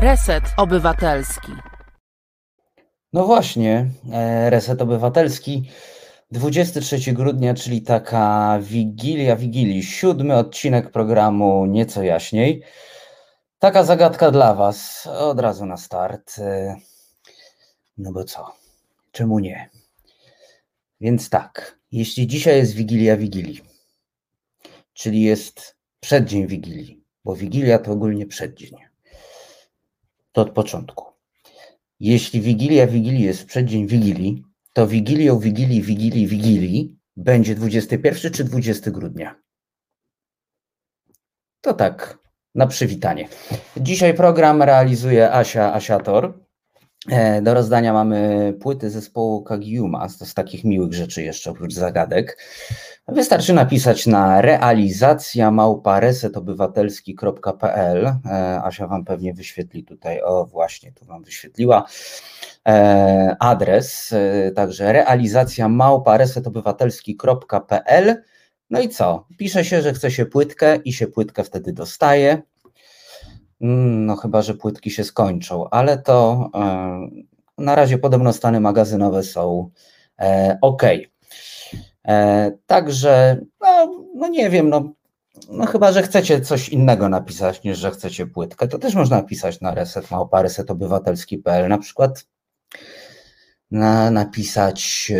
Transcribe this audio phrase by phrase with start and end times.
[0.00, 1.52] Reset Obywatelski.
[3.12, 5.70] No właśnie, e, Reset Obywatelski.
[6.30, 12.62] 23 grudnia, czyli taka wigilia wigilii, siódmy odcinek programu Nieco Jaśniej.
[13.58, 16.38] Taka zagadka dla Was, od razu na start.
[16.38, 16.76] E,
[17.98, 18.52] no bo co?
[19.12, 19.70] Czemu nie?
[21.00, 23.60] Więc tak, jeśli dzisiaj jest wigilia wigilii,
[24.92, 28.89] czyli jest przeddzień wigilii, bo wigilia to ogólnie przeddzień,
[30.32, 31.04] to od początku.
[32.00, 34.42] Jeśli wigilia wigilii jest przeddzień wigilii,
[34.74, 39.34] to wigilią wigilii, wigilii, wigilii będzie 21 czy 20 grudnia.
[41.60, 42.18] To tak,
[42.54, 43.28] na przywitanie.
[43.76, 46.40] Dzisiaj program realizuje Asia Asiator.
[47.08, 52.38] E, do rozdania mamy płyty zespołu Kagiuma, z takich miłych rzeczy jeszcze oprócz zagadek.
[53.08, 58.06] Wystarczy napisać na realizacja małpa resetobywatelski.pl.
[58.06, 58.16] E,
[58.64, 61.86] Asia Wam pewnie wyświetli tutaj, o właśnie, tu Wam wyświetliła
[62.68, 64.14] e, adres,
[64.54, 68.22] także realizacja małpa resetobywatelski.pl.
[68.70, 69.26] No i co?
[69.36, 72.42] Pisze się, że chce się płytkę i się płytkę wtedy dostaje.
[73.60, 77.08] Mm, no chyba, że płytki się skończą, ale to e,
[77.58, 79.70] na razie podobno stany magazynowe są
[80.20, 80.82] e, ok.
[82.08, 84.92] E, także, no, no nie wiem, no,
[85.50, 89.60] no chyba, że chcecie coś innego napisać niż, że chcecie płytkę, to też można napisać
[89.60, 92.26] na reset małpa resetobywatelski.pl na przykład
[93.70, 95.12] na, napisać,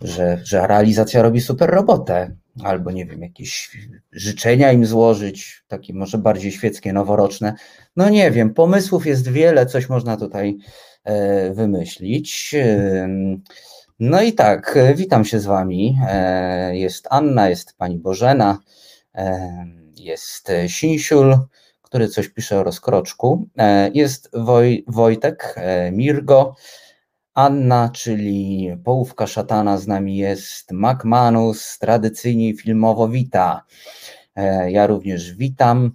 [0.00, 3.78] że, że realizacja robi super robotę albo nie wiem, jakieś
[4.12, 7.54] życzenia im złożyć, takie może bardziej świeckie, noworoczne.
[7.96, 10.58] No nie wiem, pomysłów jest wiele, coś można tutaj
[11.04, 12.54] e, wymyślić.
[14.00, 15.98] No i tak, witam się z Wami.
[16.08, 18.58] E, jest Anna, jest Pani Bożena,
[19.14, 21.38] e, jest Sinsiul,
[21.82, 23.48] który coś pisze o rozkroczku,
[23.94, 25.56] jest Woj, Wojtek,
[25.92, 26.54] Mirgo,
[27.34, 33.64] Anna, czyli połówka szatana z nami jest, MacManus, tradycyjnie filmowo wita.
[34.36, 35.92] E, ja również witam.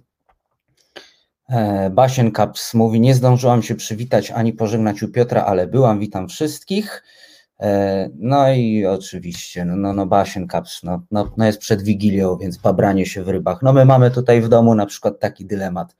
[1.48, 6.28] E, Basien Kaps mówi, nie zdążyłam się przywitać ani pożegnać u Piotra, ale byłam, witam
[6.28, 7.04] wszystkich.
[7.60, 12.36] E, no i oczywiście, no, no, no Basien Kaps, no, no, no jest przed Wigilią,
[12.36, 13.62] więc babranie się w rybach.
[13.62, 15.96] No my mamy tutaj w domu na przykład taki dylemat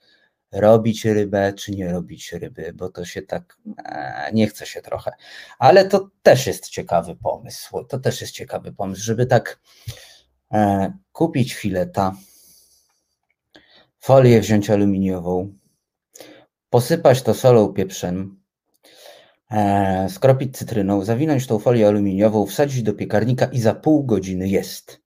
[0.53, 5.13] robić rybę, czy nie robić ryby, bo to się tak e, nie chce się trochę.
[5.59, 7.85] Ale to też jest ciekawy pomysł.
[7.85, 9.61] To też jest ciekawy pomysł, żeby tak
[10.53, 12.17] e, kupić fileta,
[14.01, 15.53] folię wziąć aluminiową,
[16.71, 18.41] posypać to solą, pieprzem,
[19.51, 25.01] e, skropić cytryną, zawinąć tą folię aluminiową, wsadzić do piekarnika i za pół godziny jest.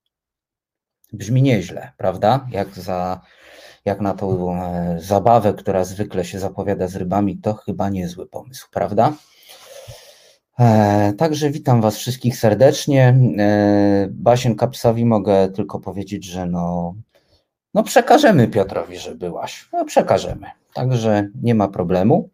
[1.13, 2.47] Brzmi nieźle, prawda?
[2.51, 3.21] Jak za
[3.85, 8.67] jak na tą e, zabawę, która zwykle się zapowiada z rybami, to chyba niezły pomysł,
[8.71, 9.13] prawda?
[10.59, 13.17] E, także witam Was wszystkich serdecznie.
[13.37, 16.95] E, Basien Kapsowi mogę tylko powiedzieć, że no,
[17.73, 19.69] no przekażemy Piotrowi, że byłaś.
[19.73, 20.47] No przekażemy.
[20.73, 22.29] Także nie ma problemu.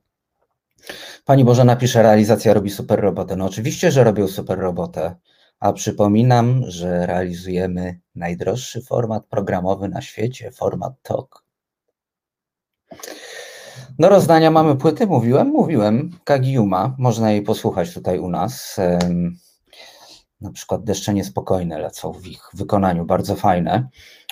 [1.25, 3.35] Pani Boże napisze, realizacja robi super robotę.
[3.35, 5.15] No oczywiście, że robią super robotę.
[5.59, 11.43] A przypominam, że realizujemy najdroższy format programowy na świecie, format TOK.
[13.99, 18.77] Do rozdania mamy płyty, mówiłem, mówiłem, Kagiuma, można jej posłuchać tutaj u nas.
[20.41, 23.89] Na przykład Deszcze Niespokojne lecą w ich wykonaniu, bardzo fajne.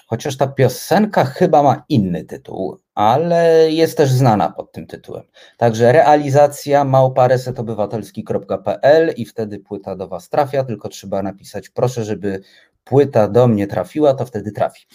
[0.07, 5.23] Chociaż ta piosenka chyba ma inny tytuł, ale jest też znana pod tym tytułem.
[5.57, 12.41] Także realizacja małparesetobywatelski.pl i wtedy płyta do Was trafia, tylko trzeba napisać proszę, żeby
[12.83, 14.85] płyta do mnie trafiła, to wtedy trafi.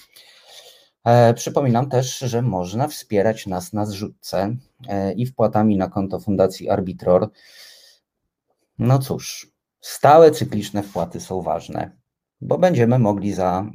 [1.05, 4.57] E, przypominam też, że można wspierać nas na zrzutce
[4.89, 7.31] e, i wpłatami na konto Fundacji Arbitror.
[8.79, 11.91] No cóż, stałe cykliczne wpłaty są ważne,
[12.41, 13.67] bo będziemy mogli za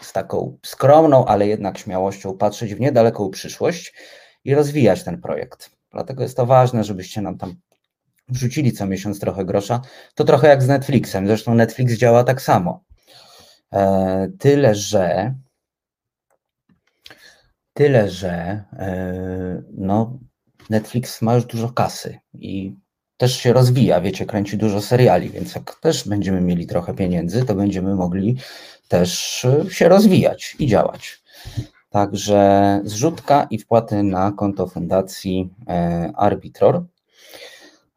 [0.00, 3.94] z taką skromną, ale jednak śmiałością patrzeć w niedaleką przyszłość
[4.44, 5.70] i rozwijać ten projekt.
[5.92, 7.54] Dlatego jest to ważne, żebyście nam tam
[8.28, 9.80] wrzucili co miesiąc trochę grosza.
[10.14, 11.26] To trochę jak z Netflixem.
[11.26, 12.84] Zresztą Netflix działa tak samo.
[13.72, 15.34] E, tyle, że
[17.74, 18.30] tyle, że
[18.72, 20.18] e, no,
[20.70, 22.76] Netflix ma już dużo kasy i
[23.16, 27.54] też się rozwija, wiecie, kręci dużo seriali, więc jak też będziemy mieli trochę pieniędzy, to
[27.54, 28.36] będziemy mogli
[28.88, 31.22] też e, się rozwijać i działać.
[31.90, 36.84] Także zrzutka i wpłaty na konto fundacji e, Arbitror.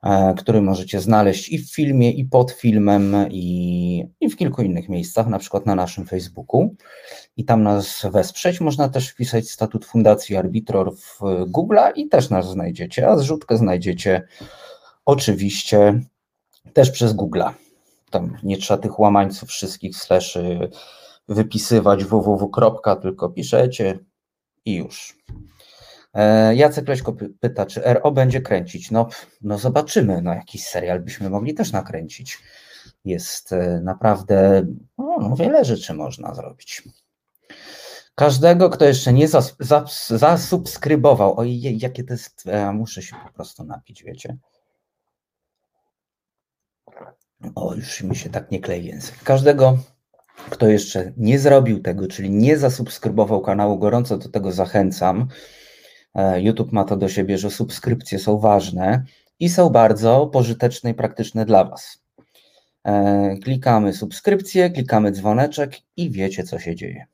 [0.04, 4.90] e, który możecie znaleźć i w filmie, i pod filmem, i, i w kilku innych
[4.90, 6.76] miejscach, na przykład na naszym Facebooku.
[7.38, 8.62] I tam nas wesprzeć.
[8.62, 11.20] Można też wpisać statut Fundacji Arbitror w
[11.52, 14.28] Google'a i też nas znajdziecie, a zrzutkę znajdziecie
[15.06, 16.02] oczywiście
[16.74, 17.54] też przez Google'a.
[18.12, 20.70] Tam nie trzeba tych łamańców wszystkich slashy
[21.28, 22.52] wypisywać www.
[23.02, 24.00] tylko piszecie
[24.66, 25.18] i już.
[26.14, 28.92] E, Jacek Leśko pyta, czy RO będzie kręcić?
[28.92, 29.08] No,
[29.42, 32.38] no zobaczymy, no jakiś serial byśmy mogli też nakręcić.
[33.06, 34.66] Jest e, naprawdę,
[34.98, 36.84] no, no wiele rzeczy można zrobić.
[38.16, 43.34] Każdego, kto jeszcze nie zas, zas, zasubskrybował, ojej, jakie to jest, ja muszę się po
[43.34, 44.38] prostu napić, wiecie.
[47.56, 49.24] O, już mi się tak nie klei język.
[49.24, 49.78] Każdego,
[50.50, 55.28] kto jeszcze nie zrobił tego, czyli nie zasubskrybował kanału, gorąco do tego zachęcam.
[56.16, 59.04] E, YouTube ma to do siebie, że subskrypcje są ważne
[59.40, 62.02] i są bardzo pożyteczne i praktyczne dla Was.
[62.84, 67.06] E, klikamy subskrypcję, klikamy dzwoneczek i wiecie, co się dzieje.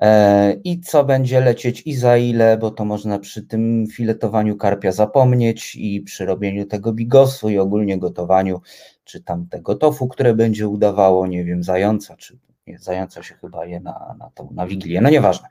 [0.00, 4.92] E, I co będzie lecieć i za ile, bo to można przy tym filetowaniu karpia
[4.92, 8.60] zapomnieć i przy robieniu tego bigosu i ogólnie gotowaniu,
[9.04, 13.66] czy tam tego tofu, które będzie udawało, nie wiem, zająca, czy nie, zająca się chyba
[13.66, 15.48] je na, na, tą, na wigilię, no nieważne.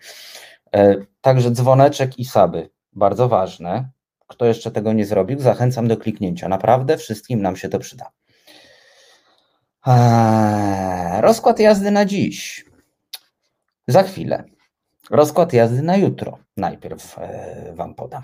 [0.76, 3.90] E, także dzwoneczek i saby, bardzo ważne.
[4.28, 6.50] Kto jeszcze tego nie zrobił, zachęcam do kliknięcia.
[6.50, 8.12] Naprawdę wszystkim nam się to przyda.
[9.86, 12.66] Eee, rozkład jazdy na dziś.
[13.88, 14.44] Za chwilę.
[15.10, 16.38] Rozkład jazdy na jutro.
[16.58, 18.24] Najpierw e, Wam podam.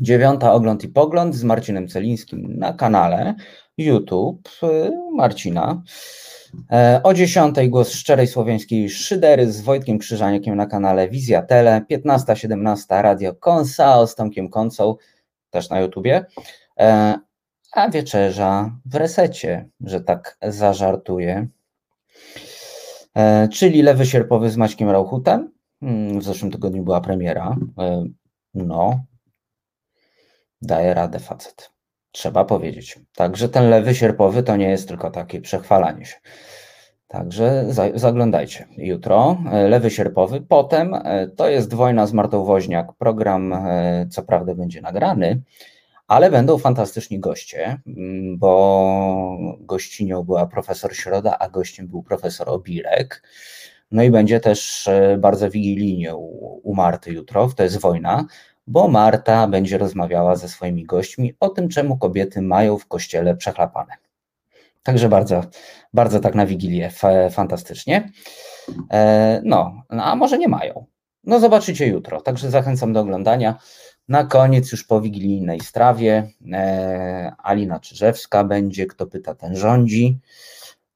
[0.00, 3.34] Dziewiąta ogląd i pogląd z Marcinem Celińskim na kanale
[3.78, 5.82] YouTube e, Marcina.
[6.72, 11.84] E, o 10 głos szczerej słowiańskiej szydery z Wojtkiem Krzyżaniakiem na kanale Wizja Tele.
[11.90, 14.94] 15-17 Radio Konsao z Tomkiem Koncą,
[15.50, 16.24] też na YouTubie.
[16.78, 17.18] E,
[17.72, 21.48] a wieczerza w resecie, że tak zażartuję.
[23.16, 25.52] E, czyli Lewy Sierpowy z Maćkiem Rauchutem.
[25.82, 27.56] Mm, w zeszłym tygodniu była premiera.
[28.54, 29.04] No,
[30.62, 31.70] daje radę facet.
[32.12, 32.98] Trzeba powiedzieć.
[33.14, 36.16] Także ten lewy sierpowy to nie jest tylko takie przechwalanie się.
[37.14, 39.38] Także zaglądajcie jutro.
[39.52, 40.40] E, lewy sierpowy.
[40.40, 42.92] Potem e, to jest Wojna z Martą Woźniak.
[42.92, 45.42] Program e, co prawda będzie nagrany,
[46.08, 53.22] ale będą fantastyczni goście, mm, bo gościnią była profesor Środa, a gościem był profesor Obirek.
[53.90, 58.26] No i będzie też bardzo wigilijnie u, u Marty jutro, to jest wojna,
[58.66, 63.94] bo Marta będzie rozmawiała ze swoimi gośćmi o tym, czemu kobiety mają w kościele przechlapane.
[64.82, 65.44] Także bardzo,
[65.92, 66.90] bardzo tak na Wigilię
[67.30, 68.10] fantastycznie.
[68.90, 70.86] E, no, a może nie mają.
[71.24, 73.58] No zobaczycie jutro, także zachęcam do oglądania.
[74.08, 80.18] Na koniec już po wigilijnej strawie e, Alina Czyżewska będzie, kto pyta, ten rządzi.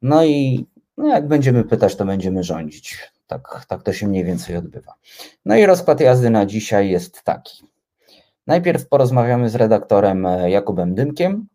[0.03, 0.67] No i
[0.97, 3.13] no jak będziemy pytać, to będziemy rządzić.
[3.29, 4.95] Tak, tak to się mniej więcej odbywa.
[5.45, 7.65] No i rozkład jazdy na dzisiaj jest taki.
[8.47, 11.47] Najpierw porozmawiamy z redaktorem e, Jakubem Dymkiem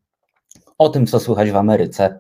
[0.77, 2.19] o tym, co słychać w Ameryce.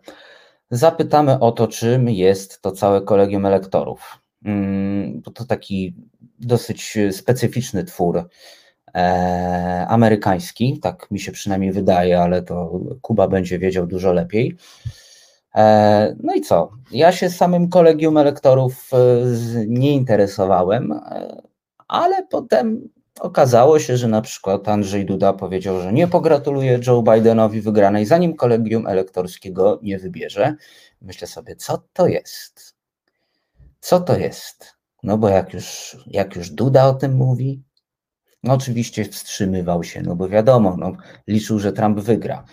[0.71, 4.19] Zapytamy o to, czym jest to całe kolegium elektorów.
[4.45, 5.95] Mm, to taki
[6.39, 8.29] dosyć specyficzny twór
[8.95, 14.57] e, amerykański, tak mi się przynajmniej wydaje, ale to Kuba będzie wiedział dużo lepiej.
[15.55, 16.71] E, no i co?
[16.91, 18.97] Ja się samym kolegium elektorów e,
[19.67, 21.41] nie interesowałem, e,
[21.87, 22.89] ale potem
[23.19, 28.35] okazało się, że na przykład Andrzej Duda powiedział, że nie pogratuluje Joe Bidenowi wygranej, zanim
[28.35, 30.55] kolegium elektorskiego nie wybierze.
[31.01, 32.75] Myślę sobie, co to jest?
[33.79, 34.73] Co to jest?
[35.03, 37.63] No bo jak już, jak już Duda o tym mówi,
[38.43, 40.91] no oczywiście wstrzymywał się, no bo wiadomo, no,
[41.27, 42.45] liczył, że Trump wygra.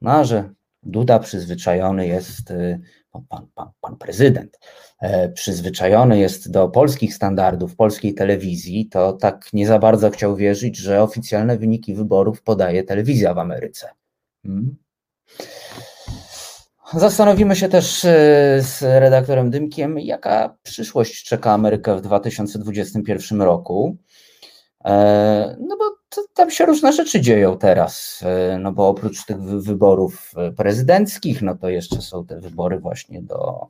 [0.00, 0.50] No a że
[0.86, 2.80] Duda przyzwyczajony jest, y,
[3.28, 4.58] pan, pan, pan prezydent,
[5.00, 10.76] e, przyzwyczajony jest do polskich standardów, polskiej telewizji, to tak nie za bardzo chciał wierzyć,
[10.76, 13.88] że oficjalne wyniki wyborów podaje telewizja w Ameryce.
[14.42, 14.76] Hmm.
[16.94, 18.08] Zastanowimy się też y,
[18.60, 23.96] z redaktorem Dymkiem, jaka przyszłość czeka Amerykę w 2021 roku.
[24.84, 25.95] E, no bo
[26.34, 31.68] tam się różne rzeczy dzieją teraz, e, no bo oprócz tych wyborów prezydenckich, no to
[31.68, 33.66] jeszcze są te wybory właśnie do,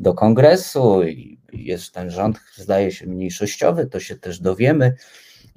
[0.00, 4.96] do kongresu i jest ten rząd, zdaje się, mniejszościowy, to się też dowiemy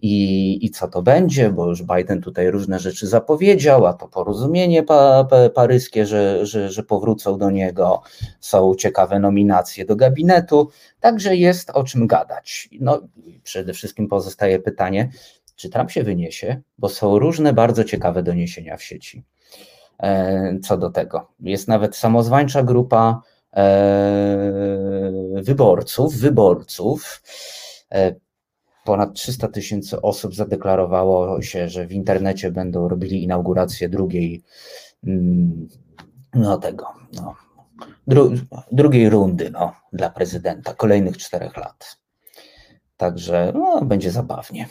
[0.02, 4.84] i, i co to będzie, bo już Biden tutaj różne rzeczy zapowiedział, a to porozumienie
[4.84, 8.02] pa, pa, paryskie, że, że, że powrócą do niego,
[8.40, 10.70] są ciekawe nominacje do gabinetu,
[11.00, 12.70] także jest o czym gadać.
[12.80, 13.02] No
[13.44, 15.10] przede wszystkim pozostaje pytanie,
[15.60, 19.24] czy Trump się wyniesie, bo są różne bardzo ciekawe doniesienia w sieci
[20.64, 21.28] co do tego.
[21.40, 23.22] Jest nawet samozwańcza grupa
[25.34, 27.24] wyborców, wyborców.
[28.86, 34.44] Ponad 300 tysięcy osób zadeklarowało się, że w internecie będą robili inaugurację drugiej,
[35.04, 35.68] mm,
[36.34, 37.36] no tego, no,
[38.08, 38.32] dru,
[38.72, 41.98] drugiej rundy no, dla prezydenta, kolejnych czterech lat.
[42.98, 44.68] Także no, będzie zabawnie.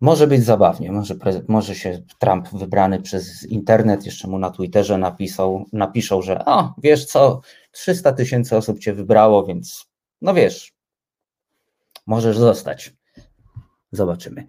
[0.00, 1.14] Może być zabawnie, może,
[1.48, 7.04] może się Trump wybrany przez internet, jeszcze mu na Twitterze napisał, napiszą, że o, wiesz
[7.04, 7.40] co,
[7.72, 9.86] 300 tysięcy osób cię wybrało, więc
[10.22, 10.72] no wiesz,
[12.06, 12.92] możesz zostać.
[13.92, 14.46] Zobaczymy.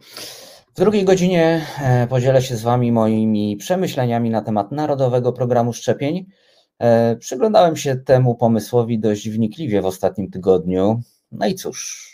[0.73, 6.25] W drugiej godzinie e, podzielę się z Wami moimi przemyśleniami na temat Narodowego Programu Szczepień.
[6.79, 11.01] E, przyglądałem się temu pomysłowi dość wnikliwie w ostatnim tygodniu.
[11.31, 12.09] No i cóż,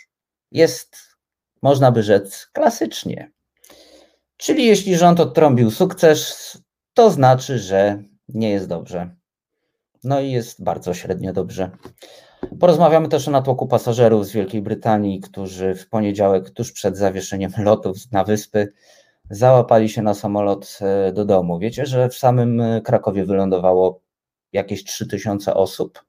[0.52, 0.96] jest,
[1.62, 3.30] można by rzec, klasycznie.
[4.36, 6.52] Czyli jeśli rząd odtrąbił sukces,
[6.94, 9.10] to znaczy, że nie jest dobrze.
[10.04, 11.70] No i jest bardzo średnio dobrze.
[12.60, 17.96] Porozmawiamy też o natłoku pasażerów z Wielkiej Brytanii, którzy w poniedziałek, tuż przed zawieszeniem lotów
[18.12, 18.72] na wyspy,
[19.30, 21.58] załapali się na samolot e, do domu.
[21.58, 24.00] Wiecie, że w samym e, Krakowie wylądowało
[24.52, 26.04] jakieś 3000 osób.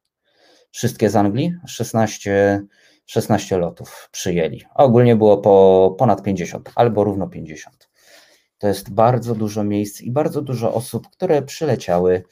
[0.72, 2.62] Wszystkie z Anglii, 16,
[3.10, 4.62] 16 lotów przyjęli.
[4.76, 7.90] Ogólnie było po ponad 50, albo równo 50.
[8.58, 12.24] To jest bardzo dużo miejsc i bardzo dużo osób, które przyleciały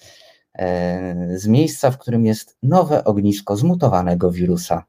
[0.53, 4.83] e, z miejsca, w którym jest nowe ognisko zmutowanego wirusa.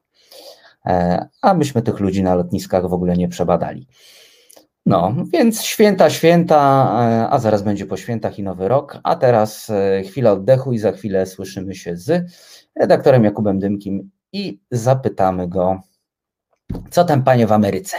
[0.85, 3.87] E, a myśmy tych ludzi na lotniskach w ogóle nie przebadali.
[4.85, 8.99] No, więc święta, święta, e, a zaraz będzie po świętach i nowy rok.
[9.03, 9.71] A teraz
[10.07, 12.31] chwila oddechu i za chwilę słyszymy się z
[12.75, 15.81] redaktorem Jakubem Dymkim i zapytamy go,
[16.89, 17.97] co tam panie w Ameryce.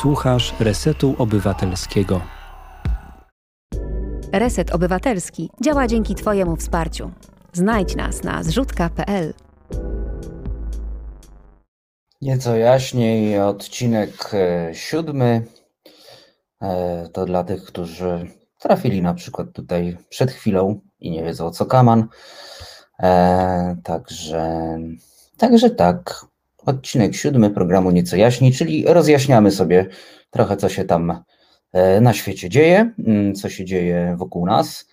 [0.00, 2.20] Słuchasz Resetu Obywatelskiego.
[4.32, 7.10] Reset Obywatelski działa dzięki Twojemu wsparciu.
[7.52, 9.34] Znajdź nas na zrzutka.pl.
[12.22, 15.46] Nieco jaśniej, odcinek e, siódmy.
[16.62, 21.66] E, to dla tych, którzy trafili na przykład tutaj przed chwilą i nie wiedzą co
[21.66, 22.08] kaman.
[23.02, 24.78] E, także,
[25.36, 26.26] także tak
[26.66, 29.86] odcinek siódmy programu Nieco Jaśni, czyli rozjaśniamy sobie
[30.30, 31.22] trochę, co się tam
[31.72, 34.88] e, na świecie dzieje, mm, co się dzieje wokół nas.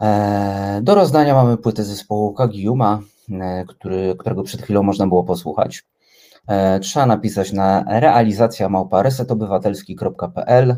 [0.00, 5.84] E, do rozdania mamy płytę zespołu Kagiuma, e, który, którego przed chwilą można było posłuchać.
[6.80, 10.76] Trzeba napisać na realizacja małpa resetobywatelski.pl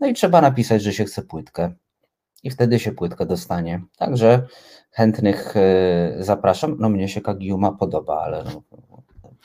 [0.00, 1.72] no i trzeba napisać, że się chce płytkę
[2.42, 3.82] i wtedy się płytkę dostanie.
[3.96, 4.46] Także
[4.90, 6.76] chętnych e, zapraszam.
[6.78, 8.62] No mnie się Kagiuma podoba, ale no,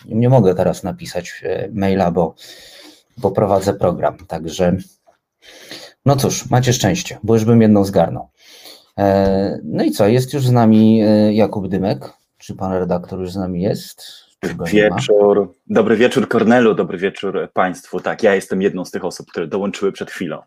[0.05, 2.35] nie mogę teraz napisać e, maila, bo,
[3.17, 4.17] bo prowadzę program.
[4.27, 4.77] Także
[6.05, 8.29] no cóż, macie szczęście, bo już bym jedną zgarnął.
[8.97, 12.13] E, no i co, jest już z nami Jakub Dymek.
[12.37, 14.25] Czy pan redaktor już z nami jest?
[14.65, 15.55] Wieczór.
[15.67, 17.99] Dobry wieczór Kornelu, dobry wieczór Państwu.
[17.99, 20.41] Tak, ja jestem jedną z tych osób, które dołączyły przed chwilą.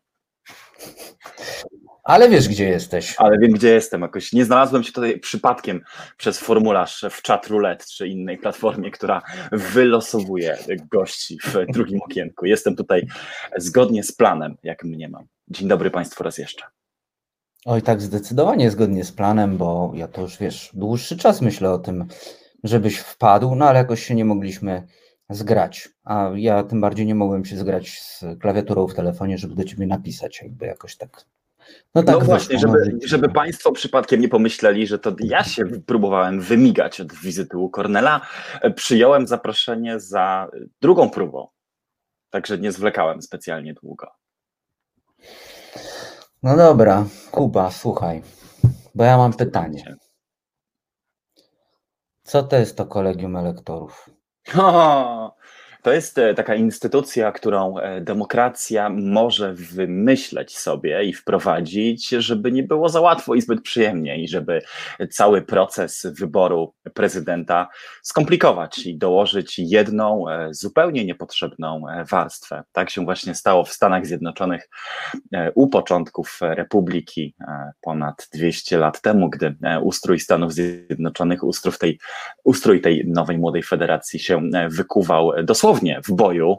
[2.08, 3.14] Ale wiesz, gdzie jesteś.
[3.18, 4.02] Ale wiem, gdzie jestem.
[4.02, 5.80] Jakoś nie znalazłem się tutaj przypadkiem
[6.16, 9.22] przez formularz w chat roulette czy innej platformie, która
[9.52, 10.58] wylosowuje
[10.90, 12.46] gości w drugim okienku.
[12.46, 13.06] Jestem tutaj
[13.56, 15.26] zgodnie z planem, jak mnie mam.
[15.48, 16.64] Dzień dobry Państwu raz jeszcze.
[17.64, 21.78] Oj, tak, zdecydowanie zgodnie z planem, bo ja to już wiesz, dłuższy czas myślę o
[21.78, 22.06] tym,
[22.64, 24.86] żebyś wpadł, no ale jakoś się nie mogliśmy
[25.30, 25.88] zgrać.
[26.04, 29.86] A ja tym bardziej nie mogłem się zgrać z klawiaturą w telefonie, żeby do ciebie
[29.86, 31.24] napisać, jakby jakoś tak
[31.94, 36.40] no, tak no właśnie, żeby, żeby Państwo przypadkiem nie pomyśleli, że to ja się próbowałem
[36.40, 38.20] wymigać od wizyty u Kornela,
[38.74, 40.48] przyjąłem zaproszenie za
[40.82, 41.48] drugą próbą.
[42.30, 44.06] Także nie zwlekałem specjalnie długo.
[46.42, 48.22] No dobra, Kuba, słuchaj,
[48.94, 49.96] bo ja mam pytanie.
[52.22, 54.10] Co to jest to kolegium elektorów?
[54.58, 55.36] O,
[55.82, 62.62] To jest e, taka instytucja, którą e, demokracja może wymyśleć sobie i wprowadzić, żeby nie
[62.62, 64.62] było za łatwo i zbyt przyjemnie, i żeby
[65.10, 67.68] cały proces wyboru prezydenta
[68.02, 72.62] skomplikować i dołożyć jedną e, zupełnie niepotrzebną warstwę.
[72.72, 74.68] Tak się właśnie stało w Stanach Zjednoczonych
[75.54, 77.34] u początków republiki
[77.80, 81.98] ponad 200 lat temu, gdy ustrój Stanów Zjednoczonych, ustrój tej,
[82.44, 86.58] ustrój tej nowej młodej federacji się wykuwał dosłownie dosłownie w boju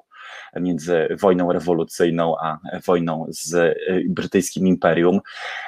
[0.56, 5.20] między wojną rewolucyjną a wojną z y, brytyjskim imperium,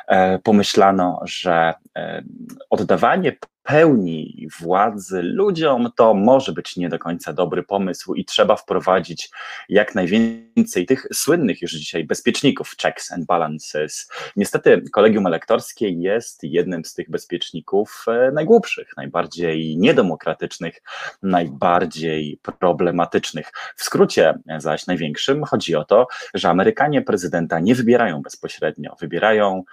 [0.07, 2.24] e, pomyślano, że e,
[2.69, 9.30] oddawanie pełni władzy ludziom, to może być nie do końca dobry pomysł i trzeba wprowadzić
[9.70, 14.10] jak najwięcej tych słynnych już dzisiaj bezpieczników, checks and balances.
[14.36, 20.82] Niestety kolegium elektorskie jest jednym z tych bezpieczników e, najgłupszych, najbardziej niedemokratycznych,
[21.24, 23.51] najbardziej problematycznych.
[23.75, 29.63] W skrócie zaś największym chodzi o to, że Amerykanie prezydenta nie wybierają bezpośrednio, wybierają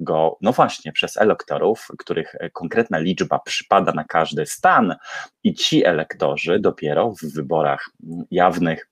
[0.00, 4.96] go, no właśnie, przez elektorów, których konkretna liczba przypada na każdy stan,
[5.44, 7.90] i ci elektorzy dopiero w wyborach
[8.30, 8.88] jawnych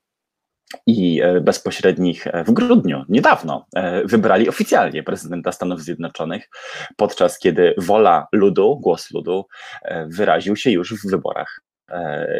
[0.86, 6.48] i e, bezpośrednich e, w grudniu, niedawno, e, wybrali oficjalnie prezydenta Stanów Zjednoczonych,
[6.96, 9.46] podczas kiedy wola ludu, głos ludu
[10.06, 11.60] wyraził się już w wyborach.
[11.60, 11.65] E,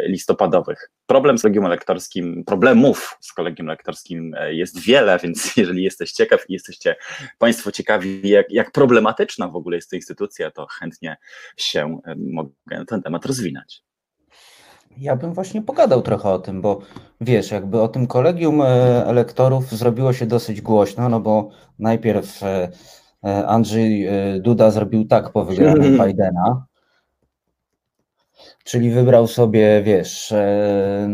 [0.07, 0.91] listopadowych.
[1.07, 6.51] Problem z kolegium elektorskim, problemów z kolegium elektorskim e, jest wiele, więc jeżeli jesteś ciekaw
[6.51, 6.97] i jesteście
[7.39, 11.17] Państwo ciekawi, jak, jak problematyczna w ogóle jest to instytucja, to chętnie
[11.57, 13.83] się e, mogę na ten temat rozwinąć.
[14.99, 16.81] Ja bym właśnie pogadał trochę o tym, bo
[17.21, 18.63] wiesz, jakby o tym kolegium
[19.07, 22.41] elektorów zrobiło się dosyć głośno, no bo najpierw
[23.47, 24.09] Andrzej
[24.41, 26.67] Duda zrobił tak po wygranej Bidena,
[28.67, 31.07] Czyli wybrał sobie, wiesz, e,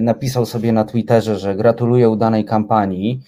[0.00, 3.20] napisał sobie na Twitterze, że gratuluje udanej kampanii.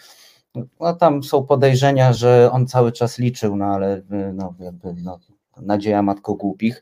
[0.81, 4.03] No, tam są podejrzenia, że on cały czas liczył, no ale
[4.35, 5.19] no, jakby, no,
[5.57, 6.81] nadzieja matko głupich,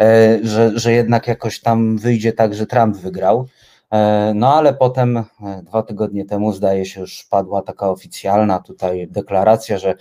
[0.00, 3.48] e, że, że jednak jakoś tam wyjdzie tak, że Trump wygrał.
[3.90, 5.24] E, no ale potem,
[5.62, 9.94] dwa tygodnie temu, zdaje się, już padła taka oficjalna tutaj deklaracja, że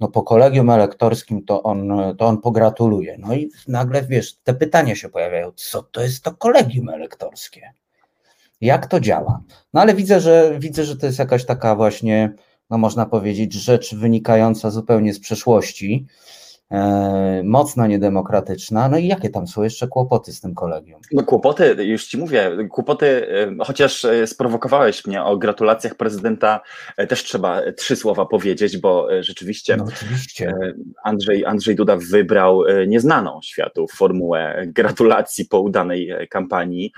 [0.00, 3.16] no po kolegium elektorskim to on, to on pogratuluje.
[3.18, 7.72] No i nagle, wiesz, te pytania się pojawiają, co to jest to kolegium elektorskie?
[8.60, 9.42] Jak to działa?
[9.72, 12.32] No ale widzę, że widzę, że to jest jakaś taka właśnie,
[12.70, 16.06] no można powiedzieć, rzecz wynikająca zupełnie z przeszłości,
[17.44, 18.88] mocno niedemokratyczna.
[18.88, 21.00] No i jakie tam są jeszcze kłopoty z tym kolegium?
[21.12, 26.60] No kłopoty, już ci mówię, kłopoty, e, chociaż e, sprowokowałeś mnie o gratulacjach prezydenta,
[27.08, 29.84] też trzeba trzy słowa powiedzieć, bo rzeczywiście, no.
[31.04, 36.92] Andrzej, Andrzej Duda wybrał nieznaną światu formułę gratulacji po udanej kampanii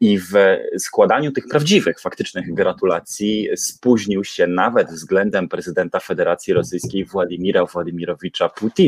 [0.00, 0.34] i w
[0.78, 8.87] składaniu tych prawdziwych, faktycznych gratulacji spóźnił się nawet względem prezydenta Federacji Rosyjskiej Władimira Władimirowicza Putina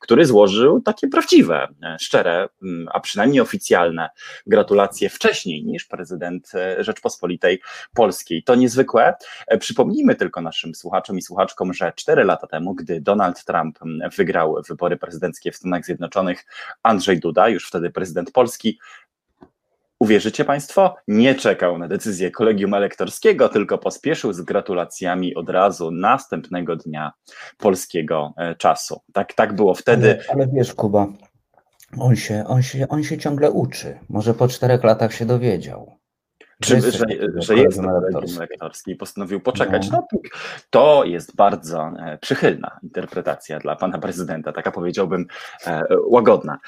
[0.00, 4.08] który złożył takie prawdziwe, e, szczere, mm, a przynajmniej oficjalne
[4.46, 7.60] gratulacje wcześniej niż prezydent e, Rzeczpospolitej
[7.94, 8.42] Polskiej.
[8.42, 9.14] To niezwykłe.
[9.46, 14.10] E, przypomnijmy tylko naszym słuchaczom i słuchaczkom, że cztery lata temu, gdy Donald Trump mm,
[14.10, 16.44] wygrał wybory prezydenckie w Stanach Zjednoczonych,
[16.82, 18.78] Andrzej Duda, już wtedy prezydent Polski,
[20.00, 20.94] Uwierzycie Państwo?
[21.08, 27.12] Nie czekał na decyzję kolegium elektorskiego, tylko pospieszył z gratulacjami od razu następnego dnia
[27.58, 29.00] polskiego e, czasu.
[29.12, 30.10] Tak, tak było wtedy.
[30.10, 31.06] Ale, ale wiesz, Kuba,
[31.98, 33.98] on się, on, się, on się ciągle uczy.
[34.08, 35.98] Może po czterech latach się dowiedział.
[36.62, 39.90] Czy, że, że, jest kolegium lektorski i postanowił poczekać.
[39.90, 40.06] No.
[40.12, 40.18] no.
[40.70, 45.26] to jest bardzo e, przychylna interpretacja dla pana prezydenta, taka powiedziałbym
[45.66, 46.58] e, łagodna.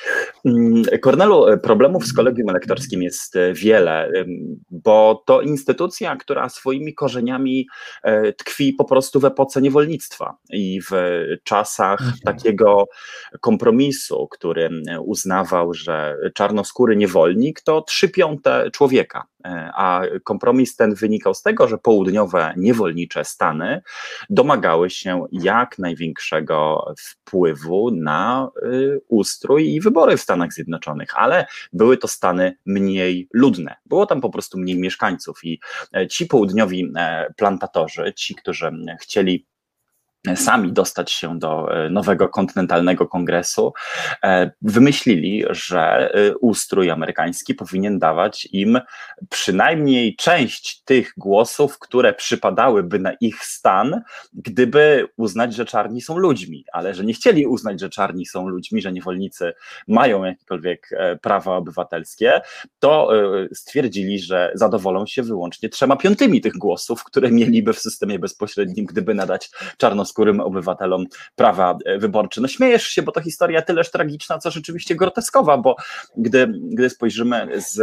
[0.44, 4.12] Mm, Kornelu, e, problemów z kolegium elektorskim jest wiele,
[4.70, 7.66] bo to instytucja, która swoimi korzeniami
[8.36, 10.92] tkwi po prostu w epoce niewolnictwa i w
[11.44, 12.18] czasach mhm.
[12.24, 12.84] takiego
[13.40, 14.70] kompromisu, który
[15.00, 19.26] uznawał, że czarnoskóry niewolnik to trzy piąte człowieka
[19.74, 23.82] a kompromis ten wynikał z tego, że południowe niewolnicze Stany
[24.30, 31.96] domagały się jak największego wpływu na y, ustrój i wybory w Stanach Zjednoczonych, ale były
[31.96, 33.76] to Stany mniej ludne.
[33.86, 35.60] Było tam po prostu mniej mieszkańców i
[35.96, 39.46] e, ci południowi e, plantatorzy, ci, którzy chcieli
[40.36, 43.72] sami dostać się do e, nowego kontynentalnego kongresu,
[44.24, 48.80] e, wymyślili, że e, ustrój amerykański powinien dawać im
[49.30, 56.64] przynajmniej część tych głosów, które przypadałyby na ich stan, gdyby uznać, że czarni są ludźmi,
[56.72, 59.52] ale że nie chcieli uznać, że czarni są ludźmi, że niewolnicy
[59.88, 60.90] mają jakiekolwiek
[61.22, 62.40] prawa obywatelskie,
[62.78, 63.10] to
[63.52, 69.14] stwierdzili, że zadowolą się wyłącznie trzema piątymi tych głosów, które mieliby w systemie bezpośrednim, gdyby
[69.14, 71.04] nadać czarnoskórym skórym obywatelom
[71.36, 72.40] prawa e, wyborcze.
[72.40, 75.76] No śmiejesz się, bo to historia tyleż tragiczna, co rzeczywiście groteskowa, bo
[76.16, 77.80] gdy, gdy spojrzymy z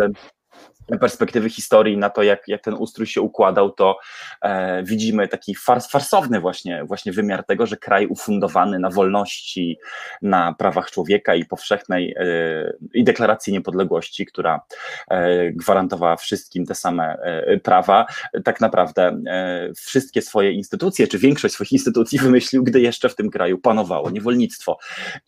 [1.00, 3.98] perspektywy historii na to, jak, jak ten ustrój się układał, to
[4.42, 9.78] e, widzimy taki fars, farsowny właśnie, właśnie wymiar tego, że kraj ufundowany na wolności,
[10.22, 14.62] na prawach człowieka i powszechnej e, i deklaracji niepodległości, która
[15.10, 18.06] e, gwarantowała wszystkim te same e, prawa,
[18.44, 23.30] tak naprawdę e, wszystkie swoje instytucje, czy większość swoich instytucji wymyślił, gdy jeszcze w tym
[23.30, 24.78] kraju panowało niewolnictwo.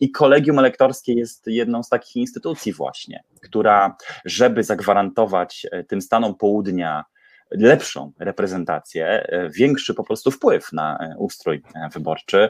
[0.00, 6.34] I kolegium elektorskie jest jedną z takich instytucji właśnie, która, żeby zagwarantować E, tym Stanom
[6.34, 7.04] Południa
[7.50, 12.48] lepszą reprezentację, e, większy po prostu wpływ na e, ustrój wyborczy,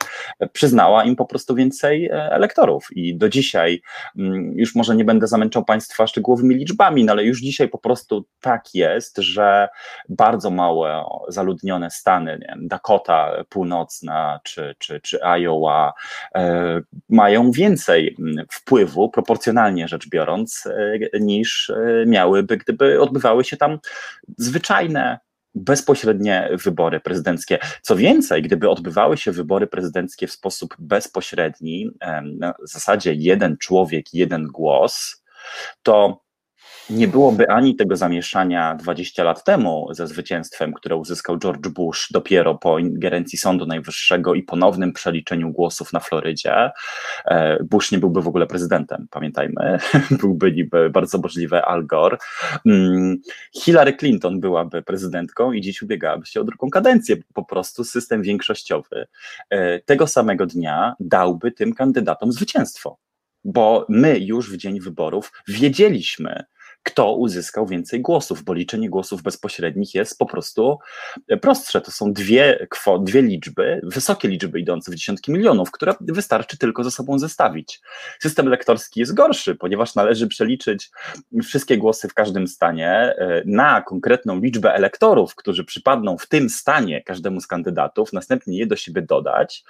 [0.53, 2.89] przyznała im po prostu więcej elektorów.
[2.93, 3.83] I do dzisiaj,
[4.19, 8.25] mm, już może nie będę zamęczał Państwa szczegółowymi liczbami, no ale już dzisiaj po prostu
[8.41, 9.69] tak jest, że
[10.09, 15.93] bardzo małe zaludnione stany, wiem, Dakota Północna czy, czy, czy Iowa,
[16.35, 21.73] e, mają więcej mm, wpływu, proporcjonalnie rzecz biorąc, e, niż
[22.07, 23.79] miałyby, gdyby odbywały się tam
[24.39, 25.19] zwyczajne fajne,
[25.55, 27.59] bezpośrednie wybory prezydenckie.
[27.83, 31.91] Co więcej, gdyby odbywały się wybory prezydenckie w sposób bezpośredni,
[32.25, 35.23] na zasadzie jeden człowiek, jeden głos,
[35.83, 36.21] to
[36.91, 42.55] nie byłoby ani tego zamieszania 20 lat temu ze zwycięstwem, które uzyskał George Bush dopiero
[42.55, 46.71] po ingerencji Sądu Najwyższego i ponownym przeliczeniu głosów na Florydzie.
[47.25, 49.79] E, Bush nie byłby w ogóle prezydentem, pamiętajmy.
[50.21, 52.19] byłby niby bardzo możliwe Al Gore.
[52.67, 53.17] Mm,
[53.55, 57.17] Hillary Clinton byłaby prezydentką i dziś ubiegałaby się o drugą kadencję.
[57.35, 59.07] Po prostu system większościowy
[59.51, 62.99] e, tego samego dnia dałby tym kandydatom zwycięstwo
[63.45, 66.45] bo my już w dzień wyborów wiedzieliśmy,
[66.89, 70.79] kto uzyskał więcej głosów, bo liczenie głosów bezpośrednich jest po prostu
[71.41, 71.81] prostsze.
[71.81, 72.67] To są dwie,
[73.01, 77.81] dwie liczby, wysokie liczby idące w dziesiątki milionów, które wystarczy tylko ze sobą zestawić.
[78.21, 80.91] System elektorski jest gorszy, ponieważ należy przeliczyć
[81.43, 87.03] wszystkie głosy w każdym stanie e, na konkretną liczbę elektorów, którzy przypadną w tym stanie
[87.03, 89.65] każdemu z kandydatów, następnie je do siebie dodać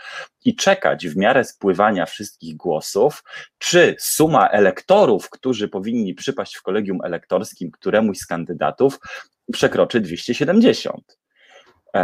[0.44, 3.24] i czekać w miarę spływania wszystkich głosów,
[3.58, 8.98] czy suma elektorów, którzy powinni przypaść w kolegium elektorskim któremuś z kandydatów
[9.52, 11.18] przekroczy 270
[11.94, 11.98] e,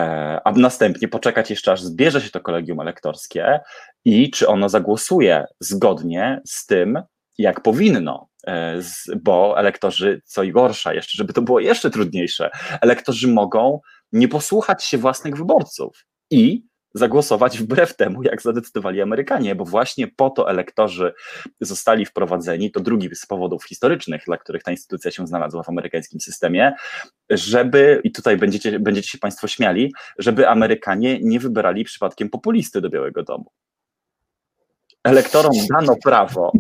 [0.45, 3.61] a następnie poczekać jeszcze aż zbierze się to kolegium elektorskie
[4.05, 7.03] i czy ono zagłosuje zgodnie z tym,
[7.39, 8.81] jak powinno, e,
[9.23, 13.81] bo elektorzy, co i gorsza jeszcze, żeby to było jeszcze trudniejsze, elektorzy mogą
[14.13, 16.63] nie posłuchać się własnych wyborców i
[16.95, 21.15] zagłosować wbrew temu, jak zadecydowali Amerykanie, bo właśnie po to elektorzy
[21.61, 26.21] zostali wprowadzeni, to drugi z powodów historycznych, dla których ta instytucja się znalazła w amerykańskim
[26.21, 26.73] systemie,
[27.31, 32.91] żeby, i tutaj będziecie, będziecie się Państwo śmiali, żeby Amerykanie nie wybierali przypadkiem populisty do
[32.91, 33.51] Białego Domu.
[35.05, 36.53] Elektorom dano prawo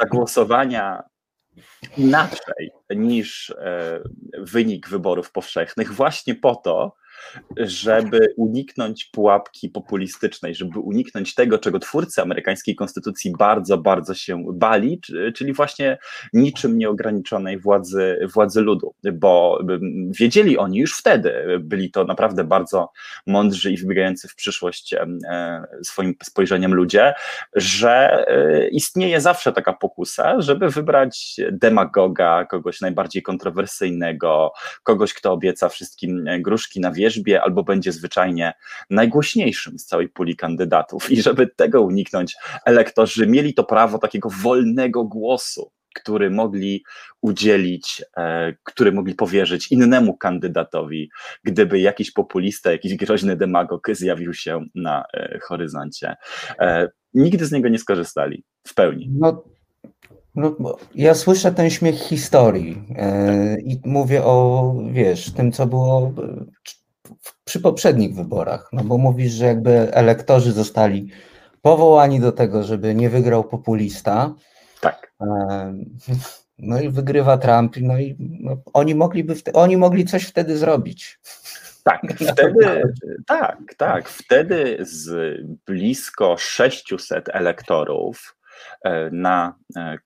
[0.00, 1.02] zagłosowania
[1.96, 4.00] inaczej niż e,
[4.38, 6.94] wynik wyborów powszechnych, właśnie po to,
[7.56, 15.00] żeby uniknąć pułapki populistycznej, żeby uniknąć tego, czego twórcy amerykańskiej konstytucji bardzo, bardzo się bali,
[15.34, 15.98] czyli właśnie
[16.32, 19.60] niczym nieograniczonej władzy, władzy ludu, bo
[20.18, 22.92] wiedzieli oni już wtedy, byli to naprawdę bardzo
[23.26, 25.06] mądrzy i wybiegający w przyszłość e,
[25.82, 27.14] swoim spojrzeniem ludzie,
[27.54, 35.68] że e, istnieje zawsze taka pokusa, żeby wybrać demagoga, kogoś najbardziej kontrowersyjnego, kogoś, kto obieca
[35.68, 38.52] wszystkim gruszki na wierzch, wierzbie, albo będzie zwyczajnie
[38.90, 41.10] najgłośniejszym z całej puli kandydatów.
[41.10, 46.84] I żeby tego uniknąć, elektorzy mieli to prawo takiego wolnego głosu, który mogli
[47.20, 51.10] udzielić, e, który mogli powierzyć innemu kandydatowi,
[51.44, 56.16] gdyby jakiś populista, jakiś groźny demagog zjawił się na e, horyzoncie.
[56.58, 59.10] E, nigdy z niego nie skorzystali w pełni.
[59.18, 59.44] No
[60.34, 62.82] no, ja słyszę ten śmiech historii
[63.64, 66.12] i mówię o, wiesz, tym, co było
[67.44, 71.08] przy poprzednich wyborach, no bo mówisz, że jakby elektorzy zostali
[71.62, 74.34] powołani do tego, żeby nie wygrał populista.
[74.80, 75.12] Tak.
[76.58, 81.20] No i wygrywa Trump, no i no, oni mogliby, oni mogli coś wtedy zrobić.
[81.84, 82.02] Tak,
[82.32, 82.82] wtedy,
[83.26, 88.36] tak, tak, wtedy z blisko 600 elektorów
[88.84, 89.98] e, na e,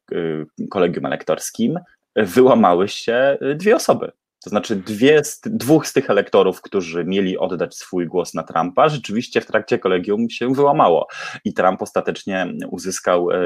[0.70, 1.78] kolegium elektorskim
[2.16, 4.12] wyłamały się dwie osoby.
[4.46, 8.88] To znaczy dwie z, dwóch z tych elektorów, którzy mieli oddać swój głos na Trumpa,
[8.88, 11.08] rzeczywiście w trakcie kolegium się wyłamało
[11.44, 13.36] i Trump ostatecznie uzyskał e,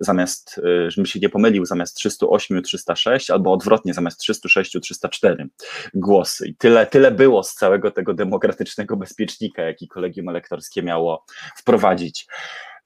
[0.00, 5.48] zamiast, e, żebym się nie pomylił, zamiast 308 306 albo odwrotnie, zamiast 306 304
[5.94, 6.48] głosy.
[6.48, 11.24] I tyle, tyle było z całego tego demokratycznego bezpiecznika, jaki kolegium elektorskie miało
[11.56, 12.26] wprowadzić.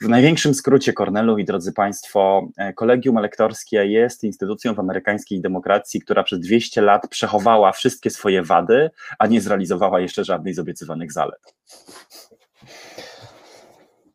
[0.03, 6.01] W największym skrócie, Kornelu i drodzy Państwo, e, kolegium elektorskie jest instytucją w amerykańskiej demokracji,
[6.01, 11.13] która przez 200 lat przechowała wszystkie swoje wady, a nie zrealizowała jeszcze żadnej z obiecywanych
[11.13, 11.55] zalet.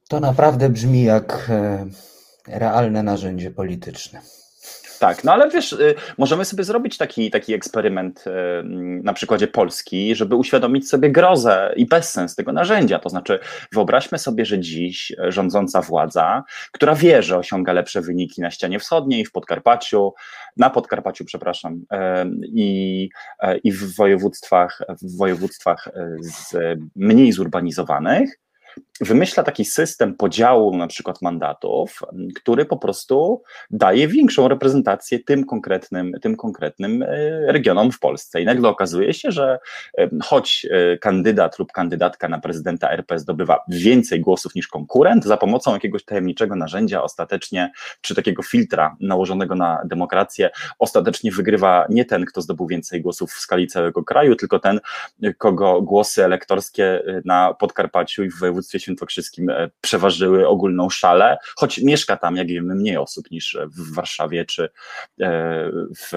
[0.09, 1.85] To naprawdę brzmi jak e,
[2.47, 4.21] realne narzędzie polityczne.
[4.99, 8.31] Tak, no ale wiesz, y, możemy sobie zrobić taki, taki eksperyment y,
[9.03, 12.99] na przykładzie Polski, żeby uświadomić sobie grozę i bezsens tego narzędzia.
[12.99, 13.39] To znaczy,
[13.73, 19.25] wyobraźmy sobie, że dziś rządząca władza, która wie, że osiąga lepsze wyniki na ścianie wschodniej,
[19.25, 20.13] w Podkarpaciu,
[20.57, 21.85] na Podkarpaciu, przepraszam,
[22.43, 23.09] i,
[23.63, 25.89] i w województwach, w województwach
[26.95, 28.39] mniej zurbanizowanych,
[29.01, 31.99] wymyśla taki system podziału na przykład mandatów,
[32.35, 37.07] który po prostu daje większą reprezentację tym konkretnym, tym konkretnym e,
[37.51, 38.41] regionom w Polsce.
[38.41, 39.59] I nagle okazuje się, że
[39.97, 45.37] e, choć e, kandydat lub kandydatka na prezydenta RP zdobywa więcej głosów niż konkurent, za
[45.37, 52.25] pomocą jakiegoś tajemniczego narzędzia ostatecznie, czy takiego filtra nałożonego na demokrację, ostatecznie wygrywa nie ten,
[52.25, 54.79] kto zdobył więcej głosów w skali całego kraju, tylko ten,
[55.37, 62.17] kogo głosy elektorskie na Podkarpaciu i w województwie świętokrzyskim e, przeważyły ogólną szalę, choć mieszka
[62.17, 64.69] tam, jak wiemy, mniej osób niż w Warszawie czy e,
[65.97, 66.11] w,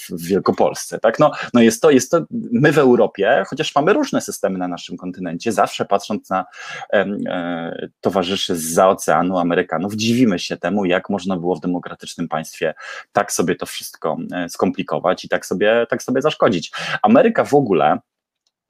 [0.00, 0.98] w Wielkopolsce.
[0.98, 1.18] Tak?
[1.18, 4.96] No, no jest, to, jest to, my w Europie, chociaż mamy różne systemy na naszym
[4.96, 6.44] kontynencie, zawsze patrząc na
[6.92, 12.74] e, towarzyszy z oceanu, Amerykanów, dziwimy się temu, jak można było w demokratycznym państwie
[13.12, 14.16] tak sobie to wszystko
[14.48, 16.72] skomplikować i tak sobie, tak sobie zaszkodzić.
[17.02, 17.98] Ameryka w ogóle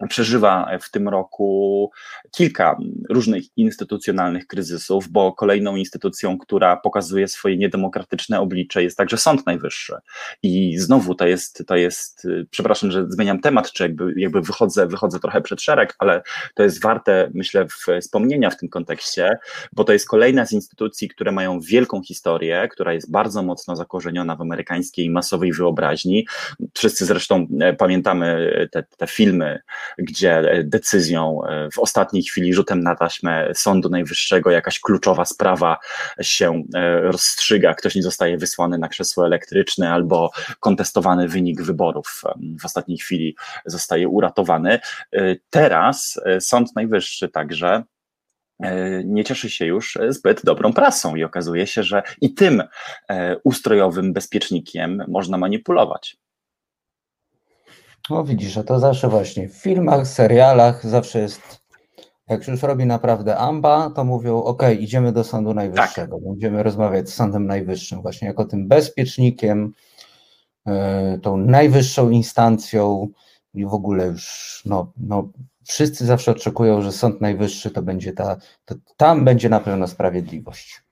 [0.09, 1.90] przeżywa w tym roku
[2.30, 2.76] kilka
[3.11, 9.94] różnych instytucjonalnych kryzysów, bo kolejną instytucją, która pokazuje swoje niedemokratyczne oblicze jest także Sąd Najwyższy.
[10.42, 15.20] I znowu to jest, to jest przepraszam, że zmieniam temat, czy jakby, jakby wychodzę, wychodzę
[15.20, 16.22] trochę przed szereg, ale
[16.54, 17.66] to jest warte, myślę,
[18.00, 19.38] wspomnienia w tym kontekście,
[19.72, 24.37] bo to jest kolejna z instytucji, które mają wielką historię, która jest bardzo mocno zakorzeniona
[24.37, 26.26] w amerykańskiej masowej wyobraźni.
[26.74, 29.61] Wszyscy zresztą e, pamiętamy te, te filmy,
[29.99, 35.79] gdzie e, decyzją e, w ostatniej chwili, rzutem na taśmę Sądu Najwyższego jakaś kluczowa sprawa
[36.20, 42.22] się e, rozstrzyga, ktoś nie zostaje wysłany na krzesło elektryczne albo kontestowany wynik wyborów
[42.61, 44.79] w ostatniej chwili zostaje uratowany.
[45.51, 47.83] Teraz Sąd Najwyższy także
[49.05, 52.62] nie cieszy się już zbyt dobrą prasą i okazuje się, że i tym
[53.44, 56.16] ustrojowym bezpiecznikiem można manipulować.
[58.11, 61.61] No widzisz, a to zawsze właśnie w filmach, serialach zawsze jest,
[62.29, 66.25] jak już robi naprawdę amba, to mówią, ok, idziemy do Sądu Najwyższego, tak.
[66.29, 69.73] będziemy rozmawiać z Sądem Najwyższym właśnie jako tym bezpiecznikiem,
[70.66, 70.73] yy,
[71.23, 73.09] tą najwyższą instancją
[73.55, 75.29] i w ogóle już, no, no
[75.64, 80.86] wszyscy zawsze oczekują, że Sąd Najwyższy to będzie ta, to tam będzie na pewno sprawiedliwość.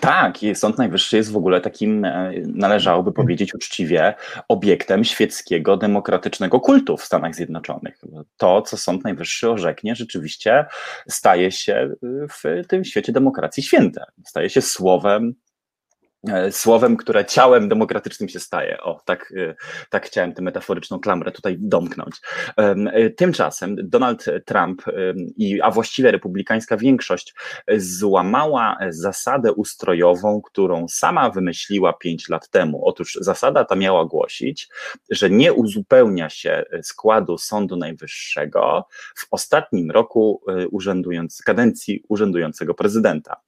[0.00, 4.14] Tak, Sąd Najwyższy jest w ogóle takim, e, należałoby powiedzieć uczciwie,
[4.48, 8.00] obiektem świeckiego, demokratycznego kultu w Stanach Zjednoczonych.
[8.36, 10.64] To, co Sąd Najwyższy orzeknie, rzeczywiście
[11.08, 11.96] staje się e,
[12.28, 14.04] w tym świecie demokracji święte.
[14.24, 15.34] Staje się słowem
[16.50, 18.80] słowem, które ciałem demokratycznym się staje.
[18.80, 19.54] O, tak, e,
[19.90, 22.16] tak chciałem tę metaforyczną klamrę tutaj domknąć.
[22.56, 24.82] E, tymczasem Donald Trump,
[25.36, 27.34] i, a właściwie republikańska większość,
[27.76, 32.80] złamała zasadę ustrojową, którą sama wymyśliła pięć lat temu.
[32.84, 34.68] Otóż zasada ta miała głosić,
[35.10, 38.86] że nie uzupełnia się składu Sądu Najwyższego
[39.16, 43.45] w ostatnim roku urzędując, kadencji urzędującego prezydenta.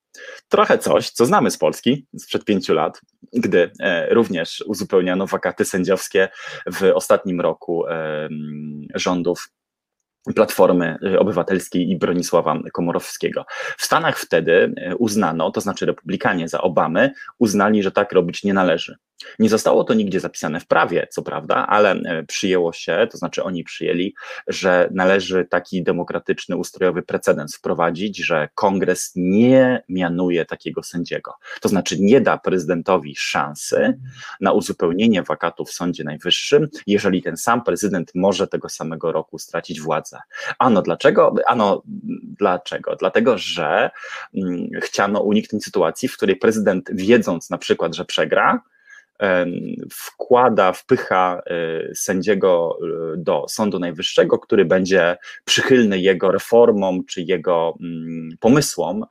[0.48, 3.00] Trochę coś, co znamy z Polski sprzed pięciu lat,
[3.32, 6.28] gdy e, również uzupełniano wakaty sędziowskie
[6.66, 7.84] w ostatnim roku
[8.94, 9.48] rządów
[10.34, 13.46] Platformy Obywatelskiej i Bronisława Komorowskiego.
[13.76, 18.54] W Stanach wtedy e, uznano, to znaczy republikanie za Obamy, uznali, że tak robić nie
[18.54, 18.96] należy.
[19.38, 23.42] Nie zostało to nigdzie zapisane w prawie, co prawda, ale e, przyjęło się, to znaczy
[23.42, 24.14] oni przyjęli,
[24.46, 31.34] że należy taki demokratyczny, ustrojowy precedens wprowadzić, że kongres nie mianuje takiego sędziego.
[31.60, 33.98] To znaczy nie da prezydentowi szansy
[34.40, 39.80] na uzupełnienie wakatu w Sądzie Najwyższym, jeżeli ten sam prezydent może tego samego roku stracić
[39.80, 40.17] władzę.
[40.58, 41.34] Ano dlaczego?
[41.46, 41.82] Ano
[42.38, 42.96] dlaczego?
[42.96, 43.90] Dlatego, że
[44.34, 48.60] mm, chciano uniknąć sytuacji, w której prezydent wiedząc na przykład, że przegra,
[49.92, 51.42] wkłada, wpycha
[51.94, 52.78] sędziego
[53.16, 59.04] do Sądu Najwyższego, który będzie przychylny jego reformom czy jego mm, pomysłom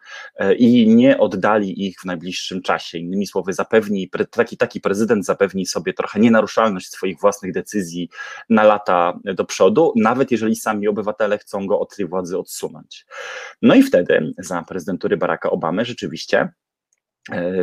[0.57, 2.97] i nie oddali ich w najbliższym czasie.
[2.97, 8.09] Innymi słowy, zapewni, taki, taki prezydent zapewni sobie trochę nienaruszalność swoich własnych decyzji
[8.49, 13.05] na lata do przodu, nawet jeżeli sami obywatele chcą go od tej władzy odsunąć.
[13.61, 16.66] No i wtedy za prezydentury Baracka Obamy rzeczywiście e,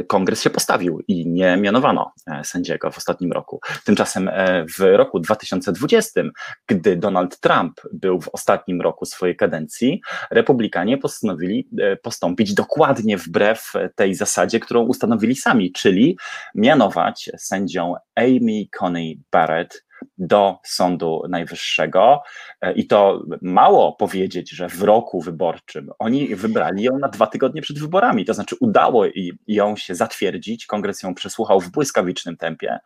[0.09, 3.61] Kongres się postawił i nie mianowano e, sędziego w ostatnim roku.
[3.85, 6.21] Tymczasem e, w roku 2020,
[6.67, 10.01] gdy Donald Trump był w ostatnim roku swojej kadencji,
[10.31, 11.69] republikanie postanowili
[12.03, 16.19] postąpić dokładnie wbrew tej zasadzie, którą ustanowili sami, czyli
[16.55, 19.85] mianować sędzią Amy Coney Barrett
[20.19, 22.23] do Sądu Najwyższego.
[22.61, 25.91] E, i to mało powiedzieć, że w roku wyborczym.
[25.99, 29.05] Oni wybrali ją na dwa tygodnie przed wyborami, to znaczy udało
[29.47, 32.79] ją się zatwierdzić, kongres ją przesłuchał w błyskawicznym tempie,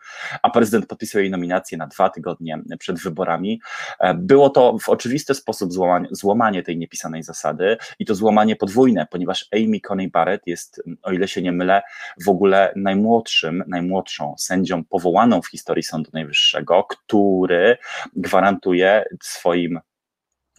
[0.42, 3.61] a prezydent podpisał jej nominację na dwa tygodnie przed wyborami.
[4.00, 9.07] E, było to w oczywisty sposób złamanie, złamanie tej niepisanej zasady i to złamanie podwójne,
[9.11, 11.83] ponieważ Amy Coney Barrett jest, o ile się nie mylę,
[12.24, 17.79] w ogóle najmłodszym, najmłodszą sędzią powołaną w historii Sądu Najwyższego, który
[18.16, 19.81] gwarantuje swoim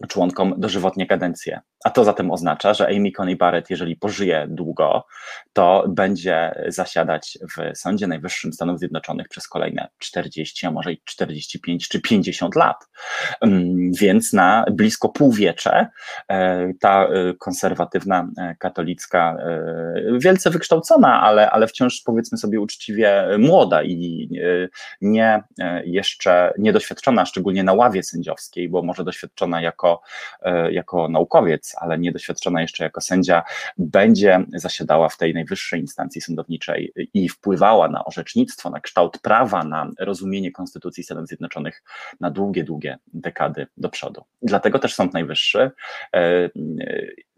[0.08, 1.60] członkom dożywotnie kadencję.
[1.84, 5.06] A to zatem oznacza, że Amy Coney Barrett, jeżeli pożyje długo,
[5.52, 11.88] to będzie zasiadać w Sądzie Najwyższym Stanów Zjednoczonych przez kolejne 40, a może i 45
[11.88, 12.88] czy 50 lat.
[13.40, 15.86] Mm, więc na blisko półwiecze
[16.28, 19.36] e, ta e, konserwatywna e, katolicka,
[20.18, 24.28] wielce wykształcona, ale, ale wciąż powiedzmy sobie uczciwie młoda i
[25.00, 25.42] nie
[25.84, 29.89] jeszcze niedoświadczona, szczególnie na ławie sędziowskiej, bo może doświadczona jako,
[30.70, 33.42] jako naukowiec, ale niedoświadczona jeszcze jako sędzia,
[33.78, 39.90] będzie zasiadała w tej najwyższej instancji sądowniczej i wpływała na orzecznictwo, na kształt prawa, na
[39.98, 41.82] rozumienie Konstytucji Stanów Zjednoczonych
[42.20, 44.24] na długie, długie dekady do przodu.
[44.42, 45.70] Dlatego też Sąd Najwyższy
[46.16, 46.50] e,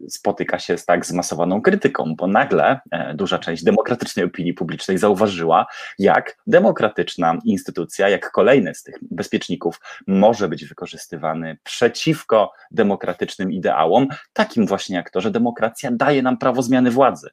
[0.09, 5.65] spotyka się z tak zmasowaną krytyką, bo nagle e, duża część demokratycznej opinii publicznej zauważyła,
[5.99, 14.67] jak demokratyczna instytucja, jak kolejny z tych bezpieczników może być wykorzystywany przeciwko demokratycznym ideałom, takim
[14.67, 17.29] właśnie jak to, że demokracja daje nam prawo zmiany władzy.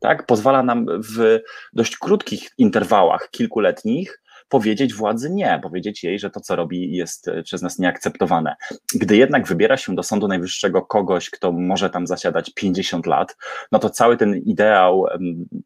[0.00, 0.26] Tak?
[0.26, 1.38] Pozwala nam w
[1.72, 7.42] dość krótkich interwałach, kilkuletnich, powiedzieć władzy nie, powiedzieć jej, że to, co robi, jest e,
[7.42, 8.56] przez nas nieakceptowane.
[8.94, 13.36] Gdy jednak wybiera się do Sądu Najwyższego kogoś, kto może tam zasiadać 50 lat,
[13.72, 15.06] no to cały ten ideał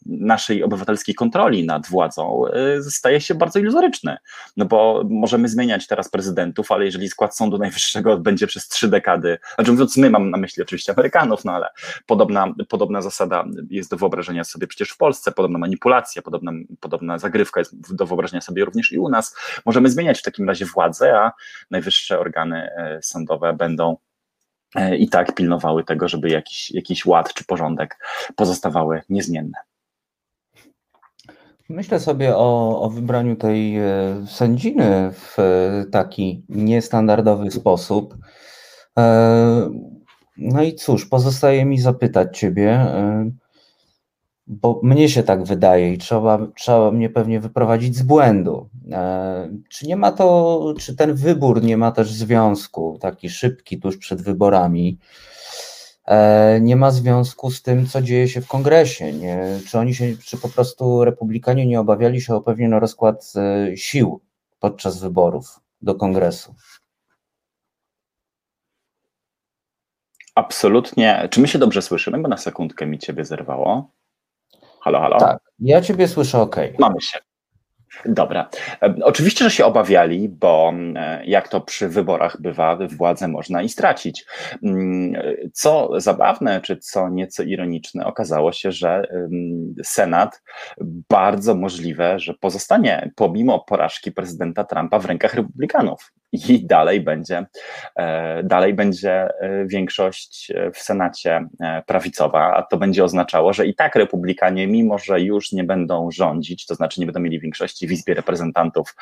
[0.07, 4.17] naszej obywatelskiej kontroli nad władzą e, staje się bardzo iluzoryczny.
[4.57, 9.39] No bo możemy zmieniać teraz prezydentów, ale jeżeli skład Sądu Najwyższego będzie przez trzy dekady,
[9.55, 11.69] znaczy mówiąc my, mam na myśli oczywiście Amerykanów, no ale
[12.07, 17.61] podobna, podobna zasada jest do wyobrażenia sobie przecież w Polsce, podobna manipulacja, podobna, podobna zagrywka
[17.61, 19.37] jest do wyobrażenia sobie również i u nas.
[19.67, 21.33] Możemy zmieniać w takim razie władzę, a
[21.71, 23.97] najwyższe organy e, sądowe będą
[24.75, 27.99] e, i tak pilnowały tego, żeby jakiś, jakiś ład czy porządek
[28.37, 29.59] pozostawały niezmienne.
[31.69, 33.83] Myślę sobie o, o wybraniu tej e,
[34.27, 35.37] sędziny w
[35.93, 38.15] taki niestandardowy sposób.
[40.37, 42.87] No i cóż, pozostaje mi zapytać Ciebie,
[44.47, 48.69] bo mnie się tak wydaje i trzeba, trzeba mnie pewnie wyprowadzić z błędu.
[48.93, 53.97] E, czy nie ma to, czy ten wybór nie ma też związku, taki szybki tuż
[53.97, 54.99] przed wyborami,
[56.05, 59.13] e, nie ma związku z tym, co dzieje się w kongresie?
[59.13, 59.61] Nie?
[59.69, 64.21] Czy oni się, czy po prostu republikanie nie obawiali się o pewien rozkład e, sił
[64.61, 66.55] podczas wyborów do kongresu?
[70.35, 71.29] Absolutnie.
[71.31, 72.19] Czy my się dobrze słyszymy?
[72.19, 73.91] Bo na sekundkę mi ciebie zerwało.
[74.83, 75.19] Halo, halo.
[75.19, 76.57] Tak, ja Ciebie słyszę ok.
[76.79, 77.19] Mamy się.
[78.05, 78.49] Dobra.
[79.03, 84.25] Oczywiście, że się obawiali, bo e, jak to przy wyborach bywa, władzę można i stracić.
[84.63, 89.07] Mm, co zabawne, czy co nieco ironiczne, okazało się, że
[89.85, 90.43] Senat
[91.11, 97.47] bardzo możliwe, że pozostanie pomimo porażki prezydenta Trumpa w rękach republikanów i dalej będzie,
[97.97, 101.49] e, dalej będzie e, większość w Senacie
[101.87, 106.67] prawicowa, a to będzie oznaczało, że i tak republikanie, mimo że już nie będą rządzić,
[106.67, 108.95] to znaczy nie będą mieli większości w Izbie Reprezentantów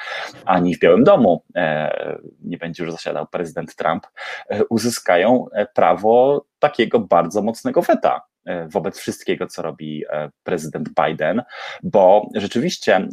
[0.45, 4.07] ani w Białym Domu, e, nie będzie już zasiadał prezydent Trump,
[4.49, 8.21] e, uzyskają e, prawo takiego bardzo mocnego weta
[8.69, 10.05] wobec wszystkiego, co robi
[10.43, 11.43] prezydent Biden,
[11.83, 13.09] bo rzeczywiście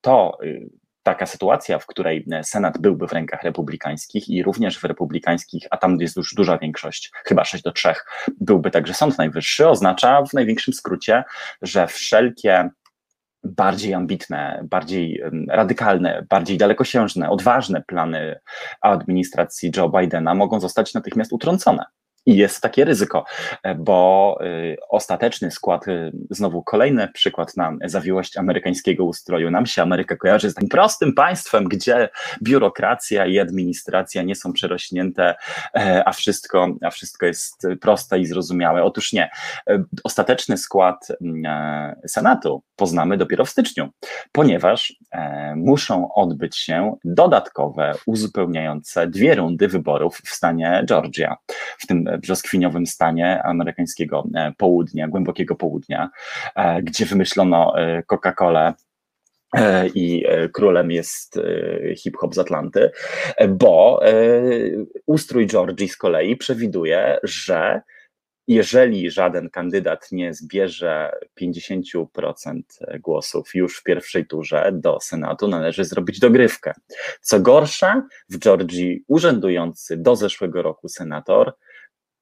[0.00, 0.38] to
[1.08, 5.96] taka sytuacja, w której Senat byłby w rękach republikańskich i również w republikańskich, a tam
[6.00, 7.94] jest już duża większość, chyba 6 do 3,
[8.40, 11.24] byłby także Sąd Najwyższy, oznacza w największym skrócie,
[11.62, 12.70] że wszelkie
[13.44, 18.40] bardziej ambitne, bardziej radykalne, bardziej dalekosiężne, odważne plany
[18.80, 21.84] administracji Joe Bidena mogą zostać natychmiast utrącone.
[22.28, 23.24] I jest takie ryzyko,
[23.62, 29.50] e, bo y, ostateczny skład, y, znowu kolejny przykład na zawiłość amerykańskiego ustroju.
[29.50, 32.08] Nam się Ameryka kojarzy z takim prostym państwem, gdzie
[32.42, 35.34] biurokracja i administracja nie są przerośnięte,
[35.74, 38.84] e, a wszystko, a wszystko jest proste i zrozumiałe.
[38.84, 39.30] Otóż nie.
[39.70, 43.88] E, ostateczny skład mm, Senatu poznamy dopiero w styczniu,
[44.32, 44.96] ponieważ
[45.56, 51.36] muszą odbyć się dodatkowe, uzupełniające dwie rundy wyborów w stanie Georgia.
[51.78, 56.10] W tym brzoskwiniowym stanie amerykańskiego e, południa, głębokiego południa,
[56.54, 58.72] e, gdzie wymyślono e, Coca-Colę
[59.94, 61.38] i królem jest
[61.96, 62.90] hip-hop z Atlanty,
[63.48, 64.00] bo
[65.06, 67.80] ustrój Georgii z kolei przewiduje, że
[68.48, 72.62] jeżeli żaden kandydat nie zbierze 50%
[73.00, 76.72] głosów już w pierwszej turze do Senatu, należy zrobić dogrywkę.
[77.20, 81.52] Co gorsza, w Georgii urzędujący do zeszłego roku senator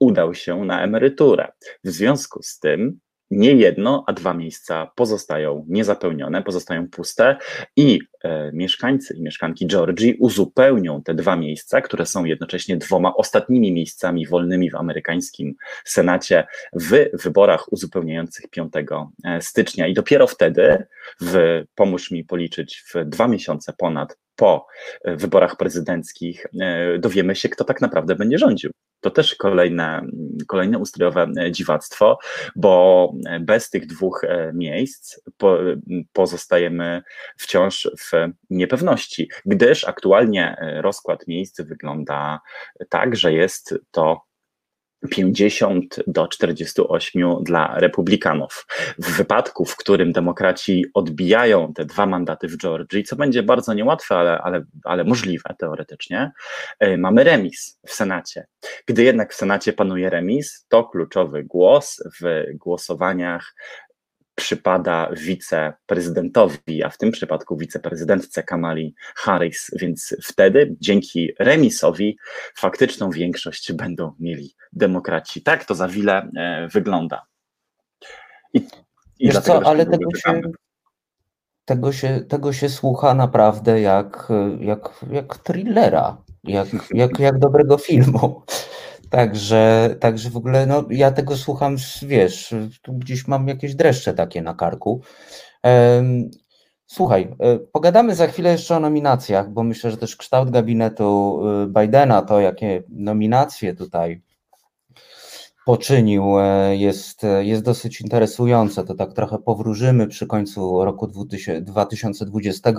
[0.00, 1.52] udał się na emeryturę.
[1.84, 7.36] W związku z tym nie jedno, a dwa miejsca pozostają niezapełnione, pozostają puste
[7.76, 13.72] i e, mieszkańcy i mieszkanki Georgii uzupełnią te dwa miejsca, które są jednocześnie dwoma ostatnimi
[13.72, 18.72] miejscami wolnymi w amerykańskim Senacie w wyborach uzupełniających 5
[19.24, 19.86] e, stycznia.
[19.86, 20.86] I dopiero wtedy,
[21.20, 24.66] w, pomóż mi policzyć, w dwa miesiące ponad po
[25.04, 28.70] e, wyborach prezydenckich e, dowiemy się, kto tak naprawdę będzie rządził.
[29.00, 30.06] To też kolejne,
[30.46, 32.18] kolejne ustrojowe e, dziwactwo,
[32.56, 34.22] bo bez tych dwóch
[34.54, 35.58] miejsc po,
[36.12, 37.02] pozostajemy
[37.38, 38.10] wciąż w
[38.50, 42.40] niepewności, gdyż aktualnie rozkład miejsc wygląda
[42.88, 44.25] tak, że jest to
[45.10, 48.66] 50 do 48 dla republikanów.
[48.98, 54.16] W wypadku, w którym demokraci odbijają te dwa mandaty w Georgii, co będzie bardzo niełatwe,
[54.16, 56.32] ale, ale, ale możliwe teoretycznie,
[56.78, 58.46] e, mamy remis w Senacie.
[58.86, 63.54] Gdy jednak w Senacie panuje remis, to kluczowy głos w głosowaniach
[64.36, 72.18] przypada wiceprezydentowi, a w tym przypadku wiceprezydentce Kamali Harris, więc wtedy dzięki remisowi
[72.56, 75.42] faktyczną większość będą mieli demokraci.
[75.42, 77.22] Tak to za wiele e, wygląda.
[78.54, 78.58] I,
[79.18, 80.40] i Wiesz co, ale tego się,
[81.64, 84.28] tego, się, tego się słucha naprawdę jak,
[84.60, 88.42] jak, jak thrillera, jak, jak, jak dobrego filmu.
[89.10, 94.42] Także, także w ogóle no, ja tego słucham, wiesz, tu gdzieś mam jakieś dreszcze takie
[94.42, 95.00] na karku.
[96.86, 101.66] Słuchaj, e, pogadamy za chwilę jeszcze o nominacjach, bo myślę, że też kształt gabinetu e,
[101.66, 104.22] Bidena, to jakie nominacje tutaj
[105.66, 108.84] poczynił, e, jest, jest dosyć interesujące.
[108.84, 112.72] To tak trochę powróżymy przy końcu roku 2020,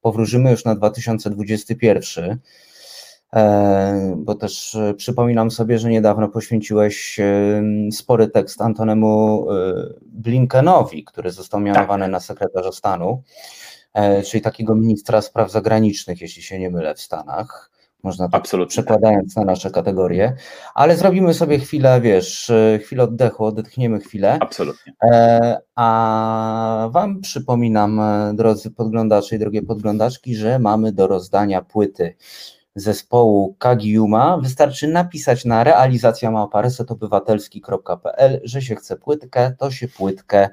[0.00, 2.38] powróżymy już na 2021.
[3.36, 7.62] E, bo też e, przypominam sobie, że niedawno poświęciłeś e,
[7.92, 9.46] spory tekst Antonemu
[10.02, 12.12] Blinkenowi, który został mianowany tak.
[12.12, 13.22] na sekretarza stanu,
[14.26, 17.70] czyli takiego ministra spraw zagranicznych, jeśli się nie mylę, w Stanach.
[18.02, 18.70] Można tak Absolutnie.
[18.70, 20.36] przekładając na nasze kategorie,
[20.74, 22.52] ale zrobimy sobie chwilę, wiesz,
[22.82, 24.38] chwilę oddechu, odetchniemy chwilę.
[24.40, 24.92] Absolutnie.
[25.74, 28.00] A Wam przypominam,
[28.34, 32.14] drodzy podglądacze i drogie podglądaczki, że mamy do rozdania płyty
[32.74, 40.48] zespołu Kagiuma, wystarczy napisać na realizacja małparesetobywatelski.pl, że się chce płytkę, to się płytkę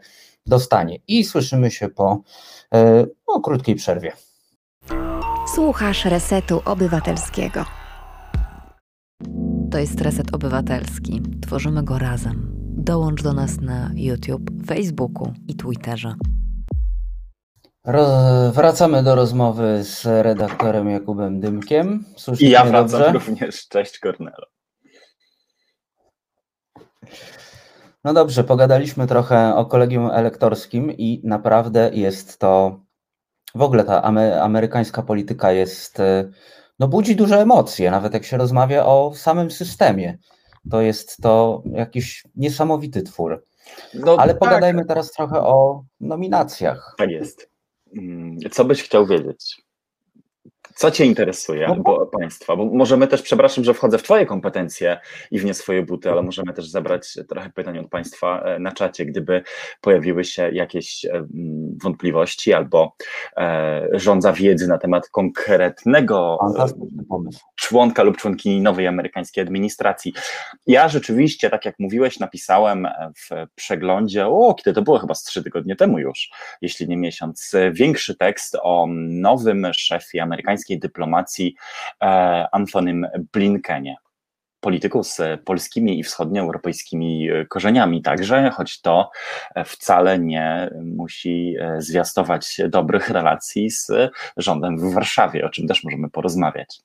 [0.46, 1.00] dostanie.
[1.08, 2.22] I słyszymy się po
[2.74, 4.12] e, no, krótkiej przerwie.
[5.56, 7.66] Słuchasz Resetu Obywatelskiego.
[9.72, 11.22] To jest Reset Obywatelski.
[11.42, 12.52] Tworzymy go razem.
[12.78, 16.16] Dołącz do nas na YouTube, Facebooku i Twitterze.
[18.52, 22.06] Wracamy do rozmowy z redaktorem Jakubem Dymkiem.
[22.40, 23.12] I ja wracam dobrze?
[23.12, 23.68] również.
[23.68, 24.48] Cześć Kornelo.
[28.04, 32.80] No dobrze, pogadaliśmy trochę o kolegium elektorskim i naprawdę jest to,
[33.56, 34.04] w ogóle ta
[34.42, 36.02] amerykańska polityka jest,
[36.80, 40.18] no budzi duże emocje, nawet jak się rozmawia o samym systemie.
[40.72, 43.46] To jest to jakiś niesamowity twór.
[43.94, 44.40] No, Ale tak.
[44.40, 46.96] pogadajmy teraz trochę o nominacjach.
[46.98, 47.57] Tak jest.
[47.96, 49.67] Mm, co byś chciał wiedzieć?
[50.78, 52.56] Co Cię interesuje, No bo Państwa?
[52.56, 55.00] Bo możemy też, przepraszam, że wchodzę w Twoje kompetencje
[55.32, 58.72] i w nie swoje buty, ale możemy też zebrać trochę pytań od Państwa e, na
[58.72, 59.44] czacie, gdyby
[59.82, 61.28] pojawiły się jakieś e,
[61.84, 62.96] wątpliwości albo
[63.38, 66.68] e, żądza wiedzy na temat konkretnego e,
[67.56, 70.14] członka lub członkini nowej amerykańskiej administracji.
[70.68, 75.44] Ja rzeczywiście, tak jak mówiłeś, napisałem w przeglądzie, o, kiedy to było chyba z trzy
[75.44, 76.30] tygodnie temu już,
[76.62, 81.56] jeśli nie miesiąc, większy tekst o nowym szefie amerykańskiej dyplomacji
[82.02, 82.06] e,
[82.52, 83.96] Antonym Blinkenie
[84.60, 89.10] polityku z polskimi i wschodnioeuropejskimi korzeniami także, choć to
[89.66, 93.92] wcale nie musi e, zwiastować dobrych relacji z
[94.38, 96.82] rządem w Warszawie, o czym też możemy porozmawiać.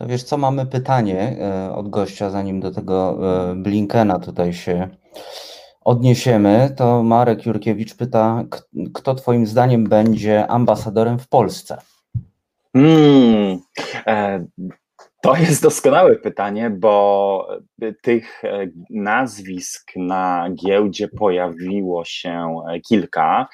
[0.00, 3.18] No wiesz co, mamy pytanie e, od gościa, zanim do tego
[3.50, 4.88] e, Blinkena tutaj się
[5.80, 8.44] odniesiemy, to Marek Jurkiewicz pyta,
[8.94, 11.78] kto twoim zdaniem będzie ambasadorem w Polsce?
[12.74, 13.60] Hmm,
[14.06, 14.46] e,
[15.22, 17.48] to jest doskonałe pytanie, bo
[18.02, 23.48] tych e, nazwisk na giełdzie pojawiło się e, kilka.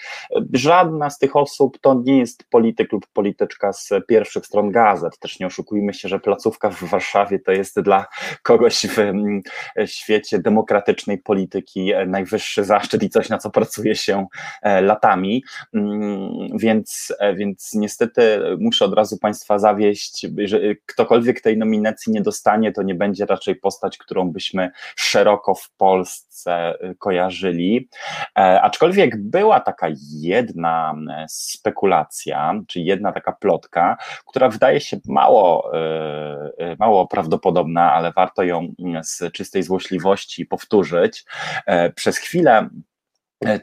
[0.52, 5.18] Żadna z tych osób to nie jest polityk lub polityczka z pierwszych stron gazet.
[5.18, 8.06] Też nie oszukujmy się, że placówka w Warszawie to jest dla
[8.42, 14.26] kogoś w świecie demokratycznej polityki e, najwyższy zaszczyt i coś, na co pracuje się
[14.62, 15.44] latami.
[15.74, 22.72] Mm, więc, więc niestety muszę od razu Państwa zawieść, że ktokolwiek tej nominacji nie dostanie,
[22.72, 27.88] to nie będzie raczej postać, którą byśmy szeroko w Polsce y, kojarzyli.
[28.38, 33.96] E, aczkolwiek była taka jedna e, spekulacja, czy jedna taka plotka,
[34.26, 35.72] która wydaje się mało,
[36.58, 41.24] e, mało prawdopodobna, ale warto ją z czystej złośliwości powtórzyć.
[41.94, 42.68] Przez chwilę E,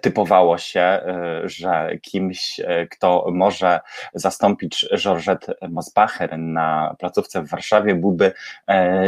[0.02, 3.80] typowało się, e, że kimś, e, kto może
[4.14, 8.32] zastąpić Georgette Mosbacher na placówce w Warszawie byłby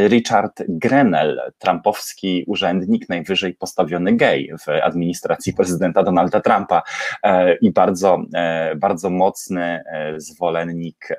[0.07, 6.82] Richard Grenell, trumpowski urzędnik, najwyżej postawiony gej w administracji prezydenta Donalda Trumpa
[7.61, 8.18] i bardzo,
[8.76, 9.84] bardzo mocny
[10.18, 11.09] zwolennik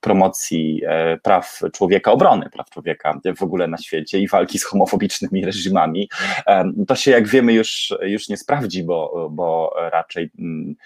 [0.00, 0.82] promocji
[1.22, 6.08] praw człowieka, obrony praw człowieka w ogóle na świecie i walki z homofobicznymi reżimami.
[6.88, 10.76] To się, jak wiemy, już, już nie sprawdza sprawdzi, bo, bo raczej mm,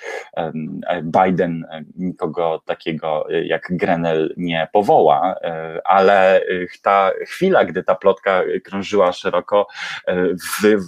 [1.03, 1.67] Biden
[1.97, 6.43] nikogo takiego jak Grenell nie powoła, e, ale
[6.83, 9.67] ta chwila, gdy ta plotka krążyła szeroko,
[10.07, 10.27] e,
[10.63, 10.79] wy,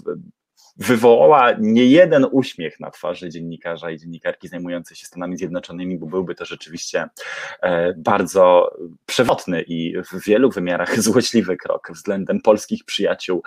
[0.77, 6.35] wywołała nie jeden uśmiech na twarzy dziennikarza i dziennikarki zajmującej się Stanami Zjednoczonymi, bo byłby
[6.35, 7.09] to rzeczywiście
[7.63, 8.77] e, bardzo
[9.07, 13.43] przewrotny i w wielu wymiarach złośliwy krok względem polskich przyjaciół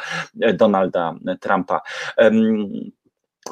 [0.53, 1.81] Donalda Trumpa.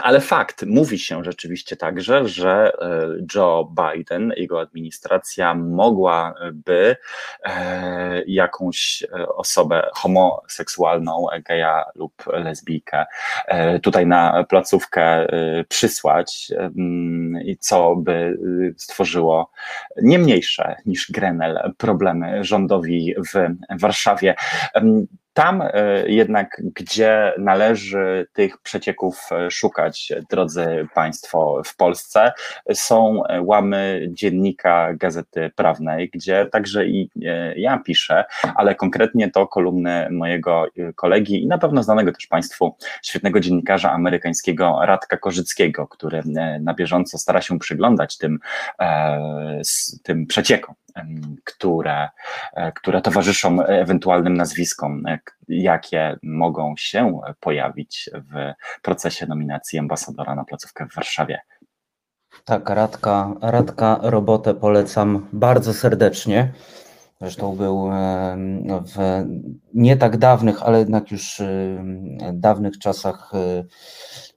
[0.01, 6.95] Ale fakt, mówi się rzeczywiście także, że e, Joe Biden, jego administracja mogłaby
[7.43, 13.05] e, jakąś e, osobę homoseksualną, geja lub lesbijkę
[13.83, 15.27] tutaj na placówkę
[15.69, 16.51] przysłać,
[17.59, 18.37] co by
[18.77, 19.51] stworzyło
[20.01, 24.35] nie mniejsze niż Grenell problemy rządowi w Warszawie.
[25.33, 25.69] Tam e,
[26.07, 32.31] jednak, gdzie należy tych przecieków e, szukać, drodzy Państwo, w Polsce,
[32.73, 37.09] są e, łamy dziennika Gazety Prawnej, gdzie także i
[37.55, 38.25] ja piszę,
[38.55, 40.65] ale konkretnie to kolumny mojego
[40.95, 46.21] kolegi i na pewno znanego też Państwu świetnego dziennikarza amerykańskiego Radka Korzyckiego, który
[46.61, 48.39] na bieżąco stara się przyglądać tym,
[50.03, 50.75] tym przeciekom
[51.43, 52.09] które,
[52.53, 60.43] e, które towarzyszą ewentualnym nazwiskom, e, jakie mogą się pojawić w procesie nominacji ambasadora na
[60.43, 61.39] placówkę w Warszawie.
[62.45, 66.53] Tak, Radka, Radka robotę polecam bardzo serdecznie.
[67.21, 67.89] Zresztą był
[68.85, 69.25] w
[69.73, 71.41] nie tak dawnych, ale jednak już
[72.33, 73.63] dawnych czasach e,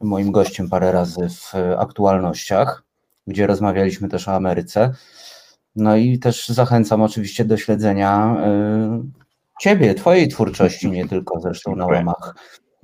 [0.00, 2.82] moim gościem parę razy w aktualnościach,
[3.26, 4.92] gdzie rozmawialiśmy też o Ameryce.
[5.76, 8.40] No i też zachęcam oczywiście do śledzenia y,
[9.60, 12.34] Ciebie, Twojej twórczości, nie tylko zresztą na łamach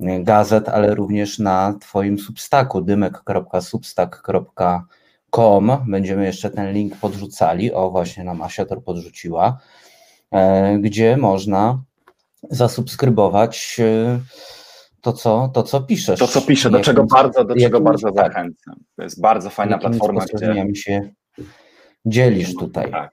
[0.01, 5.71] y, gazet, ale również na Twoim substaku dymek.substack.com.
[5.87, 7.73] Będziemy jeszcze ten link podrzucali.
[7.73, 9.57] O, właśnie nam Asiator podrzuciła,
[10.35, 10.37] y,
[10.79, 11.83] gdzie można
[12.49, 13.81] zasubskrybować
[15.01, 16.19] to, co, to, co piszesz.
[16.19, 18.33] To, co piszę, do czego bardzo, do czego bardzo tak.
[18.33, 18.75] zachęcam.
[18.95, 20.75] To jest bardzo fajna platforma, gdzie...
[20.75, 21.09] się
[22.05, 22.91] dzielisz tutaj.
[22.91, 23.11] Tak,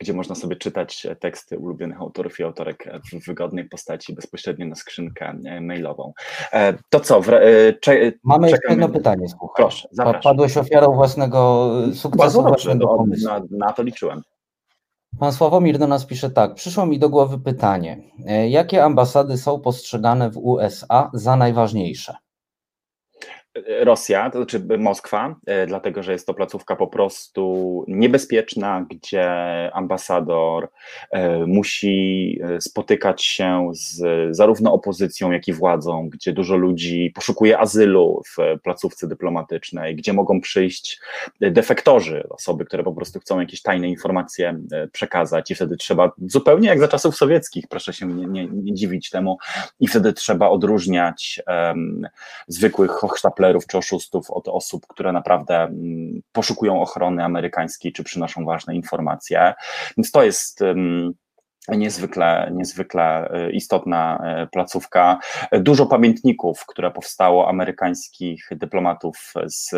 [0.00, 5.34] gdzie można sobie czytać teksty ulubionych autorów i autorek w wygodnej postaci bezpośrednio na skrzynkę
[5.44, 6.12] e, mailową.
[6.52, 7.22] E, to co?
[7.22, 7.42] W, e,
[7.80, 9.54] cze, Mamy jeszcze jedno pytanie, słuchaj.
[9.56, 10.22] Proszę, zapraszam.
[10.22, 13.28] Padłeś ofiarą własnego sukcesu, Bardzo własnego pomysłu.
[13.28, 14.22] Na, na to liczyłem.
[15.18, 16.54] Pan Sławomir do nas pisze tak.
[16.54, 17.98] Przyszło mi do głowy pytanie.
[18.26, 22.16] E, jakie ambasady są postrzegane w USA za najważniejsze?
[23.80, 29.30] Rosja, to znaczy Moskwa, e, dlatego że jest to placówka po prostu niebezpieczna, gdzie
[29.74, 30.68] ambasador
[31.10, 34.02] e, musi e, spotykać się z
[34.36, 40.40] zarówno opozycją, jak i władzą, gdzie dużo ludzi poszukuje azylu w placówce dyplomatycznej, gdzie mogą
[40.40, 41.00] przyjść
[41.40, 44.60] defektorzy, osoby, które po prostu chcą jakieś tajne informacje
[44.92, 49.10] przekazać i wtedy trzeba, zupełnie jak za czasów sowieckich, proszę się nie, nie, nie dziwić
[49.10, 49.38] temu,
[49.80, 52.08] i wtedy trzeba odróżniać um,
[52.48, 58.74] zwykłych hochsztaplerów czy oszustów od osób, które naprawdę mm, poszukują ochrony amerykańskiej czy przynoszą ważne
[58.74, 59.54] informacje.
[59.96, 60.62] Więc to jest
[61.68, 65.18] niezwykle, niezwykle e, istotna e, placówka.
[65.52, 69.74] Dużo pamiętników, które powstało amerykańskich dyplomatów z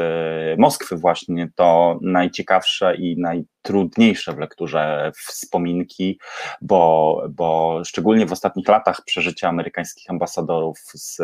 [0.58, 6.18] Moskwy właśnie, to najciekawsze i naj trudniejsze w lekturze wspominki,
[6.60, 11.20] bo, bo szczególnie w ostatnich latach przeżycia amerykańskich ambasadorów z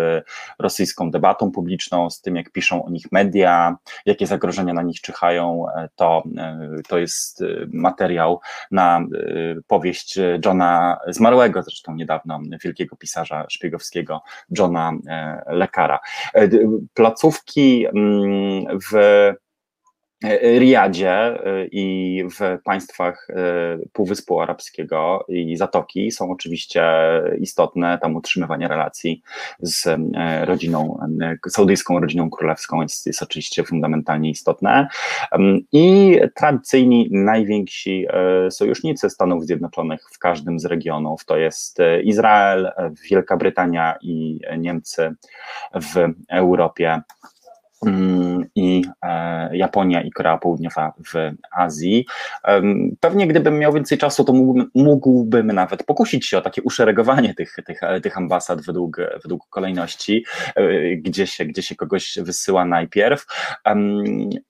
[0.59, 3.77] rosyjską debatą publiczną, z tym jak piszą o nich media,
[4.07, 5.67] jakie zagrożenia na nich czyhają,
[5.97, 6.23] to,
[6.89, 9.01] to jest materiał na
[9.67, 14.23] powieść Johna zmarłego zresztą niedawno, wielkiego pisarza szpiegowskiego
[14.59, 14.93] Johna
[15.47, 15.99] Lekara.
[16.95, 19.44] Placówki mm, w E,
[20.59, 23.35] Riyadzie e, i w państwach e,
[23.93, 26.83] Półwyspu Arabskiego i Zatoki są oczywiście
[27.41, 29.23] istotne, tam utrzymywanie relacji
[29.61, 30.01] z
[30.45, 30.99] rodziną,
[31.49, 34.89] saudyjską rodziną królewską jest, jest oczywiście fundamentalnie istotne.
[35.73, 38.07] I tradycyjni najwięksi
[38.51, 42.73] sojusznicy Stanów Zjednoczonych w każdym z regionów to jest Izrael,
[43.11, 45.15] Wielka Brytania i Niemcy
[45.75, 47.03] w Europie
[48.55, 52.07] i e, Japonia i Korea Południowa w Azji.
[53.01, 54.33] Pewnie gdybym miał więcej czasu, to
[54.75, 60.25] mógłbym, nawet pokusić się o takie uszeregowanie tych, tych, tych ambasad według, według kolejności,
[60.55, 63.27] e, gdzie się, gdzie się kogoś wysyła najpierw.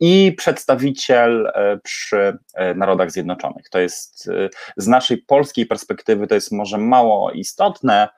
[0.01, 2.39] I przedstawiciel e, przy
[2.77, 3.69] Narodach Zjednoczonych.
[3.69, 4.31] To jest
[4.77, 8.09] z naszej polskiej perspektywy to jest może mało istotne,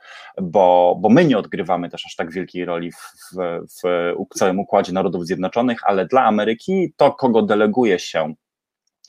[0.42, 2.96] bo, bo my nie odgrywamy też aż tak wielkiej roli w,
[3.36, 8.34] w, w całym układzie narodowym Narodów Zjednoczonych, ale dla Ameryki to, kogo deleguje się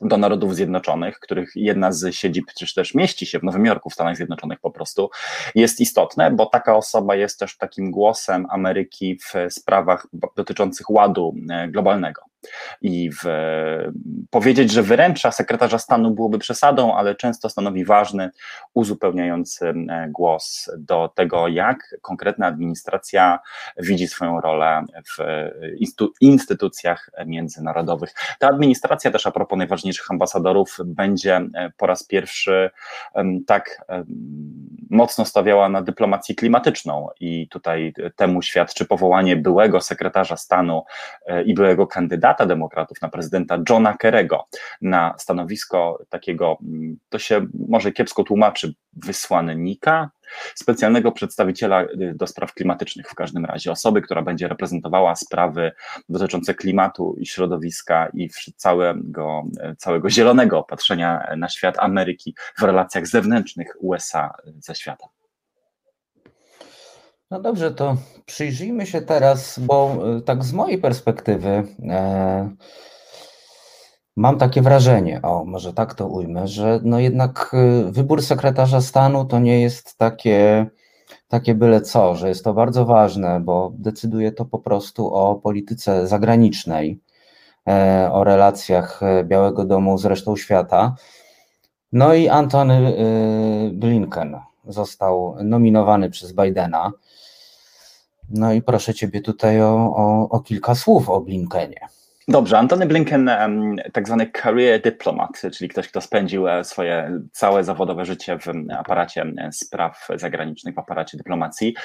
[0.02, 3.94] do Narodów Zjednoczonych, których jedna z siedzib czy też mieści się w Nowym Jorku w
[3.94, 5.10] Stanach Zjednoczonych po prostu,
[5.56, 11.68] jest istotne, bo taka osoba jest też takim głosem Ameryki w sprawach dotyczących ładu e,
[11.68, 12.22] globalnego
[12.82, 13.26] i w,
[14.30, 18.30] powiedzieć, że wyręcza sekretarza stanu byłoby przesadą, ale często stanowi ważny,
[18.74, 23.40] uzupełniający e, głos do tego, jak konkretna administracja
[23.78, 24.84] widzi swoją rolę
[25.18, 25.24] w
[26.22, 28.14] instytucjach międzynarodowych.
[28.40, 32.70] Ta administracja też a propos najważniejszych ambasadorów będzie e, po raz pierwszy
[33.48, 33.82] tak
[34.90, 40.84] mocno stawiała na dyplomację klimatyczną i tutaj temu świadczy powołanie byłego sekretarza stanu
[41.26, 44.46] e, i byłego kandydata kandydata demokratów na prezydenta Johna Kerego
[44.82, 50.10] na stanowisko takiego, mm, to się może kiepsko tłumaczy, wysłannika,
[50.56, 55.72] specjalnego przedstawiciela y, do spraw klimatycznych w każdym razie, osoby, która będzie reprezentowała sprawy
[56.10, 63.08] dotyczące klimatu i środowiska i całego, y, całego zielonego patrzenia na świat Ameryki w relacjach
[63.08, 65.17] zewnętrznych USA ze światem.
[67.32, 72.50] No dobrze, to przyjrzyjmy się teraz, bo e, tak z mojej perspektywy e,
[74.16, 79.26] mam takie wrażenie, o może tak to ujmę, że no jednak e, wybór sekretarza stanu
[79.26, 80.68] to nie jest takie,
[81.28, 86.08] takie byle co, że jest to bardzo ważne, bo decyduje to po prostu o polityce
[86.08, 87.00] zagranicznej,
[87.68, 90.96] e, o relacjach e, Białego Domu z resztą świata.
[91.92, 92.94] No i Antony e,
[93.74, 96.92] Blinken został nominowany przez Bidena.
[98.30, 101.80] No i proszę Ciebie tutaj o, o, o kilka słów o Blinkenie.
[102.30, 103.32] Dobrze, Antony Blinken,
[103.94, 109.26] tak zwany career diplomat, czyli ktoś, kto spędził e, swoje całe zawodowe życie w aparacie
[109.52, 111.76] spraw zagranicznych, w aparacie dyplomacji,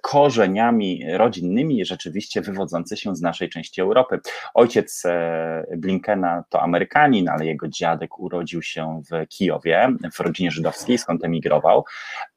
[0.00, 4.20] korzeniami rodzinnymi rzeczywiście wywodzący się z naszej części Europy.
[4.54, 10.98] Ojciec e, Blinkena to Amerykanin, ale jego dziadek urodził się w Kijowie, w rodzinie żydowskiej,
[10.98, 11.84] skąd emigrował,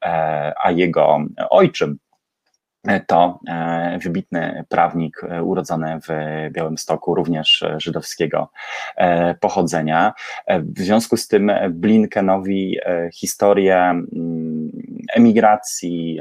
[0.05, 1.97] e, a jego ojczym
[3.07, 6.09] to e, wybitny prawnik e, urodzony w
[6.51, 8.49] Białymstoku, również żydowskiego
[8.95, 10.13] e, pochodzenia.
[10.47, 12.77] W związku z tym Blinkenowi
[13.13, 14.53] historię mm,
[15.15, 16.19] emigracji,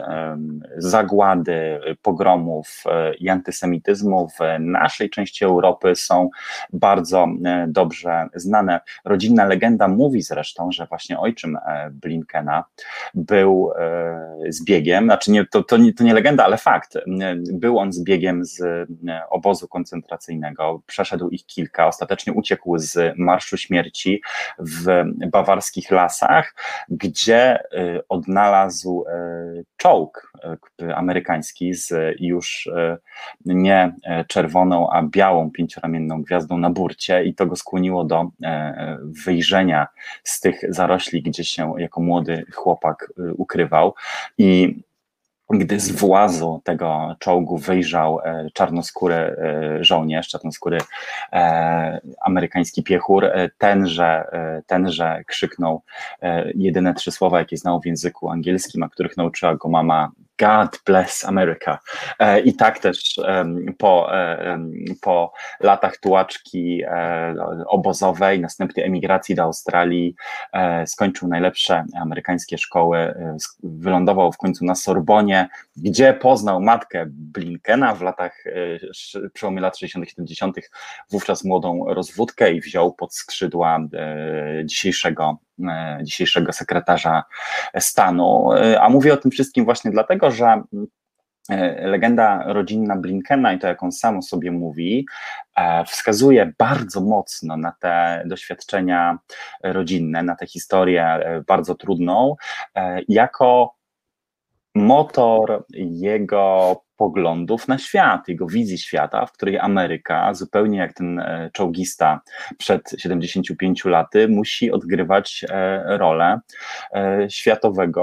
[0.76, 2.84] zagłady, pogromów
[3.18, 6.30] i antysemityzmu w naszej części Europy są
[6.72, 7.26] bardzo
[7.66, 8.80] dobrze znane.
[9.04, 11.58] Rodzinna legenda mówi zresztą, że właśnie ojczym
[11.90, 12.64] Blinkena
[13.14, 13.70] był
[14.48, 16.98] zbiegiem, znaczy nie, to, to, nie, to nie legenda, ale fakt,
[17.52, 18.88] był on zbiegiem z
[19.30, 24.22] obozu koncentracyjnego, przeszedł ich kilka, ostatecznie uciekł z Marszu Śmierci
[24.58, 26.54] w bawarskich lasach,
[26.88, 30.32] gdzie y, odnalazł y, czołg
[30.82, 32.70] y, amerykański z już
[33.44, 33.94] nie
[34.28, 38.30] czerwoną, a białą pięcioramienną gwiazdą na burcie i to go skłoniło do
[39.24, 39.86] wyjrzenia
[40.24, 43.94] z tych zarośli, gdzie się jako młody chłopak ukrywał.
[44.38, 44.82] I
[45.53, 50.78] gdy z włazu tego czołgu wyjrzał e, czarnoskóry e, żołnierz, czarnoskóry
[51.32, 53.26] e, amerykański piechur,
[53.59, 54.24] tenże,
[54.66, 55.82] tenże krzyknął
[56.55, 61.24] jedyne trzy słowa, jakie znał w języku angielskim, a których nauczyła go mama God bless
[61.24, 61.78] America.
[62.18, 63.20] E, I tak też
[63.78, 64.59] po, e,
[65.01, 67.35] po latach tułaczki e,
[67.66, 70.14] obozowej, następnej emigracji do Australii,
[70.87, 73.14] skończył najlepsze amerykańskie szkoły,
[73.62, 78.45] wylądował w końcu na Sorbonie, gdzie poznał matkę Blinkena w latach,
[79.33, 80.57] przełomie lat 60 70
[81.11, 83.78] wówczas młodą rozwódkę i wziął pod skrzydła
[84.64, 85.39] dzisiejszego
[86.02, 87.22] dzisiejszego sekretarza
[87.78, 88.52] stanu.
[88.52, 90.62] E, a mówię o tym wszystkim właśnie dlatego, że
[91.50, 95.06] e, legenda rodzinna Blinkena i to, jak on sam o sobie mówi,
[95.86, 99.18] wskazuje bardzo mocno na te doświadczenia
[99.62, 102.36] rodzinne, na tę historię bardzo trudną,
[103.08, 103.74] jako
[104.74, 111.50] motor jego poglądów na świat, jego wizji świata, w której Ameryka, zupełnie jak ten e,
[111.53, 112.20] czołgista
[112.59, 116.40] przed 75 laty, musi odgrywać e, rolę
[116.94, 118.03] e, światowego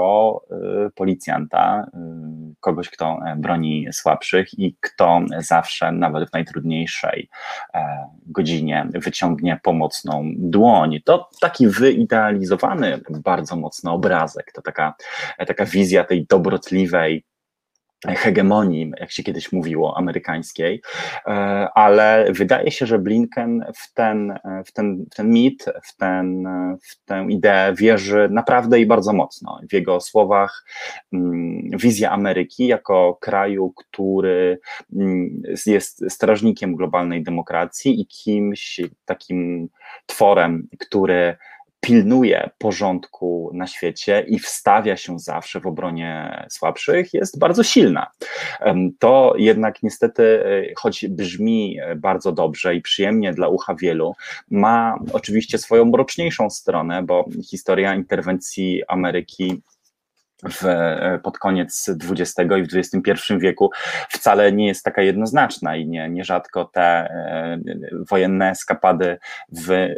[0.94, 1.86] policjanta,
[2.60, 7.28] kogoś, kto broni słabszych i kto zawsze, nawet w najtrudniejszej
[8.26, 11.00] godzinie, wyciągnie pomocną dłoń.
[11.04, 14.94] To taki wyidealizowany bardzo mocno obrazek, to taka,
[15.46, 17.24] taka wizja tej dobrotliwej,
[18.06, 20.82] hegemonii, jak się kiedyś mówiło, amerykańskiej,
[21.26, 21.30] e,
[21.74, 26.48] ale wydaje się, że Blinken w ten, w ten, w ten mit, w, ten,
[26.82, 29.60] w tę ideę wierzy naprawdę i bardzo mocno.
[29.70, 30.64] W jego słowach
[31.12, 34.60] mm, wizja Ameryki jako kraju, który
[34.96, 39.68] mm, jest strażnikiem globalnej demokracji i kimś takim
[40.06, 41.36] tworem, który
[41.80, 48.06] pilnuje porządku na świecie i wstawia się zawsze w obronie słabszych, jest bardzo silna.
[48.98, 54.14] To jednak niestety, e, choć brzmi e, bardzo dobrze i przyjemnie dla ucha wielu,
[54.50, 59.62] ma oczywiście swoją mroczniejszą stronę, bo historia interwencji Ameryki
[60.48, 63.70] w, e, pod koniec XX i w XXI wieku
[64.08, 67.58] wcale nie jest taka jednoznaczna i nie, nierzadko te e,
[68.10, 69.18] wojenne skapady
[69.52, 69.96] w, e,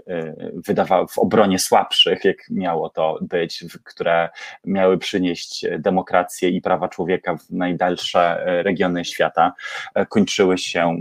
[0.66, 4.28] wydawa, w obronie słabszych, jak miało to być, które
[4.64, 9.52] miały przynieść demokrację i prawa człowieka w najdalsze regiony świata,
[10.08, 10.96] kończyły się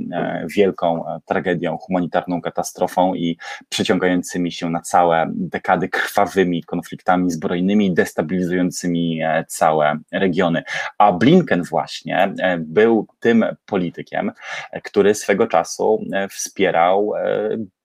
[0.56, 3.38] wielką tragedią, humanitarną katastrofą i
[3.70, 10.64] przyciągającymi się na całe dekady krwawymi konfliktami zbrojnymi, destabilizującymi całe regiony.
[10.98, 14.32] A Blinken właśnie e, był tym politykiem,
[14.72, 17.14] e, który swego czasu e, wspierał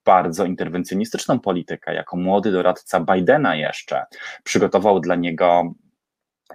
[0.05, 1.95] bardzo interwencjonistyczną politykę.
[1.95, 4.05] Jako młody doradca Bidena jeszcze
[4.45, 5.75] przygotował dla niego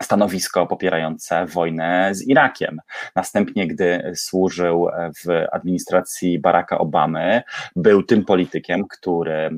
[0.01, 2.79] stanowisko popierające wojnę z Irakiem.
[3.15, 4.87] Następnie, gdy służył
[5.25, 7.41] w administracji Baracka Obamy,
[7.75, 9.49] był tym politykiem, który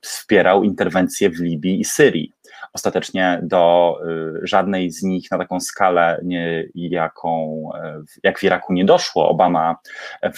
[0.00, 2.32] wspierał interwencję w Libii i Syrii.
[2.72, 3.96] Ostatecznie do
[4.42, 7.62] y, żadnej z nich na taką skalę, nie, jaką,
[8.00, 9.28] y, jak w Iraku nie doszło.
[9.28, 9.76] Obama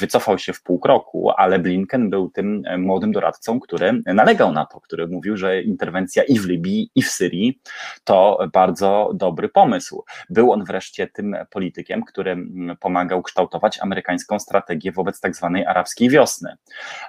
[0.01, 4.81] wycofał się w pół kroku, ale Blinken był tym młodym doradcą, który nalegał na to,
[4.81, 7.61] który mówił, że interwencja i w Libii, i w Syrii
[8.05, 10.05] to bardzo dobry pomysł.
[10.31, 12.37] Był on wreszcie tym politykiem, który
[12.81, 16.57] pomagał kształtować amerykańską strategię wobec tak zwanej arabskiej wiosny,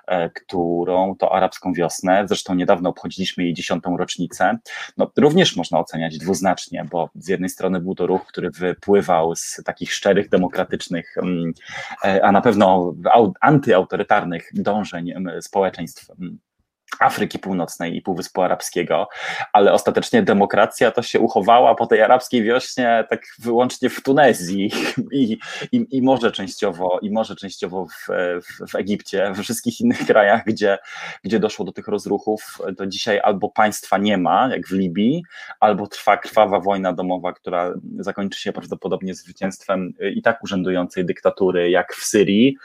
[0.07, 4.57] e, którą to arabską wiosnę, zresztą niedawno obchodziliśmy jej dziesiątą rocznicę,
[4.97, 9.61] no, również można oceniać dwuznacznie, bo z jednej strony był to ruch, który wypływał z
[9.65, 11.53] takich szczerych, demokratycznych, mm,
[12.05, 12.95] e, a na pewno
[13.41, 16.39] antyautorytarnych dążeń mm, społeczeństw mm,
[16.99, 19.07] Afryki Północnej i Półwyspu Arabskiego,
[19.53, 24.71] ale ostatecznie demokracja to się uchowała po tej arabskiej wiośnie tak wyłącznie w Tunezji
[25.11, 25.37] i,
[25.71, 28.07] i, i może częściowo, i może częściowo w,
[28.41, 30.77] w, w Egipcie, we wszystkich innych krajach, gdzie,
[31.23, 35.23] gdzie doszło do tych rozruchów, to dzisiaj albo państwa nie ma, jak w Libii,
[35.59, 41.93] albo trwa krwawa wojna domowa, która zakończy się prawdopodobnie zwycięstwem i tak urzędującej dyktatury, jak
[41.93, 42.57] w Syrii,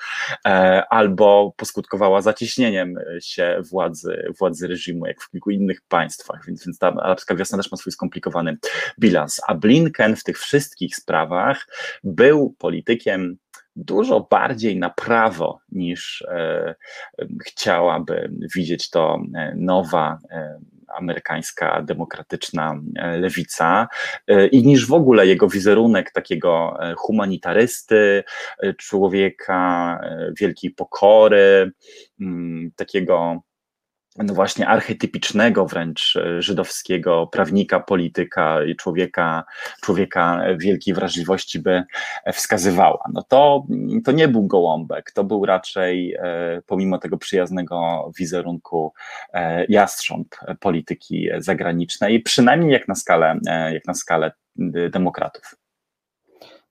[0.47, 6.79] e, albo poskutkowała zacieśnieniem się władzy władzy reżimu, jak w kilku innych państwach, więc, więc
[6.79, 8.57] ta arabska wiosna też ma swój skomplikowany
[8.99, 9.41] bilans.
[9.49, 11.67] A Blinken w tych wszystkich sprawach
[12.05, 13.37] był politykiem
[13.77, 16.75] dużo bardziej na prawo niż e,
[17.47, 20.61] chciałaby widzieć to e, nowa e,
[20.95, 23.89] amerykańska demokratyczna e, lewica
[24.27, 28.25] e, i niż w ogóle jego wizerunek takiego humanitarysty,
[28.79, 30.01] człowieka
[30.39, 31.73] wielkiej pokory,
[32.21, 33.43] mm, takiego
[34.25, 39.45] no właśnie archetypicznego wręcz e, żydowskiego prawnika, polityka i człowieka,
[39.83, 41.83] człowieka wielkiej wrażliwości by
[42.33, 43.05] wskazywała.
[43.13, 43.67] No to,
[44.05, 48.93] to nie był gołąbek, to był raczej e, pomimo tego przyjaznego wizerunku
[49.33, 53.39] e, jastrząb polityki zagranicznej, przynajmniej jak na skalę,
[53.73, 54.33] jak na skalę
[54.91, 55.55] demokratów.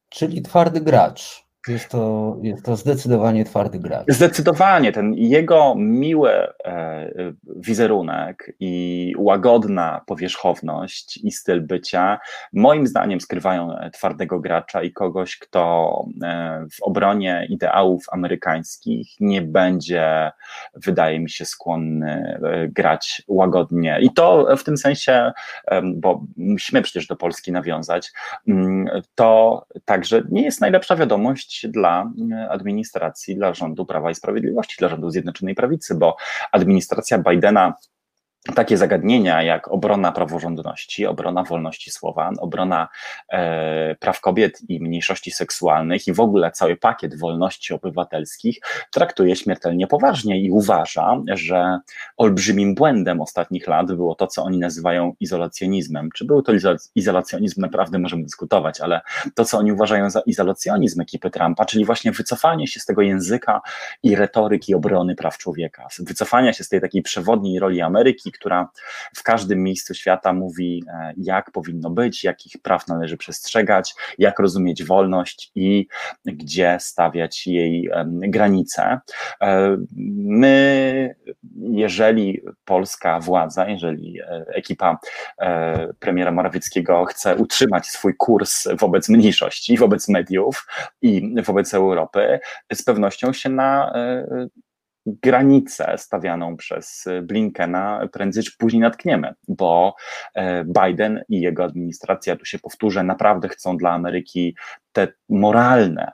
[0.10, 1.49] Czyli twardy gracz.
[1.68, 4.06] Jest to, jest to zdecydowanie twardy gracz.
[4.08, 6.32] Zdecydowanie ten jego miły
[6.66, 7.12] e,
[7.56, 12.20] wizerunek i łagodna powierzchowność i styl bycia,
[12.54, 20.32] moim zdaniem skrywają twardego gracza i kogoś, kto e, w obronie ideałów amerykańskich nie będzie,
[20.76, 24.00] wydaje mi się, skłonny e, grać łagodnie.
[24.02, 25.32] I to w tym sensie,
[25.84, 28.12] bo musimy przecież do Polski nawiązać,
[28.48, 34.76] mm, to także nie jest najlepsza wiadomość dla e, administracji, dla rządu Prawa i Sprawiedliwości,
[34.80, 36.16] dla rządu Zjednoczonej Prawicy, bo
[36.52, 37.74] administracja Bidena
[38.56, 42.88] takie zagadnienia jak obrona praworządności, obrona wolności słowa, obrona
[43.30, 48.60] e, praw kobiet i mniejszości seksualnych i w ogóle cały pakiet wolności obywatelskich
[48.92, 51.80] traktuje śmiertelnie poważnie i uważa, że
[52.18, 56.10] olbrzymim błędem ostatnich lat było to, co oni nazywają izolacjonizmem.
[56.16, 56.52] Czy był to
[56.96, 59.02] izolacjonizm naprawdę możemy dyskutować, ale
[59.36, 63.62] to, co oni uważają za izolacjonizm ekipy Trumpa, czyli właśnie wycofanie się z tego języka
[64.04, 68.70] i retoryki obrony praw człowieka, wycofania się z tej takiej przewodniej roli Ameryki, która
[69.16, 74.84] w każdym miejscu świata mówi, e, jak powinno być, jakich praw należy przestrzegać, jak rozumieć
[74.84, 75.88] wolność i
[76.26, 79.00] gdzie stawiać jej granice.
[79.42, 79.78] E,
[80.16, 81.16] my,
[81.62, 85.00] jeżeli polska władza, jeżeli e, ekipa
[86.00, 90.68] premiera Morawieckiego chce utrzymać swój kurs wobec mniejszości, wobec mediów
[91.02, 92.40] i wobec Europy,
[92.74, 93.94] z pewnością się na
[95.06, 99.96] granicę stawianą przez Blinkena prędzej czy później natkniemy, bo
[100.36, 104.56] e, Biden i jego administracja, tu się powtórzę, naprawdę chcą dla Ameryki
[104.92, 106.12] te moralne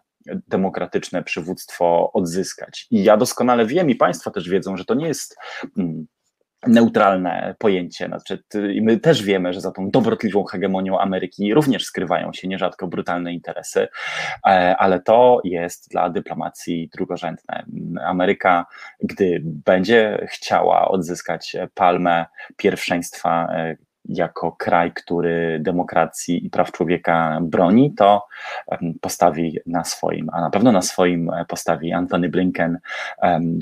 [0.47, 2.88] demokratyczne przywództwo odzyskać.
[2.91, 5.38] I ja doskonale wiem, i Państwo też wiedzą, że to nie jest
[5.77, 6.07] mm,
[6.68, 8.07] neutralne pojęcie.
[8.07, 8.43] Znaczy,
[8.82, 13.88] my też wiemy, że za tą dobrotliwą hegemonią Ameryki również skrywają się nierzadko brutalne interesy,
[14.47, 17.66] e, ale to jest dla dyplomacji drugorzędne.
[18.05, 18.66] Ameryka,
[19.03, 22.26] gdy będzie chciała odzyskać palmę
[22.57, 23.76] pierwszeństwa e,
[24.10, 28.28] jako kraj, który demokracji i praw człowieka broni, to
[29.01, 32.80] postawi na swoim, a na pewno na swoim e, postawi Antony Blinken,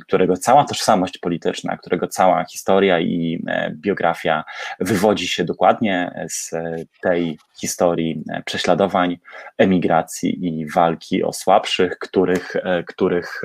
[0.07, 4.43] którego cała tożsamość polityczna, którego cała historia i e, biografia
[4.79, 6.51] wywodzi się dokładnie z
[7.01, 9.17] tej historii e, prześladowań,
[9.57, 12.55] emigracji i walki o słabszych, których,
[12.87, 13.41] których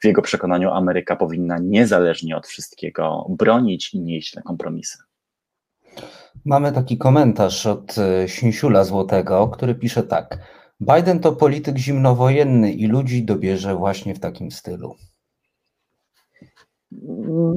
[0.00, 4.98] w jego przekonaniu Ameryka powinna niezależnie od wszystkiego bronić i nieść na kompromisy.
[6.44, 10.38] Mamy taki komentarz od e, Sinsiula Złotego, który pisze tak.
[10.80, 14.96] Biden to polityk zimnowojenny i ludzi dobierze właśnie w takim stylu.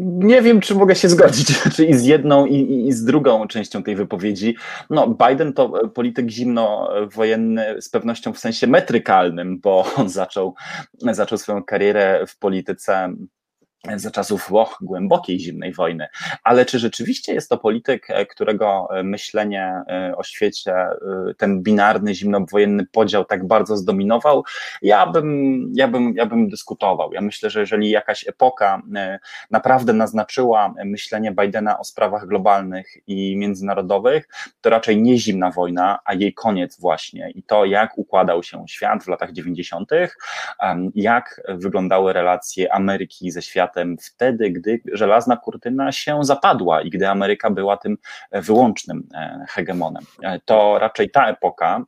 [0.05, 3.83] Nie wiem, czy mogę się zgodzić, czy i z jedną, i, i, z drugą częścią
[3.83, 4.55] tej wypowiedzi.
[4.89, 10.55] No, Biden to polityk zimnowojenny z pewnością w sensie metrykalnym, bo on zaczął,
[11.11, 13.13] zaczął swoją karierę w polityce
[13.95, 16.07] za czasów oh, głębokiej zimnej wojny.
[16.43, 20.73] Ale czy rzeczywiście jest to polityk, e, którego e, myślenie e, o świecie,
[21.37, 24.43] ten binarny, zimnowojenny podział tak bardzo zdominował?
[24.81, 27.13] Ja bym, ja bym, ja bym dyskutował.
[27.13, 28.81] Ja myślę, że jeżeli jakaś epoka
[29.51, 34.27] naprawdę naznaczyła myślenie Bidena o sprawach globalnych i międzynarodowych,
[34.61, 37.31] to raczej nie zimna wojna, a jej koniec właśnie.
[37.31, 39.91] I to, jak układał się świat w latach 90.,
[40.95, 47.09] jak wyglądały relacje Ameryki ze światem, światem wtedy, gdy żelazna kurtyna się zapadła i gdy
[47.09, 47.97] Ameryka była tym
[48.31, 49.09] wyłącznym
[49.49, 50.03] hegemonem.
[50.45, 51.83] To raczej ta epoka,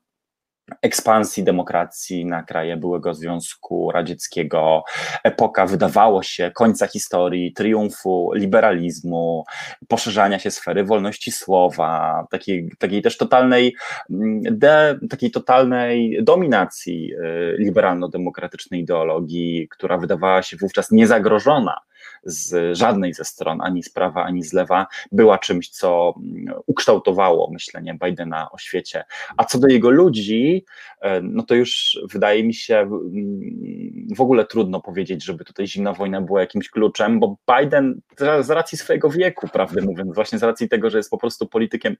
[0.82, 4.84] ekspansji demokracji na kraje byłego Związku Radzieckiego,
[5.24, 9.43] epoka wydawało się końca historii, triumfu liberalizmu,
[9.88, 13.76] poszerzania się sfery wolności słowa, takiej, takiej też totalnej,
[14.09, 21.80] mm, de, takiej totalnej dominacji y, liberalno-demokratycznej ideologii, która wydawała się wówczas niezagrożona
[22.24, 27.52] z żadnej ze stron, ani z prawa, ani z lewa, była czymś, co mm, ukształtowało
[27.52, 29.04] myślenie Bidena o świecie.
[29.38, 30.66] A co do jego ludzi,
[31.02, 35.93] e, no to już wydaje mi się mm, w ogóle trudno powiedzieć, żeby tutaj zimna
[35.93, 38.02] wojna była jakimś kluczem, bo Biden
[38.41, 41.95] z racji swojego wieku, prawdę mówiąc, właśnie z racji tego, że jest po prostu politykiem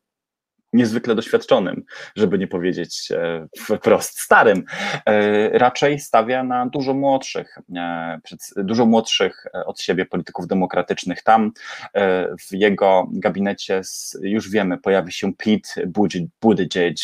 [0.74, 1.84] niezwykle doświadczonym,
[2.16, 4.64] żeby nie powiedzieć e, wprost starym,
[5.06, 8.20] e, raczej stawia na dużo młodszych, e,
[8.58, 11.24] dużo młodszych od siebie polityków demokratycznych.
[11.24, 11.52] Tam
[12.50, 13.82] w jego gabinecie
[14.22, 15.88] już wiemy, pojawi się Pete
[16.42, 16.98] Buttigieg,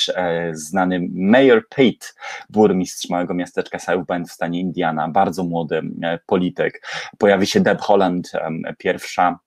[0.52, 2.08] znany Mayor Pete,
[2.50, 5.82] burmistrz małego miasteczka South Bend w stanie Indiana, bardzo młody
[6.26, 6.88] polityk.
[7.18, 8.32] Pojawi się Deb Holland,
[8.78, 9.40] pierwsza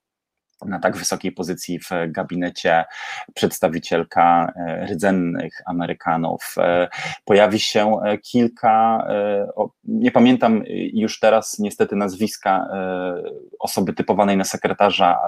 [0.67, 2.85] na tak wysokiej pozycji w gabinecie
[3.35, 6.55] przedstawicielka e, rdzennych Amerykanów.
[6.59, 6.89] E,
[7.25, 9.09] pojawi się e, kilka,
[9.85, 12.69] nie pamiętam już teraz niestety nazwiska
[13.59, 15.19] osoby typowanej na sekretarza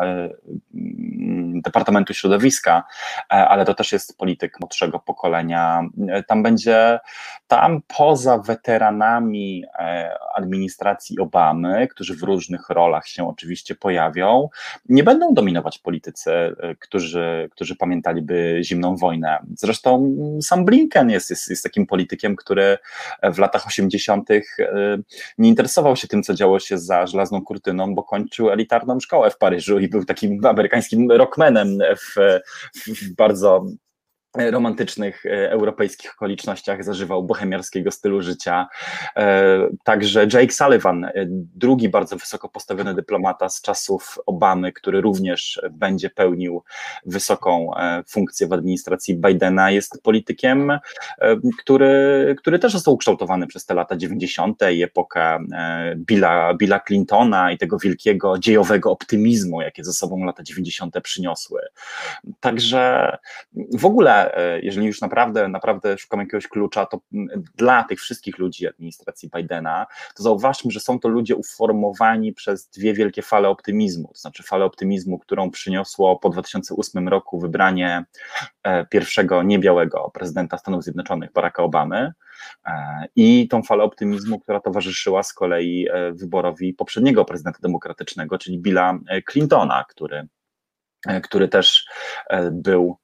[1.65, 2.85] Departamentu Środowiska,
[3.29, 5.83] ale to też jest polityk młodszego pokolenia.
[6.27, 7.01] Tam będzie,
[7.49, 9.65] tam poza weteranami
[10.35, 14.49] administracji Obamy, którzy w różnych rolach się oczywiście pojawią,
[14.89, 19.39] nie będą będą dominować politycy, e, którzy, którzy pamiętaliby zimną wojnę.
[19.57, 22.79] Zresztą sam Blinken jest, jest, jest takim politykiem, który
[23.23, 24.31] w latach 80.
[24.31, 24.43] E,
[25.39, 29.39] nie interesował się tym, co działo się za żelazną kurtyną, bo kończył elitarną szkołę w
[29.39, 32.41] Paryżu i był takim amerykańskim rockmanem w,
[32.87, 33.67] w bardzo
[34.37, 38.69] romantycznych e, europejskich okolicznościach zażywał bohemiarskiego stylu życia.
[39.17, 41.13] E, także Jake Sullivan, e,
[41.55, 46.63] drugi bardzo wysoko postawiony dyplomata z czasów Obamy, który również będzie pełnił
[47.07, 47.71] wysoką
[48.09, 50.79] funkcję w administracji Bidena, jest politykiem,
[51.59, 54.63] który, który też został ukształtowany przez te lata 90.
[54.73, 55.39] i epokę
[55.97, 61.01] Billa, Billa Clintona i tego wielkiego dziejowego optymizmu, jakie ze sobą lata 90.
[61.01, 61.61] przyniosły.
[62.41, 63.17] Także
[63.79, 67.01] w ogóle E, jeżeli już naprawdę, naprawdę szukamy jakiegoś klucza, to
[67.55, 72.95] dla tych wszystkich ludzi administracji Bidena, to zauważmy, że są to ludzie uformowani przez dwie
[72.95, 78.05] wielkie fale optymizmu, to znaczy falę optymizmu, którą przyniosło po 2008 roku wybranie
[78.63, 82.13] e, pierwszego niebiałego prezydenta Stanów Zjednoczonych, Baracka Obamy,
[82.67, 82.73] e,
[83.17, 88.99] i tą falę optymizmu, która towarzyszyła z kolei wyborowi poprzedniego prezydenta demokratycznego, czyli Billa
[89.33, 90.29] Clintona, który,
[91.23, 91.87] który też
[92.53, 92.99] był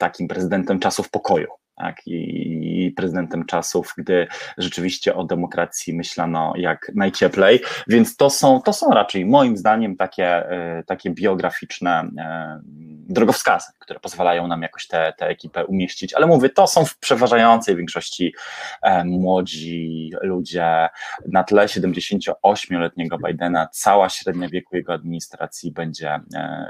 [0.00, 1.59] takim prezydentem czasów pokoju.
[1.80, 4.26] Tak, i prezydentem czasów, gdy
[4.58, 7.60] rzeczywiście o demokracji myślano jak najcieplej.
[7.88, 12.60] Więc to są, to są raczej moim zdaniem takie, e, takie biograficzne e,
[13.08, 16.14] drogowskazy, które pozwalają nam jakoś tę ekipę umieścić.
[16.14, 18.34] Ale mówię, to są w przeważającej większości
[18.82, 20.88] e, młodzi ludzie.
[21.28, 26.20] Na tle 78-letniego Bidena cała średnia wieku jego administracji będzie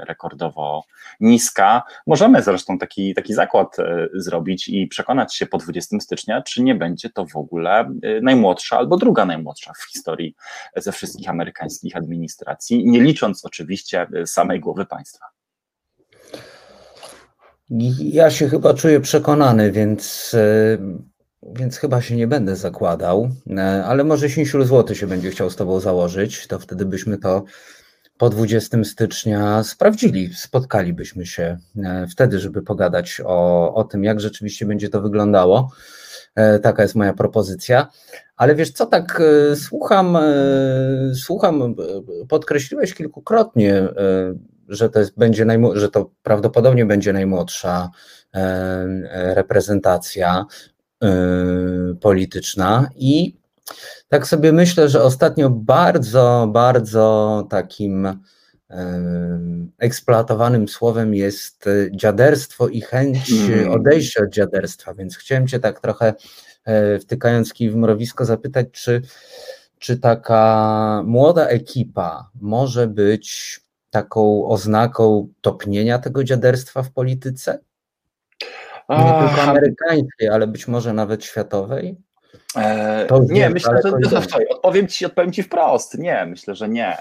[0.07, 0.83] rekordowo
[1.19, 1.83] niska.
[2.07, 3.77] Możemy zresztą taki, taki zakład
[4.13, 7.89] zrobić i przekonać się po 20 stycznia, czy nie będzie to w ogóle
[8.21, 10.35] najmłodsza albo druga najmłodsza w historii
[10.75, 15.25] ze wszystkich amerykańskich administracji, nie licząc oczywiście samej głowy państwa.
[17.99, 20.77] Ja się chyba czuję przekonany, więc, e,
[21.43, 23.29] więc chyba się nie będę zakładał,
[23.85, 27.43] ale może Sinsiul Złoty się będzie chciał z Tobą założyć, to wtedy byśmy to
[28.21, 34.65] po 20 stycznia sprawdzili, spotkalibyśmy się e, wtedy, żeby pogadać o, o tym, jak rzeczywiście
[34.65, 35.71] będzie to wyglądało.
[36.63, 37.87] Taka jest moja propozycja.
[38.35, 39.21] Ale wiesz co, tak
[39.55, 40.17] słucham,
[41.13, 41.75] słucham,
[42.27, 43.87] podkreśliłeś kilkukrotnie
[44.71, 47.89] że to jest, będzie że to prawdopodobnie będzie najmłodsza
[48.33, 50.45] e, e, reprezentacja
[51.03, 51.07] e,
[52.01, 53.40] polityczna i
[54.09, 58.19] tak sobie myślę, że ostatnio bardzo, bardzo takim
[59.79, 63.71] eksploatowanym słowem jest dziaderstwo i chęć mm.
[63.71, 66.13] odejścia od dziaderstwa, więc chciałem Cię tak trochę
[67.01, 69.01] wtykając kij w mrowisko zapytać, czy,
[69.79, 73.59] czy taka młoda ekipa może być
[73.89, 77.59] taką oznaką topnienia tego dziaderstwa w polityce?
[78.89, 81.97] Nie tylko amerykańskiej, ale być może nawet światowej?
[82.57, 85.97] E, nie, myślę, że no, odpowiem ci, odpowiem ci wprost.
[85.97, 86.97] Nie, myślę, że nie.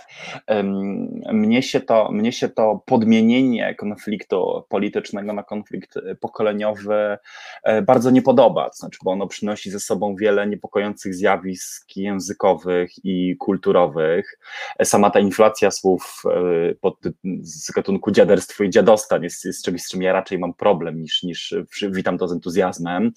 [1.32, 7.18] Mnie się, to, mnie się to podmienienie konfliktu politycznego na konflikt pokoleniowy
[7.64, 8.70] e, bardzo nie podoba.
[8.70, 14.38] To znaczy, bo ono przynosi ze sobą wiele niepokojących zjawisk językowych i kulturowych.
[14.78, 16.22] E, sama ta inflacja słów
[16.80, 16.98] pod,
[17.42, 21.22] z gatunku dziaderstwo i dziadostan jest, jest czymś, z czym ja raczej mam problem niż,
[21.22, 23.12] niż witam to z entuzjazmem,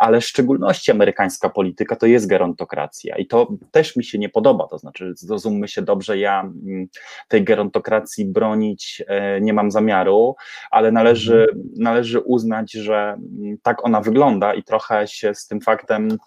[0.00, 4.28] ale w szczególności amerykańskie amerykańska polityka to jest gerontokracja i to też mi się nie
[4.28, 6.88] podoba, to znaczy zrozummy się dobrze, ja mm,
[7.28, 10.34] tej gerontokracji bronić e, nie mam zamiaru,
[10.70, 11.68] ale należy, mhm.
[11.76, 16.18] należy uznać, że mm, tak ona wygląda i trochę się z tym faktem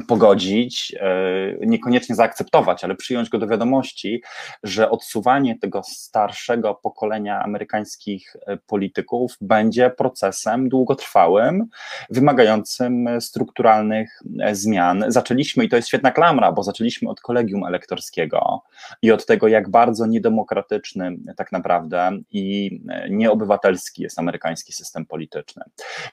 [0.00, 4.22] pogodzić, e, niekoniecznie zaakceptować, ale przyjąć go do wiadomości,
[4.62, 11.66] że odsuwanie tego starszego pokolenia amerykańskich e, polityków będzie procesem długotrwałym,
[12.10, 15.04] wymagającym strukturalnych e, zmian.
[15.08, 18.62] Zaczęliśmy, i to jest świetna klamra, bo zaczęliśmy od kolegium elektorskiego
[19.02, 22.80] i od tego, jak bardzo niedemokratyczny tak naprawdę i
[23.10, 25.64] nieobywatelski jest amerykański system polityczny.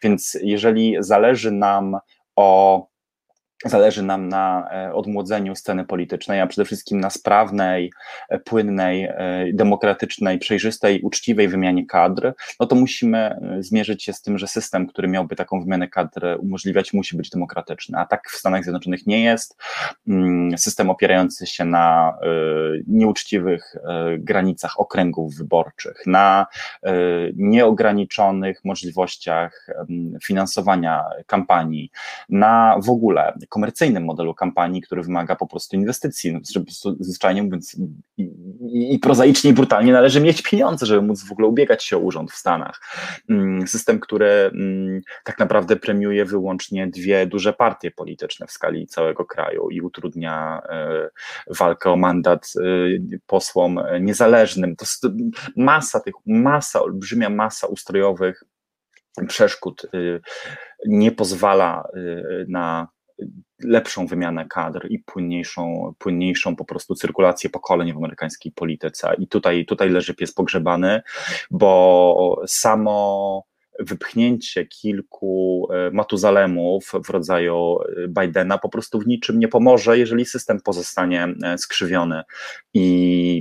[0.03, 1.97] Więc jeżeli zależy nam
[2.35, 2.88] o
[3.65, 7.91] Zależy nam na e, odmłodzeniu sceny politycznej, a przede wszystkim na sprawnej,
[8.29, 14.37] e, płynnej, e, demokratycznej, przejrzystej, uczciwej wymianie kadr, no to musimy zmierzyć się z tym,
[14.37, 17.97] że system, który miałby taką wymianę kadr umożliwiać, musi być demokratyczny.
[17.97, 19.57] A tak w Stanach Zjednoczonych nie jest.
[20.07, 22.17] Mm, system opierający się na
[22.87, 23.75] nieuczciwych
[24.17, 26.47] granicach okręgów wyborczych, na
[27.35, 29.67] nieograniczonych możliwościach
[30.23, 31.91] finansowania kampanii,
[32.29, 36.33] na w ogóle komercyjnym modelu kampanii, który wymaga po prostu inwestycji.
[36.33, 36.65] No, żeby
[36.99, 37.87] zwyczajnie mówiąc i,
[38.17, 41.99] i, i prozaicznie i brutalnie należy mieć pieniądze, żeby móc w ogóle ubiegać się o
[41.99, 42.81] urząd w Stanach.
[43.29, 49.25] Mm, system, który mm, tak naprawdę premiuje wyłącznie dwie duże partie polityczne w skali całego
[49.25, 51.09] kraju i utrudnia e,
[51.47, 54.75] walkę o mandat e, posłom niezależnym.
[54.75, 55.07] To jest
[55.55, 58.43] masa tych, masa, olbrzymia masa ustrojowych
[59.27, 60.19] przeszkód e,
[60.85, 61.87] nie pozwala
[62.47, 62.87] na
[63.63, 69.15] lepszą wymianę kadr i płynniejszą, płynniejszą po prostu cyrkulację pokoleń w amerykańskiej polityce.
[69.17, 71.01] I tutaj, tutaj leży pies pogrzebany,
[71.51, 73.49] bo samo
[73.79, 80.25] wypchnięcie kilku e, Matuzalemów w rodzaju e, Bidena po prostu w niczym nie pomoże, jeżeli
[80.25, 82.23] system pozostanie e, skrzywiony
[82.73, 83.39] i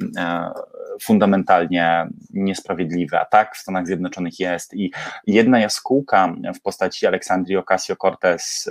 [1.02, 3.18] fundamentalnie niesprawiedliwy.
[3.18, 4.74] A tak w Stanach Zjednoczonych jest.
[4.74, 4.92] I
[5.26, 8.70] jedna jaskółka w postaci Aleksandrii Ocasio-Cortez,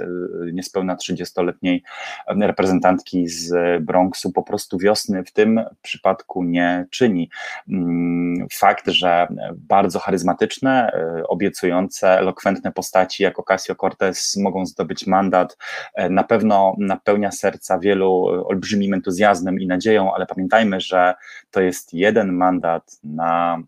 [0.54, 1.84] niespełna 30-letniej
[2.28, 3.54] reprezentantki z
[3.84, 7.30] Bronxu, po prostu wiosny w tym przypadku nie czyni.
[7.70, 10.92] Mm, fakt, że bardzo charyzmatyczne,
[11.28, 15.58] obiecujące obiecujące, elokwentne postaci jak Ocasio-Cortez mogą zdobyć mandat,
[15.94, 21.14] e, na pewno napełnia serca wielu olbrzymim entuzjazmem i nadzieją, ale pamiętajmy, że
[21.52, 23.64] to jest jeden mandat na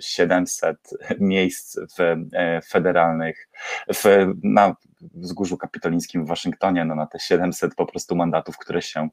[0.00, 2.00] 700 e, miejsc w
[2.32, 3.48] e, federalnych,
[3.94, 9.08] w, na wzgórzu kapitolińskim w Waszyngtonie, no na te 700 po prostu mandatów, które się,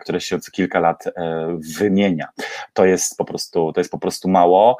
[0.00, 1.04] które się co kilka lat
[1.78, 2.28] wymienia.
[2.72, 4.76] To jest po prostu, to jest po prostu mało.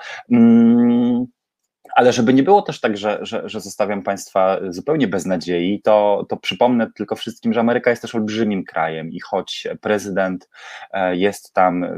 [1.94, 6.26] Ale żeby nie było też tak, że, że, że zostawiam Państwa zupełnie bez nadziei, to,
[6.28, 10.48] to przypomnę tylko wszystkim, że Ameryka jest też olbrzymim krajem i choć prezydent
[10.92, 11.88] e, jest tam e,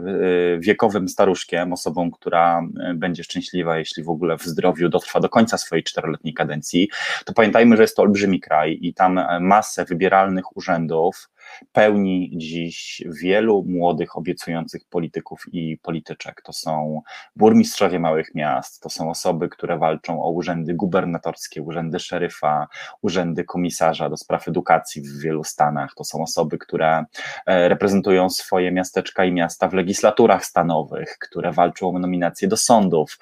[0.58, 5.58] wiekowym staruszkiem, osobą, która e, będzie szczęśliwa, jeśli w ogóle w zdrowiu dotrwa do końca
[5.58, 6.88] swojej czteroletniej kadencji,
[7.24, 11.28] to pamiętajmy, że jest to olbrzymi kraj i tam masę wybieralnych urzędów,
[11.72, 16.42] pełni dziś wielu młodych, obiecujących polityków i polityczek.
[16.44, 17.02] To są
[17.36, 22.66] burmistrzowie małych miast, to są osoby, które walczą o urzędy gubernatorskie, urzędy szeryfa,
[23.02, 25.94] urzędy komisarza do spraw edukacji w wielu stanach.
[25.96, 27.04] To są osoby, które
[27.46, 33.18] e, reprezentują swoje miasteczka i miasta w legislaturach stanowych, które walczą o nominacje do sądów,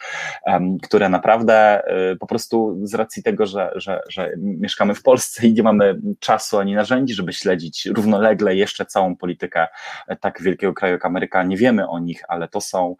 [0.82, 5.52] które naprawdę e, po prostu z racji tego, że, że, że mieszkamy w Polsce i
[5.52, 9.66] nie mamy czasu ani narzędzi, żeby śledzić równo równolegle jeszcze całą politykę
[10.08, 11.42] e, tak wielkiego kraju jak Ameryka.
[11.42, 12.96] Nie wiemy o nich, ale to są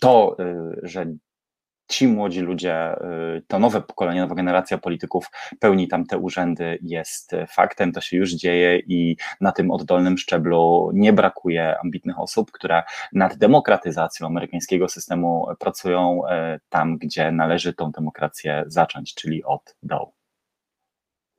[0.00, 1.06] to, y, że
[1.88, 2.94] ci młodzi ludzie,
[3.36, 8.16] y, to nowe pokolenie, nowa generacja polityków pełni tam te urzędy, jest faktem, to się
[8.16, 14.88] już dzieje i na tym oddolnym szczeblu nie brakuje ambitnych osób, które nad demokratyzacją amerykańskiego
[14.88, 20.21] systemu pracują e, tam, gdzie należy tą demokrację zacząć, czyli od dołu.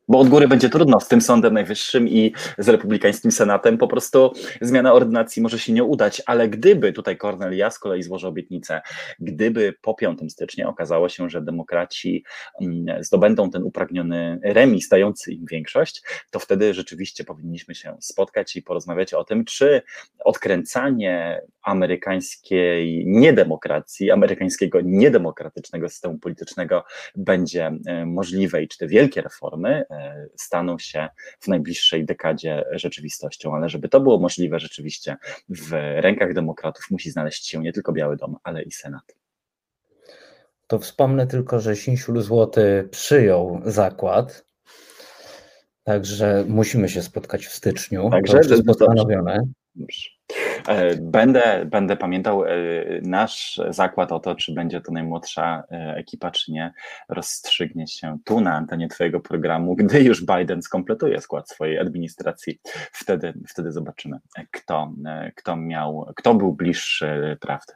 [0.07, 3.77] Bo od góry będzie trudno z tym Sądem Najwyższym i z Republikańskim Senatem.
[3.77, 8.29] Po prostu zmiana ordynacji może się nie udać, ale gdyby tutaj Cornelia z kolei złożył
[8.29, 8.81] obietnicę,
[9.19, 12.23] gdyby po 5 stycznia okazało się, że demokraci
[12.61, 16.01] mm, zdobędą ten upragniony remis, dający im większość,
[16.31, 19.81] to wtedy rzeczywiście powinniśmy się spotkać i porozmawiać o tym, czy
[20.25, 26.83] odkręcanie amerykańskiej niedemokracji, amerykańskiego niedemokratycznego systemu politycznego
[27.15, 29.85] będzie e, możliwe i czy te wielkie reformy
[30.37, 33.55] staną się w najbliższej dekadzie rzeczywistością.
[33.55, 35.15] Ale żeby to było możliwe rzeczywiście
[35.49, 39.15] w rękach demokratów, musi znaleźć się nie tylko Biały Dom, ale i Senat.
[40.67, 44.45] To wspomnę tylko, że Sinsiul Złoty przyjął zakład,
[45.83, 48.09] także musimy się spotkać w styczniu.
[48.09, 49.39] Także to jest postanowione.
[49.75, 50.12] Dobrze.
[50.67, 52.49] E, będę, będę pamiętał e,
[53.01, 56.73] nasz zakład o to, czy będzie to najmłodsza e, ekipa, czy nie,
[57.09, 62.59] rozstrzygnie się tu na antenie Twojego programu, gdy już Biden skompletuje skład swojej administracji.
[62.91, 64.19] Wtedy, wtedy zobaczymy,
[64.51, 64.93] kto,
[65.35, 67.73] kto miał, kto był bliższy prawdy.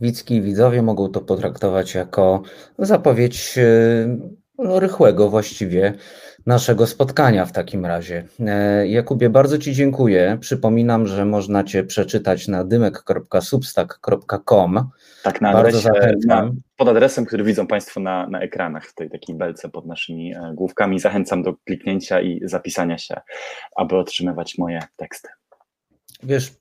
[0.00, 2.42] Widzki widzowie mogą to potraktować jako
[2.78, 3.58] zapowiedź
[4.58, 5.94] rychłego właściwie
[6.46, 8.24] naszego spotkania w takim razie.
[8.40, 10.38] E, Jakubie, bardzo Ci dziękuję.
[10.40, 14.90] Przypominam, że można Cię przeczytać na dymek.substack.com.
[15.22, 16.46] Tak, na bardzo adresie, zachęcam.
[16.46, 20.34] Na, pod adresem, który widzą Państwo na, na ekranach, w tej takiej belce pod naszymi
[20.34, 21.00] e, główkami.
[21.00, 23.20] Zachęcam do kliknięcia i zapisania się,
[23.76, 25.28] aby otrzymywać moje teksty.
[26.22, 26.52] Wiesz, y,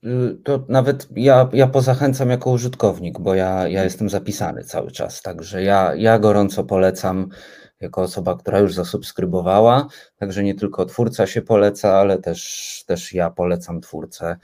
[0.43, 5.63] to nawet ja, ja pozachęcam jako użytkownik, bo ja, ja jestem zapisany cały czas, także
[5.63, 7.29] ja, ja gorąco polecam
[7.83, 9.87] jako osoba, która już zasubskrybowała.
[10.17, 14.37] Także nie tylko twórca się poleca, ale też, też ja polecam twórcę.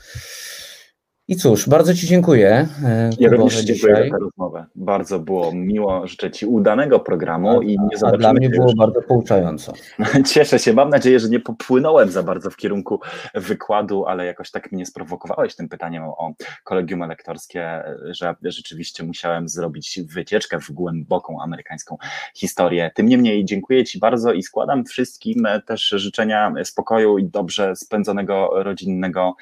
[1.30, 2.68] I cóż, bardzo Ci dziękuję.
[2.86, 4.66] E, ja również dziękuję za tę rozmowę.
[4.76, 6.08] Bardzo było miło.
[6.08, 8.16] Życzę Ci udanego programu a, i nie zobaczymy.
[8.16, 8.76] A dla mnie było już.
[8.76, 9.74] bardzo pouczająco.
[10.34, 10.74] Cieszę się.
[10.74, 13.00] Mam nadzieję, że nie popłynąłem za bardzo w kierunku
[13.36, 16.34] wykładu, ale jakoś tak mnie sprowokowałeś tym pytaniem o
[16.64, 21.98] kolegium elektorskie, że rzeczywiście musiałem zrobić wycieczkę w głęboką amerykańską
[22.36, 22.92] historię.
[22.96, 29.36] Tym niemniej dziękuję Ci bardzo i składam wszystkim też życzenia spokoju i dobrze spędzonego rodzinnego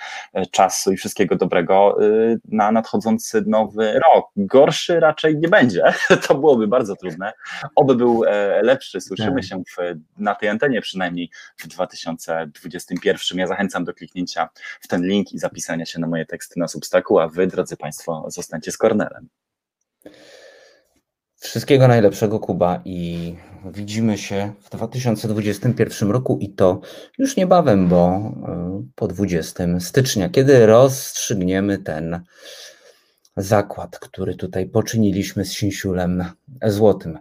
[0.51, 4.25] czasu i wszystkiego dobrego Y, na nadchodzący nowy rok.
[4.35, 5.83] Gorszy raczej nie będzie,
[6.27, 7.33] to byłoby bardzo trudne.
[7.75, 9.43] Oby był e, lepszy, słyszymy tak.
[9.43, 13.39] się w, na tej antenie przynajmniej w 2021.
[13.39, 14.49] Ja zachęcam do kliknięcia
[14.81, 18.25] w ten link i zapisania się na moje teksty na Substacku, a wy, drodzy Państwo,
[18.27, 19.29] zostańcie z Kornelem.
[21.39, 23.35] Wszystkiego najlepszego, Kuba, i
[23.65, 26.81] widzimy się w 2021 roku i to
[27.17, 32.21] już niebawem, bo e, po 20 stycznia, kiedy rozstrzygniemy ten
[33.37, 36.25] zakład, który tutaj poczyniliśmy z Sinsiulem
[36.65, 37.19] Złotym.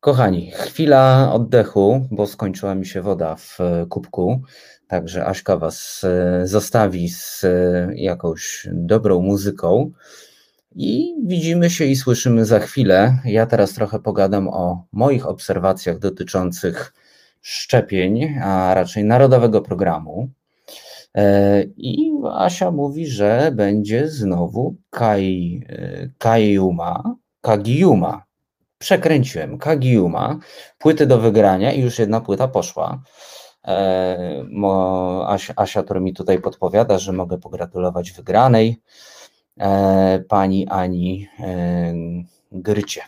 [0.00, 3.58] Kochani, chwila oddechu, bo skończyła mi się woda w
[3.88, 4.42] kubku,
[4.88, 9.90] także Aśka Was e, zostawi z e, jakąś dobrą muzyką.
[10.74, 13.18] I widzimy się i słyszymy za chwilę.
[13.24, 16.92] Ja teraz trochę pogadam o moich obserwacjach dotyczących
[17.40, 20.28] szczepień, a raczej narodowego programu.
[21.16, 28.24] E, I Asia mówi, że będzie znowu Kai, e, Kagiuma, Kagiuma.
[28.78, 30.38] Przekręciłem, Kagiuma,
[30.78, 33.02] płyty do wygrania i już jedna płyta poszła.
[33.66, 34.44] E,
[35.26, 38.82] Asia, Asia, która mi tutaj podpowiada, że mogę pogratulować wygranej.
[39.60, 41.94] E, pani Ani e,
[42.52, 43.02] Grycie,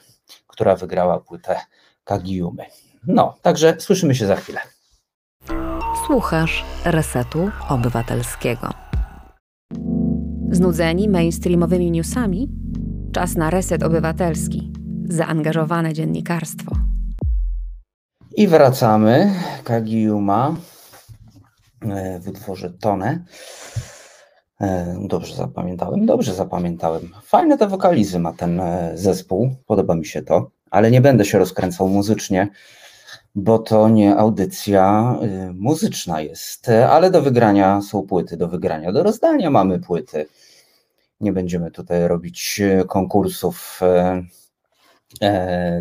[0.47, 1.61] która wygrała płytę
[2.05, 2.65] Kagiumy.
[3.07, 4.61] No, także słyszymy się za chwilę.
[6.07, 8.71] Słuchasz Resetu Obywatelskiego.
[10.51, 12.49] Znudzeni mainstreamowymi newsami?
[13.13, 14.73] Czas na Reset Obywatelski.
[15.05, 16.77] Zaangażowane dziennikarstwo.
[18.37, 19.35] I wracamy.
[19.65, 20.55] Kagiuma
[21.83, 23.25] e, w utworze Tonę.
[24.61, 27.15] E, dobrze zapamiętałem, dobrze zapamiętałem.
[27.23, 31.39] Fajne te wokalizy ma ten e, zespół, podoba mi się to, ale nie będę się
[31.39, 32.49] rozkręcał muzycznie,
[33.35, 39.03] bo to nie audycja e, muzyczna jest, ale do wygrania są płyty, do wygrania, do
[39.03, 40.27] rozdania mamy płyty.
[41.21, 43.81] Nie będziemy tutaj robić konkursów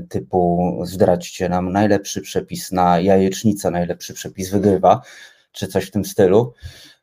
[0.10, 5.02] typu zdradźcie nam najlepszy przepis na jajecznicę, najlepszy przepis wygrywa,
[5.56, 6.54] czy coś w tym stylu.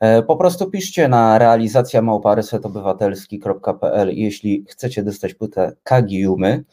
[0.00, 6.64] E, po prostu piszcie na realizacja małparesetobywatelski.pl jeśli chcecie dostać płytę Kagiumy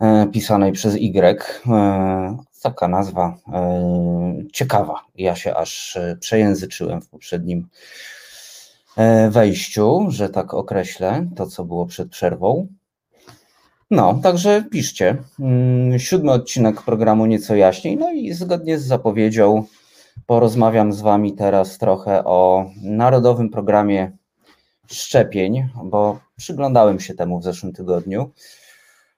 [0.00, 1.44] e, pisanej przez Y.
[1.66, 3.36] E, taka nazwa
[4.52, 5.00] ciekawa.
[5.14, 7.68] Ja się aż przejęzyczyłem w poprzednim
[9.30, 12.66] wejściu, że tak określę to, co było przed przerwą.
[13.90, 15.16] No, także piszcie.
[15.40, 17.96] Mm, Siódmy odcinek programu Nieco Jaśniej.
[17.96, 19.64] No i zgodnie z zapowiedzią
[20.26, 24.12] porozmawiam z Wami teraz trochę o Narodowym Programie
[24.86, 28.30] Szczepień, bo przyglądałem się temu w zeszłym tygodniu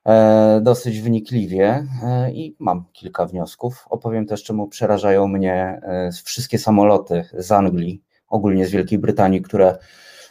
[0.06, 3.84] e, dosyć wnikliwie e, i mam kilka wniosków.
[3.90, 9.78] Opowiem też, czemu przerażają mnie e, wszystkie samoloty z Anglii, ogólnie z Wielkiej Brytanii, które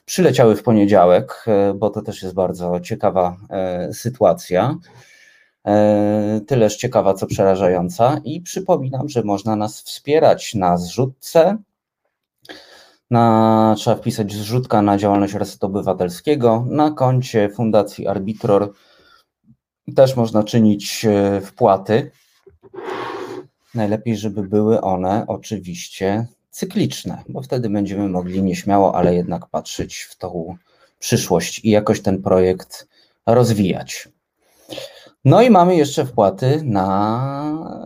[0.05, 3.37] przyleciały w poniedziałek, bo to też jest bardzo ciekawa
[3.91, 4.75] sytuacja.
[5.67, 8.21] E, tyleż ciekawa, co przerażająca.
[8.23, 11.57] I przypominam, że można nas wspierać na zrzutce.
[13.11, 16.65] Na, trzeba wpisać zrzutka na działalność Resetu Obywatelskiego.
[16.69, 18.73] Na koncie Fundacji Arbitror
[19.95, 21.05] też można czynić
[21.45, 22.11] wpłaty.
[23.75, 30.15] Najlepiej, żeby były one oczywiście cykliczne, bo wtedy będziemy mogli nieśmiało, ale jednak patrzeć w
[30.17, 30.57] tą
[30.99, 32.87] przyszłość i jakoś ten projekt
[33.25, 34.09] rozwijać.
[35.25, 37.81] No i mamy jeszcze wpłaty na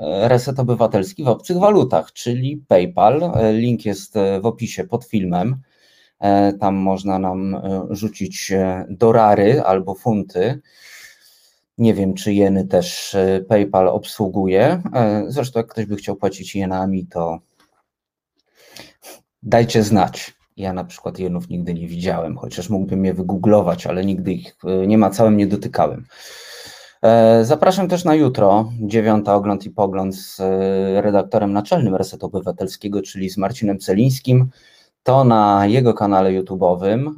[0.00, 3.32] reset obywatelski w obcych walutach, czyli PayPal.
[3.52, 5.56] Link jest w opisie pod filmem.
[6.60, 7.56] Tam można nam
[7.90, 8.52] rzucić
[8.88, 10.60] dorary albo funty.
[11.78, 13.16] Nie wiem, czy jeny też
[13.48, 14.82] PayPal obsługuje.
[15.26, 17.38] Zresztą, jak ktoś by chciał płacić jenami, to
[19.42, 20.34] dajcie znać.
[20.56, 24.86] Ja na przykład jenów nigdy nie widziałem, chociaż mógłbym je wygooglować, ale nigdy ich e,
[24.86, 26.04] nie ma całym nie dotykałem.
[27.02, 33.02] E, zapraszam też na jutro, dziewiąta ogląd i pogląd z e, redaktorem naczelnym Resetu Obywatelskiego,
[33.02, 34.50] czyli z Marcinem Celińskim.
[35.02, 37.10] To na jego kanale YouTube'owym.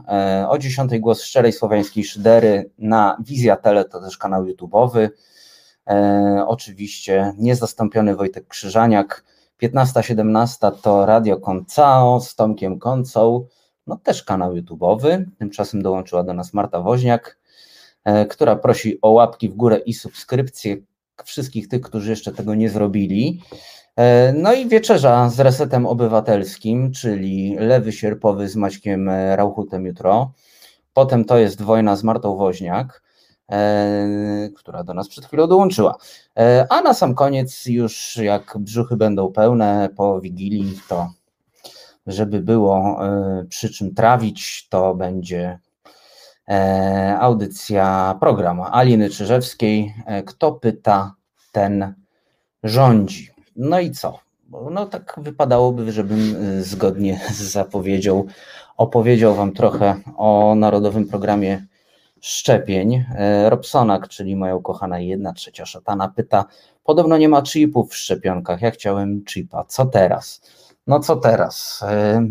[0.48, 5.08] O 10 głos szczerej słowiańskiej szydery na Wizja Tele, to też kanał YouTube'owy.
[6.46, 9.24] Oczywiście niezastąpiony Wojtek Krzyżaniak
[9.62, 13.46] 15-17 to Radio Koncao z Tomkiem Koncą,
[13.86, 15.24] no też kanał YouTube'owy.
[15.38, 17.38] Tymczasem dołączyła do nas Marta Woźniak,
[18.04, 20.76] e, która prosi o łapki w górę i subskrypcję
[21.24, 23.42] wszystkich tych, którzy jeszcze tego nie zrobili.
[23.96, 30.32] E, no i wieczerza z resetem obywatelskim, czyli lewy sierpowy z Maćkiem Rauchutem jutro.
[30.92, 33.05] Potem to jest wojna z Martą Woźniak.
[33.52, 35.96] E, która do nas przed chwilą dołączyła.
[36.38, 41.10] E, a na sam koniec, już jak brzuchy będą pełne po wigilii, to
[42.06, 45.58] żeby było e, przy czym trawić, to będzie
[47.20, 49.94] audycja, program Aliny Czyżewskiej.
[50.26, 51.14] Kto pyta,
[51.52, 51.94] ten
[52.62, 53.30] rządzi.
[53.56, 54.18] No i co?
[54.70, 58.24] No tak wypadałoby, żebym zgodnie z zapowiedzią
[58.76, 61.66] opowiedział Wam trochę o Narodowym Programie
[62.20, 63.04] szczepień.
[63.14, 66.44] E, Robsonak, czyli moja ukochana jedna trzecia szatana, pyta:
[66.84, 68.62] Podobno nie ma chipów w szczepionkach.
[68.62, 69.64] Ja chciałem chipa.
[69.64, 70.40] Co teraz?
[70.86, 71.80] No co teraz?
[71.82, 72.26] E,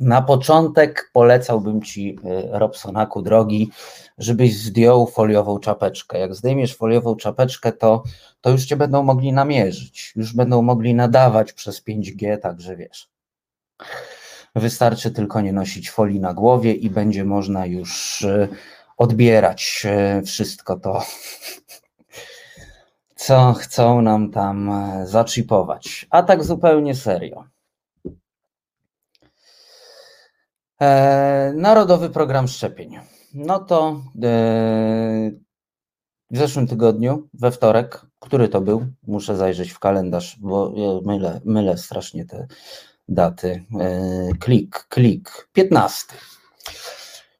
[0.00, 3.70] na początek polecałbym ci, e, Robsonaku drogi,
[4.18, 6.18] żebyś zdjął foliową czapeczkę.
[6.18, 8.02] Jak zdejmiesz foliową czapeczkę, to,
[8.40, 13.08] to już cię będą mogli namierzyć, już będą mogli nadawać przez 5G, także wiesz.
[14.54, 18.48] Wystarczy tylko nie nosić folii na głowie i będzie można już e,
[18.96, 21.02] odbierać e, wszystko to,
[23.16, 26.06] co chcą nam tam e, zaczipować.
[26.10, 27.44] A tak zupełnie serio.
[31.54, 32.98] Narodowy program szczepień.
[33.34, 34.00] No to
[36.30, 38.86] w zeszłym tygodniu, we wtorek, który to był?
[39.06, 40.72] Muszę zajrzeć w kalendarz, bo
[41.04, 42.46] mylę, mylę strasznie te
[43.10, 43.64] daty.
[43.80, 45.48] E, klik, klik.
[45.52, 46.14] 15.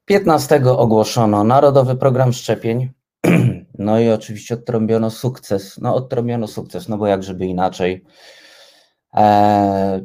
[0.05, 2.89] 15 ogłoszono Narodowy Program Szczepień.
[3.79, 5.77] No i oczywiście odtrąbiono sukces.
[5.77, 8.05] No odtrąbiono sukces, no bo jak żeby inaczej.
[9.13, 10.01] E,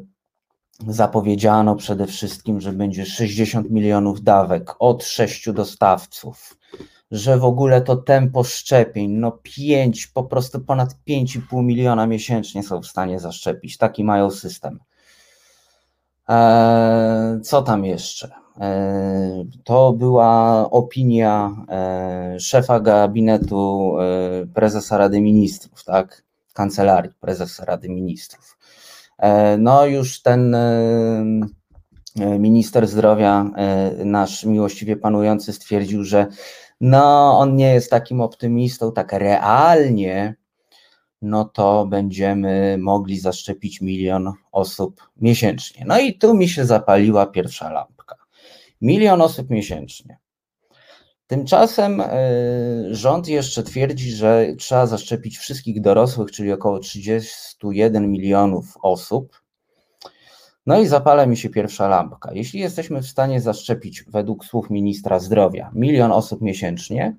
[0.86, 6.58] zapowiedziano przede wszystkim, że będzie 60 milionów dawek od sześciu dostawców,
[7.10, 12.82] że w ogóle to tempo szczepień, no 5, po prostu ponad 5,5 miliona miesięcznie są
[12.82, 13.76] w stanie zaszczepić.
[13.76, 14.78] Taki mają system.
[16.30, 18.30] E, co tam jeszcze?
[18.60, 23.92] E, to była opinia e, szefa gabinetu
[24.54, 26.22] prezesa Rady Ministrów, tak?
[26.54, 28.58] Kancelarii prezesa Rady Ministrów.
[29.58, 30.56] No już ten
[32.38, 33.50] minister zdrowia,
[34.04, 36.26] nasz miłościwie panujący, stwierdził, że
[36.80, 40.36] no, on nie jest takim optymistą, tak realnie
[41.22, 45.84] no to będziemy mogli zaszczepić milion osób miesięcznie.
[45.88, 48.16] No i tu mi się zapaliła pierwsza lampka.
[48.80, 50.18] Milion osób miesięcznie.
[51.26, 52.10] Tymczasem e,
[52.90, 59.42] rząd jeszcze twierdzi, że trzeba zaszczepić wszystkich dorosłych, czyli około 31 milionów osób.
[60.66, 62.30] No i zapala mi się pierwsza lampka.
[62.34, 67.16] Jeśli jesteśmy w stanie zaszczepić, według słów ministra zdrowia, milion osób miesięcznie,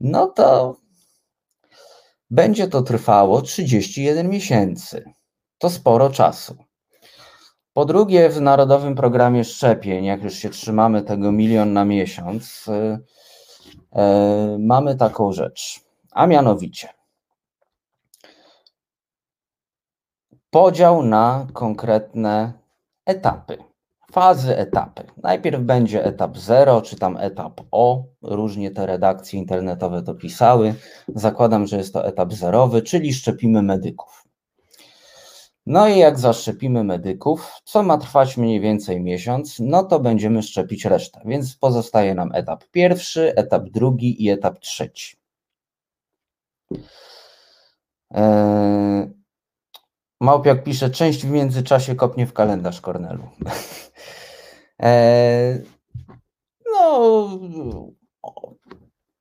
[0.00, 0.76] no to
[2.30, 5.04] będzie to trwało 31 miesięcy.
[5.58, 6.56] To sporo czasu.
[7.72, 12.98] Po drugie, w Narodowym Programie Szczepień, jak już się trzymamy tego milion na miesiąc, yy,
[13.92, 15.80] yy, mamy taką rzecz,
[16.10, 16.96] a mianowicie
[20.56, 22.52] podział na konkretne
[23.06, 23.58] etapy,
[24.12, 25.04] fazy, etapy.
[25.22, 30.74] Najpierw będzie etap 0, czy tam etap O, różnie te redakcje internetowe to pisały.
[31.14, 34.24] Zakładam, że jest to etap zerowy, czyli szczepimy medyków.
[35.66, 40.84] No i jak zaszczepimy medyków, co ma trwać mniej więcej miesiąc, no to będziemy szczepić
[40.84, 41.20] resztę.
[41.24, 45.16] Więc pozostaje nam etap pierwszy, etap drugi i etap trzeci.
[48.10, 49.16] Eee,
[50.20, 53.28] Małpiak pisze, część w międzyczasie kopnie w kalendarz Kornelu.
[54.78, 55.62] eee,
[56.72, 57.28] no,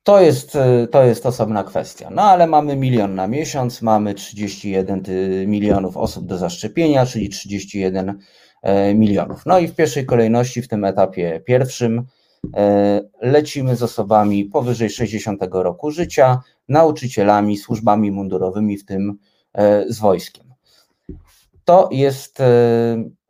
[0.03, 0.57] to jest,
[0.91, 2.09] to jest osobna kwestia.
[2.11, 5.03] No ale mamy milion na miesiąc, mamy 31
[5.47, 8.19] milionów osób do zaszczepienia, czyli 31
[8.61, 9.45] e, milionów.
[9.45, 12.05] No i w pierwszej kolejności, w tym etapie pierwszym,
[12.55, 19.17] e, lecimy z osobami powyżej 60 roku życia, nauczycielami, służbami mundurowymi, w tym
[19.53, 20.53] e, z wojskiem.
[21.65, 23.24] To jest E,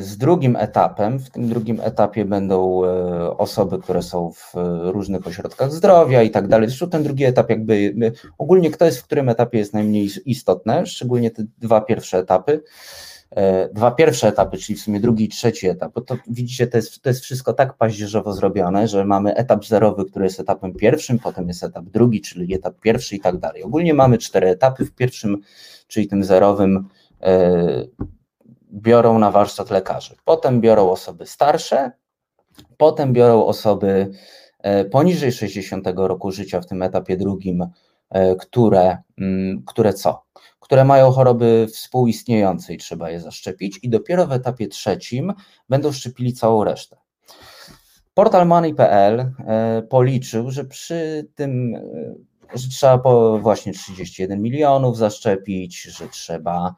[0.00, 4.52] z drugim etapem, w tym drugim etapie będą e, osoby, które są w
[4.82, 6.68] różnych ośrodkach zdrowia i tak dalej.
[6.68, 7.94] Zresztą ten drugi etap, jakby
[8.38, 12.62] ogólnie kto jest w którym etapie jest najmniej istotne, szczególnie te dwa pierwsze etapy.
[13.30, 16.78] E, dwa pierwsze etapy, czyli w sumie drugi i trzeci etap, bo to widzicie, to
[16.78, 21.18] jest, to jest wszystko tak paździerzowo zrobione, że mamy etap zerowy, który jest etapem pierwszym,
[21.18, 23.62] potem jest etap drugi, czyli etap pierwszy i tak dalej.
[23.62, 24.84] Ogólnie mamy cztery etapy.
[24.84, 25.38] W pierwszym,
[25.86, 26.88] czyli tym zerowym,
[28.72, 30.14] biorą na warsztat lekarzy.
[30.24, 31.92] Potem biorą osoby starsze,
[32.76, 34.10] potem biorą osoby
[34.58, 37.66] e, poniżej 60 roku życia w tym etapie drugim,
[38.10, 40.26] e, które, mm, które co?
[40.60, 45.32] Które mają choroby współistniejące i trzeba je zaszczepić, i dopiero w etapie trzecim
[45.68, 46.96] będą szczepili całą resztę.
[48.14, 51.74] Portal money.pl e, policzył, że przy tym,
[52.54, 52.98] że trzeba
[53.38, 56.74] właśnie 31 milionów zaszczepić, że trzeba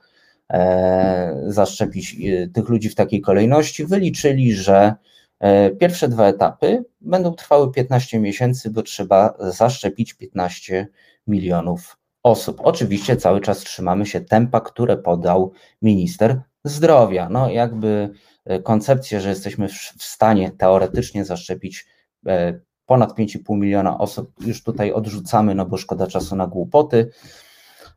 [1.46, 4.94] zaszczepić e, tych ludzi w takiej kolejności, wyliczyli, że
[5.40, 10.88] e, pierwsze dwa etapy będą trwały 15 miesięcy, bo trzeba zaszczepić 15
[11.26, 12.60] milionów osób.
[12.62, 15.52] Oczywiście cały czas trzymamy się tempa, które podał
[15.82, 17.28] minister zdrowia.
[17.28, 18.10] No jakby
[18.62, 19.68] koncepcję, że jesteśmy
[19.98, 21.86] w stanie teoretycznie zaszczepić
[22.86, 27.10] ponad 5,5 miliona osób, już tutaj odrzucamy, no bo szkoda czasu na głupoty.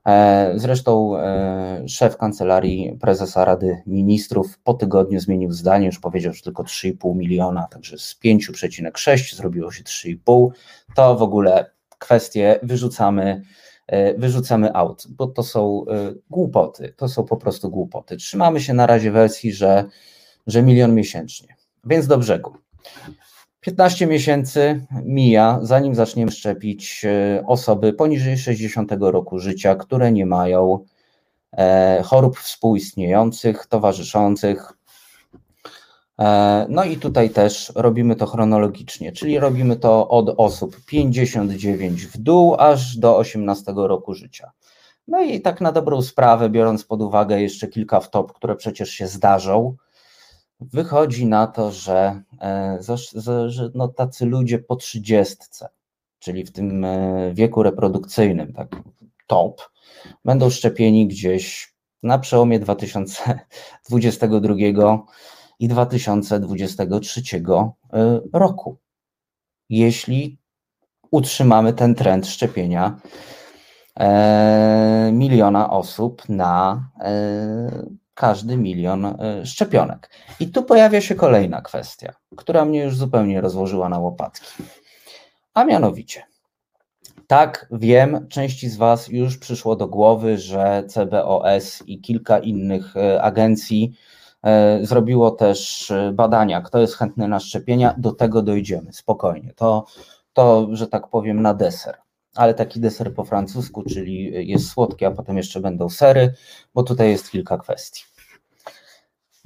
[0.08, 6.42] E, zresztą e, szef kancelarii prezesa Rady Ministrów po tygodniu zmienił zdanie, już powiedział, że
[6.42, 10.50] tylko 3,5 miliona, także z 5,6 zrobiło się 3,5.
[10.96, 13.42] To w ogóle kwestie wyrzucamy,
[13.88, 15.86] e, wyrzucamy out, bo to są
[16.30, 18.18] głupoty, to są po prostu głupoty.
[18.18, 19.86] Trzymamy się na razie wersji, że,
[20.48, 21.56] że milion miesięcznie.
[21.84, 22.58] Więc do brzegu.
[23.62, 30.86] 15 miesięcy mija, zanim zaczniemy szczepić e, osoby poniżej 60 roku życia, które nie mają
[31.52, 34.74] e, chorób współistniejących, towarzyszących.
[36.20, 42.18] E, no i tutaj też robimy to chronologicznie, czyli robimy to od osób 59 w
[42.18, 44.52] dół aż do 18 roku życia.
[45.08, 49.08] No i tak na dobrą sprawę, biorąc pod uwagę jeszcze kilka wtop, które przecież się
[49.08, 49.76] zdarzą,
[50.62, 52.78] wychodzi na to, że, e,
[53.48, 55.70] że no tacy ludzie po trzydziestce,
[56.20, 58.76] czyli w tym e, wieku reprodukcyjnym, tak
[59.28, 59.62] top,
[60.26, 61.74] będą szczepieni gdzieś
[62.04, 64.56] na przełomie 2022
[65.60, 67.72] i 2023 e,
[68.34, 68.78] roku.
[69.70, 70.38] Jeśli
[71.12, 73.00] utrzymamy ten trend szczepienia
[75.12, 76.90] miliona osób na
[78.22, 80.10] każdy milion e, szczepionek.
[80.40, 84.64] I tu pojawia się kolejna kwestia, która mnie już zupełnie rozłożyła na łopatki.
[85.54, 86.24] A mianowicie,
[87.28, 93.22] tak, wiem, części z Was już przyszło do głowy, że CBOS i kilka innych e,
[93.22, 93.94] agencji
[94.44, 99.54] e, zrobiło też badania, kto jest chętny na szczepienia, do tego dojdziemy, spokojnie.
[99.56, 99.86] To,
[100.34, 101.98] to że tak powiem, na deser
[102.36, 106.34] ale taki deser po francusku, czyli jest słodki, a potem jeszcze będą sery,
[106.74, 108.04] bo tutaj jest kilka kwestii.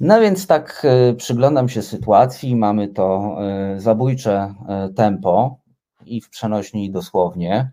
[0.00, 5.58] No więc tak e, przyglądam się sytuacji, mamy to e, zabójcze e, tempo
[6.04, 7.70] i w przenośni dosłownie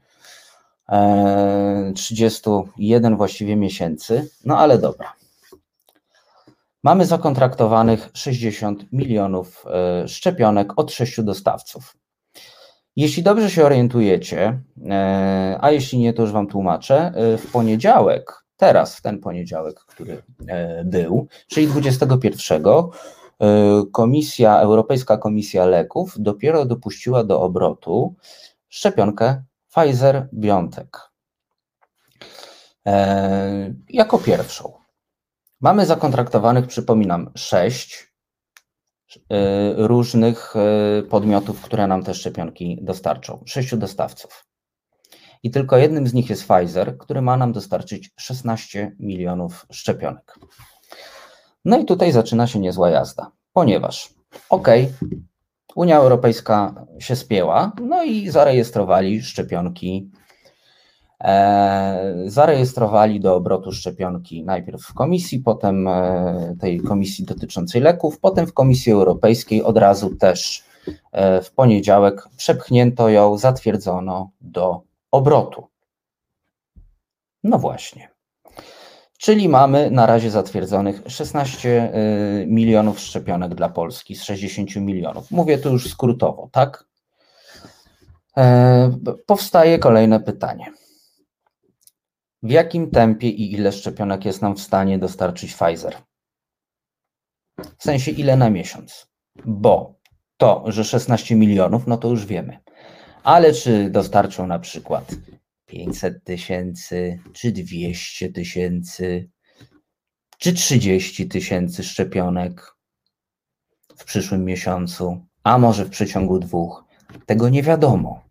[1.95, 5.13] 31 właściwie miesięcy, no ale dobra.
[6.83, 9.65] Mamy zakontraktowanych 60 milionów
[10.07, 11.97] szczepionek od sześciu dostawców.
[12.95, 14.59] Jeśli dobrze się orientujecie,
[15.59, 20.23] a jeśli nie, to już Wam tłumaczę, w poniedziałek, teraz w ten poniedziałek, który
[20.85, 22.63] był, czyli 21,
[23.91, 28.15] Komisja, Europejska Komisja Leków dopiero dopuściła do obrotu
[28.69, 29.43] szczepionkę
[29.75, 31.09] Pfizer-BioNTech
[33.89, 34.73] jako pierwszą.
[35.61, 38.13] Mamy zakontraktowanych, przypominam, sześć
[39.75, 40.53] różnych
[41.09, 43.43] podmiotów, które nam te szczepionki dostarczą.
[43.45, 44.45] Sześciu dostawców.
[45.43, 50.39] I tylko jednym z nich jest Pfizer, który ma nam dostarczyć 16 milionów szczepionek.
[51.65, 54.13] No i tutaj zaczyna się niezła jazda, ponieważ,
[54.49, 54.67] ok,
[55.75, 60.11] Unia Europejska się spięła, no i zarejestrowali szczepionki
[61.23, 68.47] E, zarejestrowali do obrotu szczepionki najpierw w komisji, potem e, tej komisji dotyczącej leków, potem
[68.47, 70.63] w Komisji Europejskiej od razu też
[71.11, 74.81] e, w poniedziałek przepchnięto ją, zatwierdzono do
[75.13, 75.67] obrotu.
[77.43, 78.09] No właśnie.
[79.19, 81.93] Czyli mamy na razie zatwierdzonych 16
[82.47, 85.31] milionów szczepionek dla Polski z 60 milionów.
[85.31, 86.85] Mówię tu już skrótowo, tak?
[89.25, 90.71] Powstaje kolejne pytanie
[92.43, 95.97] w jakim tempie i ile szczepionek jest nam w stanie dostarczyć Pfizer?
[97.77, 99.07] W sensie ile na miesiąc?
[99.45, 99.95] Bo
[100.37, 102.62] to, że 16 milionów, no to już wiemy.
[103.23, 105.15] Ale czy dostarczą na przykład
[105.65, 109.29] 500 tysięcy, czy 200 tysięcy,
[110.37, 112.75] czy 30 tysięcy szczepionek
[113.97, 116.85] w przyszłym miesiącu, a może w przeciągu dwóch?
[117.25, 118.23] Tego nie wiadomo.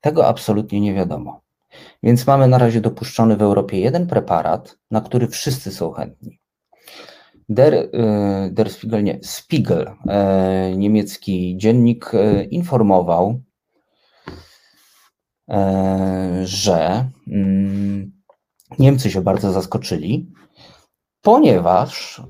[0.00, 1.40] Tego absolutnie nie wiadomo.
[2.02, 6.40] Więc mamy na razie dopuszczony w Europie jeden preparat, na który wszyscy są chętni.
[7.48, 7.88] Der, y,
[8.52, 13.40] Der Spiegel, nie, Spiegel, y, niemiecki dziennik, y, informował,
[16.44, 18.12] że mm,
[18.78, 20.32] Niemcy się bardzo zaskoczyli,
[21.22, 22.22] ponieważ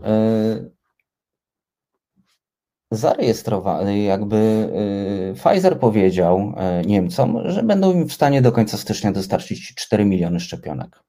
[2.90, 4.36] zarejestrowany, jakby
[5.32, 6.54] y, Pfizer powiedział
[6.86, 11.02] Niemcom, że będą im w stanie do końca stycznia dostarczyć 4 miliony szczepionek.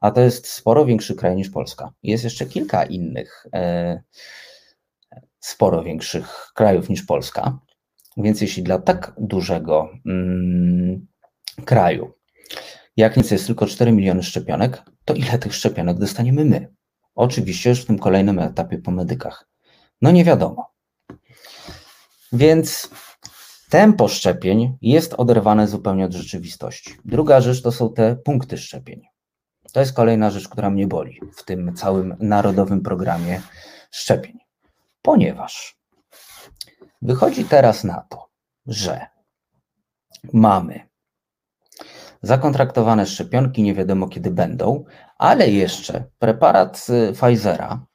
[0.00, 1.92] A to jest sporo większy kraj niż Polska.
[2.02, 3.46] Jest jeszcze kilka innych
[5.40, 7.58] sporo większych krajów niż Polska.
[8.16, 11.06] Więc jeśli dla tak dużego mm,
[11.64, 12.12] kraju,
[12.96, 16.74] jak nic jest tylko 4 miliony szczepionek, to ile tych szczepionek dostaniemy my?
[17.14, 19.48] Oczywiście już w tym kolejnym etapie po medykach.
[20.02, 20.74] No nie wiadomo.
[22.32, 22.90] Więc
[23.70, 26.94] tempo szczepień jest oderwane zupełnie od rzeczywistości.
[27.04, 29.02] Druga rzecz to są te punkty szczepień.
[29.72, 33.42] To jest kolejna rzecz, która mnie boli w tym całym narodowym programie
[33.90, 34.38] szczepień.
[35.02, 35.78] Ponieważ
[37.02, 38.28] wychodzi teraz na to,
[38.66, 39.06] że
[40.32, 40.88] mamy
[42.26, 44.84] zakontraktowane szczepionki, nie wiadomo kiedy będą,
[45.18, 47.86] ale jeszcze preparat Pfizera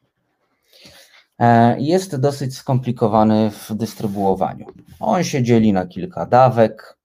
[1.41, 4.65] E, jest dosyć skomplikowany w dystrybuowaniu.
[4.99, 6.97] On się dzieli na kilka dawek.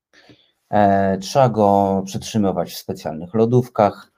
[0.70, 4.12] E, trzeba go przytrzymywać w specjalnych lodówkach,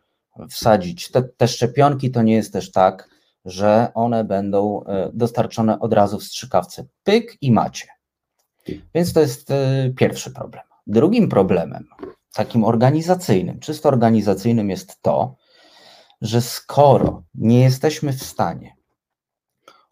[0.51, 1.10] wsadzić.
[1.10, 3.09] Te, te szczepionki to nie jest też tak,
[3.44, 6.85] że one będą e, dostarczone od razu w strzykawce.
[7.05, 7.89] Pyk i macie.
[8.94, 9.52] Więc to jest
[9.97, 10.62] pierwszy problem.
[10.86, 11.86] Drugim problemem,
[12.34, 15.36] takim organizacyjnym, czysto organizacyjnym jest to,
[16.20, 18.76] że skoro nie jesteśmy w stanie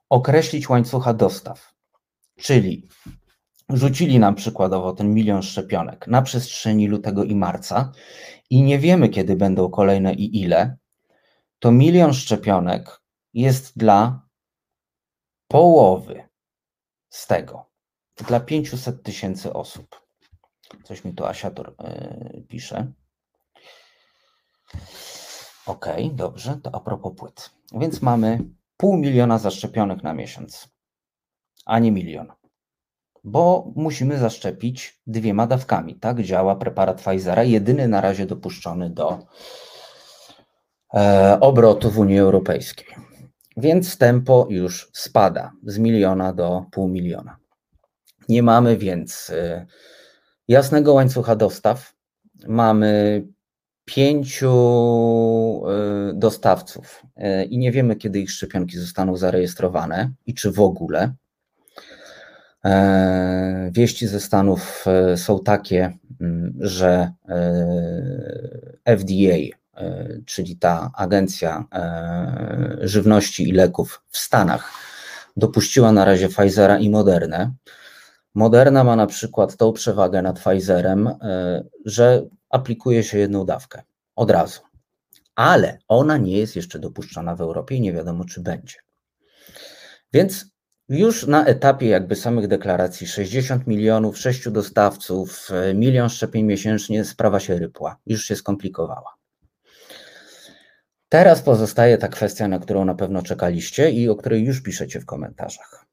[0.08, 1.74] określić łańcucha dostaw,
[2.36, 2.88] czyli
[3.68, 7.92] rzucili nam przykładowo ten milion szczepionek na przestrzeni lutego i marca
[8.50, 10.76] i nie wiemy, kiedy będą kolejne i ile,
[11.58, 13.00] to milion szczepionek
[13.34, 14.26] jest dla
[15.48, 16.28] połowy
[17.08, 17.70] z tego,
[18.16, 20.05] dla 500 tysięcy osób.
[20.84, 22.92] Coś mi tu Asiator yy, pisze.
[25.66, 27.50] Ok, dobrze, to a propos płyt.
[27.72, 28.40] Więc mamy
[28.76, 30.68] pół miliona zaszczepionych na miesiąc,
[31.66, 32.32] a nie milion.
[33.24, 35.94] Bo musimy zaszczepić dwiema dawkami.
[35.94, 39.18] Tak działa preparat Pfizera, jedyny na razie dopuszczony do
[40.94, 42.86] e, obrotu w Unii Europejskiej.
[43.56, 47.36] Więc tempo już spada z miliona do pół miliona.
[48.28, 49.66] Nie mamy więc e,
[50.48, 51.92] jasnego łańcucha dostaw.
[52.48, 53.22] Mamy
[53.84, 54.52] pięciu
[56.10, 61.14] y, dostawców y, i nie wiemy, kiedy ich szczepionki zostaną zarejestrowane i czy w ogóle.
[62.64, 64.84] E, wieści ze Stanów
[65.16, 67.12] są takie, mm, że
[68.84, 69.56] FDA
[70.26, 71.64] czyli ta agencja
[72.80, 74.72] żywności i leków w Stanach,
[75.36, 77.52] dopuściła na razie Pfizera i Modernę.
[78.36, 81.10] Moderna ma na przykład tą przewagę nad Pfizerem,
[81.84, 83.82] że aplikuje się jedną dawkę
[84.16, 84.60] od razu,
[85.34, 88.74] ale ona nie jest jeszcze dopuszczona w Europie i nie wiadomo, czy będzie.
[90.12, 90.46] Więc
[90.88, 97.58] już na etapie jakby samych deklaracji 60 milionów, 6 dostawców, milion szczepień miesięcznie, sprawa się
[97.58, 99.14] rypła, już się skomplikowała.
[101.08, 105.06] Teraz pozostaje ta kwestia, na którą na pewno czekaliście i o której już piszecie w
[105.06, 105.85] komentarzach.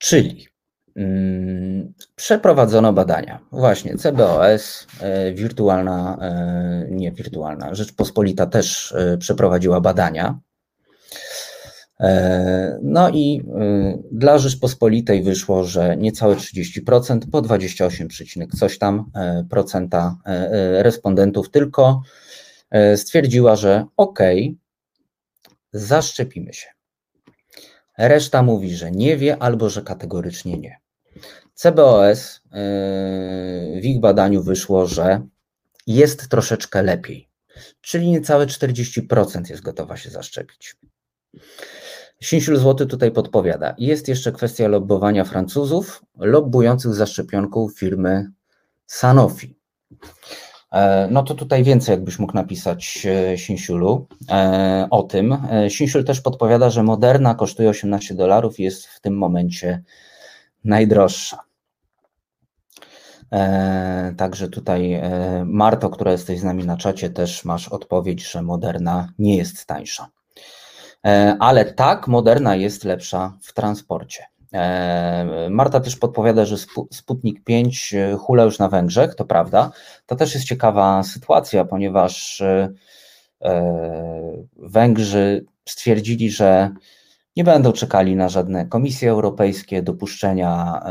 [0.00, 0.46] Czyli
[0.96, 3.40] mm, przeprowadzono badania.
[3.52, 10.38] Właśnie CBOS, e, wirtualna, e, nie wirtualna, Rzeczpospolita też e, przeprowadziła badania
[12.82, 13.42] no i
[14.12, 18.08] dla Rzeczpospolitej wyszło, że niecałe 30%, po 28,
[18.58, 19.10] coś tam
[19.50, 20.16] procenta
[20.78, 22.02] respondentów tylko
[22.96, 24.18] stwierdziła, że ok,
[25.72, 26.79] zaszczepimy się.
[28.00, 30.80] Reszta mówi, że nie wie albo że kategorycznie nie.
[31.54, 32.40] CBOS
[33.80, 35.26] w ich badaniu wyszło, że
[35.86, 37.28] jest troszeczkę lepiej,
[37.80, 40.76] czyli niecałe 40% jest gotowa się zaszczepić.
[42.22, 43.74] Sinsiul Złoty tutaj podpowiada.
[43.78, 48.30] Jest jeszcze kwestia lobbowania Francuzów, lobbujących za szczepionką firmy
[48.86, 49.60] Sanofi.
[50.72, 55.38] E, no to tutaj więcej jakbyś mógł napisać e, Sinsiulu e, o tym.
[55.68, 59.82] Sinsiul też podpowiada, że Moderna kosztuje 18 dolarów i jest w tym momencie
[60.64, 61.38] najdroższa.
[64.16, 65.02] Także tutaj
[65.44, 70.08] Marto, która jesteś z nami na czacie, też masz odpowiedź, że Moderna nie jest tańsza.
[71.38, 74.29] Ale tak, Moderna jest lepsza w transporcie.
[74.52, 76.56] E, Marta też podpowiada, że
[76.92, 79.70] Sputnik 5 e, hula już na Węgrzech, to prawda.
[80.06, 82.42] To też jest ciekawa sytuacja, ponieważ
[84.56, 86.70] Węgrzy stwierdzili, że
[87.36, 90.82] nie będą czekali na żadne komisje europejskie, dopuszczenia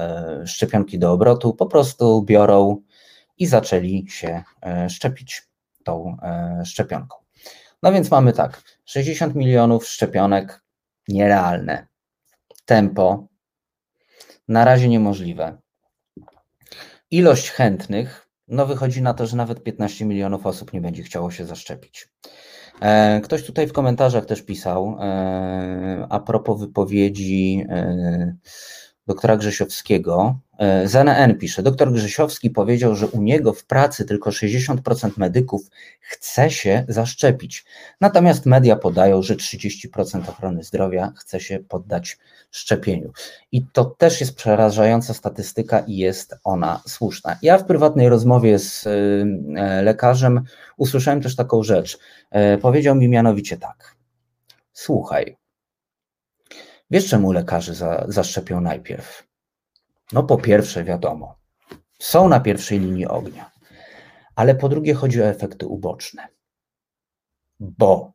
[0.45, 2.81] szczepionki do obrotu, po prostu biorą
[3.37, 4.43] i zaczęli się
[4.89, 5.43] szczepić
[5.83, 6.17] tą
[6.65, 7.17] szczepionką.
[7.83, 10.63] No więc mamy tak, 60 milionów szczepionek
[11.07, 11.87] nierealne.
[12.65, 13.28] Tempo
[14.49, 15.57] na razie niemożliwe.
[17.11, 21.45] Ilość chętnych, no wychodzi na to, że nawet 15 milionów osób nie będzie chciało się
[21.45, 22.09] zaszczepić.
[22.81, 28.35] E, ktoś tutaj w komentarzach też pisał e, a propos wypowiedzi e,
[29.07, 30.39] doktora Grzesiowskiego.
[30.85, 35.61] ZNN pisze, doktor Grzesiowski powiedział, że u niego w pracy tylko 60% medyków
[35.99, 37.65] chce się zaszczepić.
[38.01, 42.17] Natomiast media podają, że 30% ochrony zdrowia chce się poddać
[42.51, 43.11] szczepieniu.
[43.51, 47.37] I to też jest przerażająca statystyka i jest ona słuszna.
[47.41, 50.41] Ja w prywatnej rozmowie z e, lekarzem
[50.77, 51.99] usłyszałem też taką rzecz.
[52.31, 53.95] E, powiedział mi mianowicie tak.
[54.73, 55.37] Słuchaj,
[56.91, 59.27] Wiesz, czemu lekarze za, zaszczepią najpierw?
[60.13, 61.35] No, po pierwsze, wiadomo,
[61.99, 63.51] są na pierwszej linii ognia,
[64.35, 66.27] ale po drugie chodzi o efekty uboczne.
[67.59, 68.11] Bo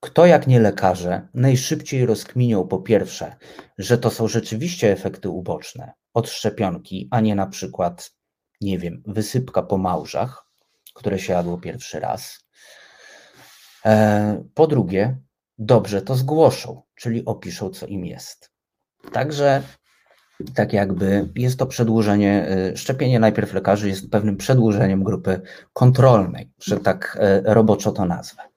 [0.00, 3.36] kto jak nie lekarze najszybciej rozkminią po pierwsze,
[3.78, 8.12] że to są rzeczywiście efekty uboczne od szczepionki, a nie na przykład,
[8.60, 10.46] nie wiem, wysypka po małżach,
[10.94, 12.44] które się jadło pierwszy raz.
[13.86, 15.18] E, po drugie,
[15.58, 18.50] dobrze to zgłoszą, czyli opiszą, co im jest.
[19.12, 19.62] Także
[20.54, 25.40] tak jakby jest to przedłużenie, y, szczepienie najpierw lekarzy jest pewnym przedłużeniem grupy
[25.72, 28.49] kontrolnej, że tak y, roboczo to nazwę.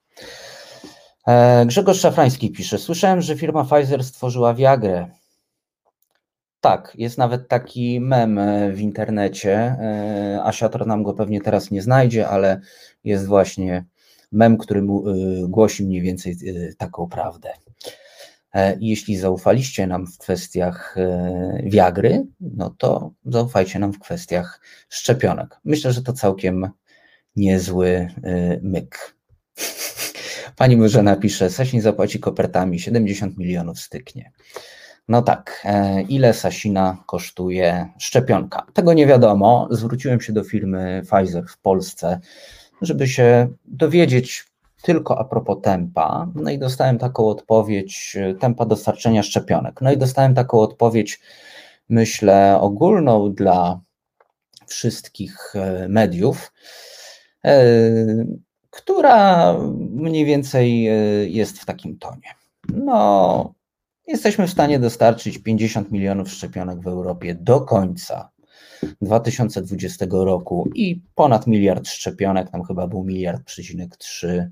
[1.28, 5.08] E, Grzegorz Szafrański pisze, słyszałem, że firma Pfizer stworzyła Viagrę.
[6.62, 8.40] Tak, jest nawet taki mem
[8.74, 9.56] w internecie.
[9.56, 12.62] E, Asiator nam go pewnie teraz nie znajdzie, ale
[13.04, 13.86] jest właśnie
[14.32, 15.04] mem, który mu,
[15.48, 16.38] głosi mniej więcej
[16.78, 17.50] taką prawdę.
[18.54, 25.60] E, jeśli zaufaliście nam w kwestiach e, wiagry, no to zaufajcie nam w kwestiach szczepionek.
[25.64, 26.70] Myślę, że to całkiem
[27.36, 27.88] niezły
[28.24, 29.16] e, myk.
[30.58, 34.32] Pani może napisze, Sasin zapłaci kopertami, 70 milionów styknie.
[35.08, 35.68] No tak,
[36.10, 38.66] ile Sasina kosztuje szczepionka?
[38.74, 39.68] Tego nie wiadomo.
[39.72, 42.20] Zwróciłem się do firmy Pfizer w Polsce
[42.86, 44.46] żeby się dowiedzieć
[44.82, 46.28] tylko a propos tempa.
[46.36, 49.82] No i dostałem taką odpowiedź, e, tempa dostarczenia szczepionek.
[49.82, 51.22] No i dostałem taką odpowiedź,
[51.90, 53.80] myślę, ogólną dla
[54.68, 56.52] wszystkich e, mediów,
[57.46, 57.64] e,
[58.74, 59.54] która
[59.90, 60.84] mniej więcej
[61.34, 62.28] jest w takim tonie.
[62.70, 63.54] No,
[64.08, 68.30] jesteśmy w stanie dostarczyć 50 milionów szczepionek w Europie do końca
[69.02, 74.52] 2020 roku i ponad miliard szczepionek, tam chyba był miliard przecinek trzy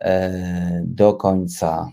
[0.00, 1.92] e, do końca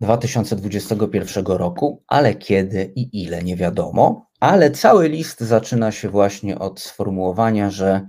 [0.00, 4.26] 2021 mm, roku, ale kiedy i ile nie wiadomo.
[4.46, 8.06] Ale cały list zaczyna się właśnie od sformułowania, że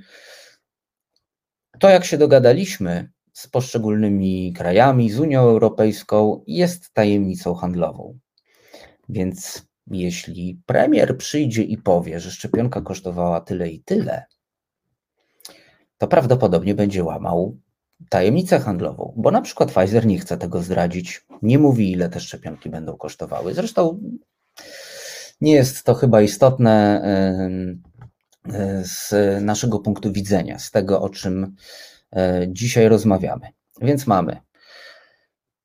[1.80, 8.19] to, jak się dogadaliśmy z poszczególnymi krajami, z Unią Europejską, jest tajemnicą handlową.
[9.09, 14.26] Więc jeśli premier przyjdzie i powie, że szczepionka kosztowała tyle i tyle,
[15.97, 17.57] to prawdopodobnie będzie łamał
[18.09, 22.69] tajemnicę handlową, bo na przykład Pfizer nie chce tego zdradzić, nie mówi, ile te szczepionki
[22.69, 23.53] będą kosztowały.
[23.53, 23.99] Zresztą
[25.41, 27.01] nie jest to chyba istotne
[28.84, 31.55] z naszego punktu widzenia, z tego, o czym
[32.15, 33.47] e, dzisiaj rozmawiamy.
[33.81, 34.38] Więc mamy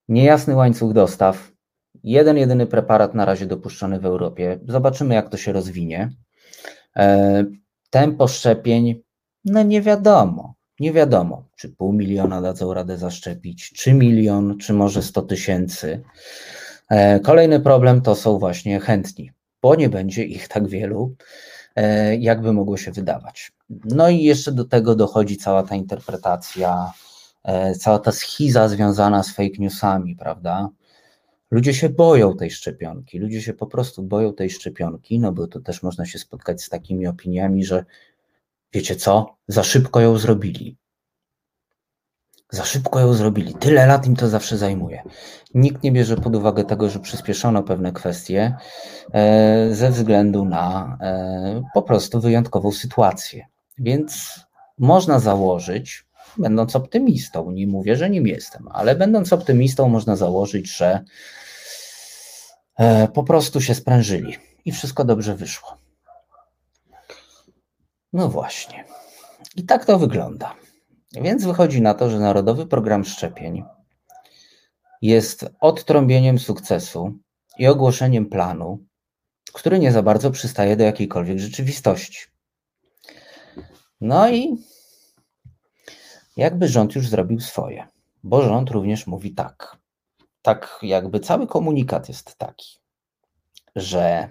[0.08, 1.52] niejasny łańcuch dostaw,
[2.04, 4.58] jeden jedyny preparat na razie dopuszczony w Europie.
[4.68, 6.10] Zobaczymy, jak to się rozwinie.
[6.96, 7.44] E,
[7.90, 9.02] tempo szczepień,
[9.44, 10.54] no nie wiadomo.
[10.80, 16.02] Nie wiadomo, czy pół miliona dadzą radę zaszczepić, czy milion, czy może 100 tysięcy.
[16.90, 19.30] E, kolejny problem to są właśnie chętni,
[19.62, 21.16] bo nie będzie ich tak wielu.
[21.76, 23.52] E, jakby mogło się wydawać.
[23.84, 26.93] No i jeszcze do tego dochodzi cała ta interpretacja,
[27.44, 30.68] e, cała ta schiza związana z fake newsami, prawda?
[31.51, 35.60] Ludzie się boją tej szczepionki, ludzie się po prostu boją tej szczepionki, no bo to
[35.60, 37.84] też można się spotkać z takimi opiniami, że
[38.72, 40.76] wiecie co, za szybko ją zrobili.
[42.52, 43.54] Za szybko ją zrobili.
[43.54, 45.02] Tyle lat im to zawsze zajmuje.
[45.54, 48.56] Nikt nie bierze pod uwagę tego, że przyspieszono pewne kwestie
[49.14, 53.46] e, ze względu na e, po prostu wyjątkową sytuację.
[53.78, 54.40] Więc
[54.78, 56.06] można założyć,
[56.38, 61.04] będąc optymistą, nie mówię, że nim jestem, ale będąc optymistą, można założyć, że
[62.78, 65.76] e, po prostu się sprężyli i wszystko dobrze wyszło.
[68.12, 68.84] No właśnie.
[69.56, 70.61] I tak to wygląda.
[71.12, 73.64] Więc wychodzi na to, że Narodowy Program Szczepień
[75.02, 77.12] jest odtrąbieniem sukcesu
[77.59, 78.78] i ogłoszeniem planu,
[79.52, 82.26] który nie za bardzo przystaje do jakiejkolwiek rzeczywistości.
[84.01, 84.56] No i
[86.36, 87.86] jakby rząd już zrobił swoje,
[88.22, 89.76] bo rząd również mówi tak.
[90.43, 92.78] Tak, jakby cały komunikat jest taki,
[93.76, 94.28] że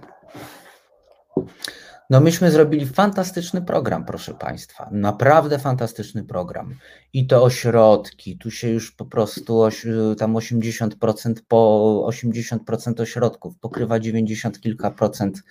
[2.12, 4.90] no myśmy zrobili fantastyczny program, proszę Państwa.
[4.92, 6.76] Naprawdę fantastyczny program.
[7.14, 9.70] I to ośrodki, tu się już po prostu
[10.18, 15.44] tam 80% po 80% ośrodków pokrywa 90 kilka procent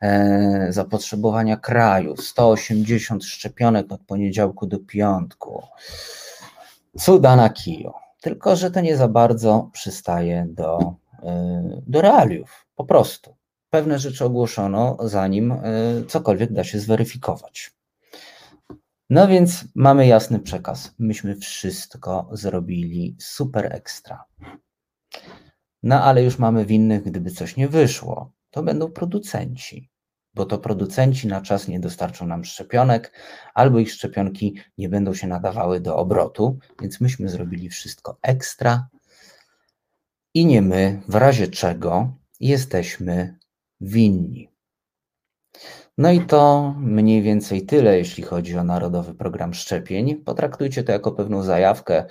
[0.00, 5.62] e, zapotrzebowania kraju, 180 szczepionek od poniedziałku do piątku.
[6.98, 7.92] Cuda na kiju.
[8.20, 12.66] Tylko, że to nie za bardzo przystaje do, e, do realiów.
[12.76, 13.43] Po prostu
[13.74, 15.58] pewne rzeczy ogłoszono, zanim e,
[16.08, 17.70] cokolwiek da się zweryfikować.
[19.10, 20.94] No więc mamy jasny przekaz.
[20.98, 24.24] Myśmy wszystko zrobili super ekstra.
[25.82, 28.32] No ale już mamy winnych, gdyby coś nie wyszło.
[28.50, 29.90] To będą producenci,
[30.34, 33.12] bo to producenci na czas nie dostarczą nam szczepionek,
[33.54, 38.88] albo ich szczepionki nie będą się nadawały do obrotu, więc myśmy zrobili wszystko ekstra
[40.34, 43.43] i nie my, w razie czego jesteśmy
[43.84, 44.54] winni.
[45.98, 50.14] No i to mniej więcej tyle, jeśli chodzi o Narodowy Program Szczepień.
[50.14, 52.04] Potraktujcie to jako pewną zajawkę,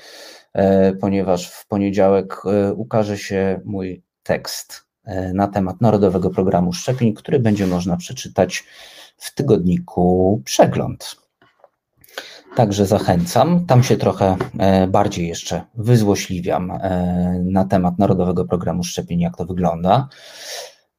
[0.53, 7.13] e, ponieważ w poniedziałek e, ukaże się mój tekst e, na temat Narodowego Programu Szczepień,
[7.13, 8.63] który będzie można przeczytać
[9.17, 11.15] w tygodniku Przegląd.
[12.55, 13.65] Także zachęcam.
[13.65, 14.37] Tam się trochę
[14.87, 16.79] bardziej jeszcze wyzłośliwiam
[17.43, 20.09] na temat Narodowego Programu Szczepień, jak to wygląda.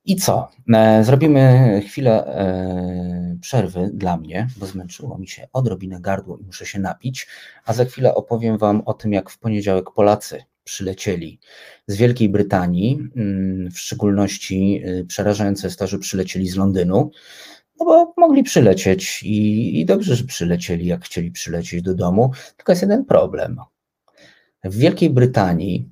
[0.06, 0.48] I co?
[0.74, 6.66] E, zrobimy chwilę e, przerwy dla mnie, bo zmęczyło mi się odrobinę gardło i muszę
[6.66, 7.26] się napić,
[7.64, 11.40] a za chwilę opowiem Wam o tym, jak w poniedziałek Polacy przylecieli
[11.86, 17.10] z Wielkiej Brytanii, mm, w szczególności e, przerażające jest to, że przylecieli z Londynu,
[17.80, 22.72] no bo mogli przylecieć i, i dobrze, że przylecieli, jak chcieli przylecieć do domu, tylko
[22.72, 23.56] jest jeden problem.
[24.64, 25.90] W Wielkiej Brytanii,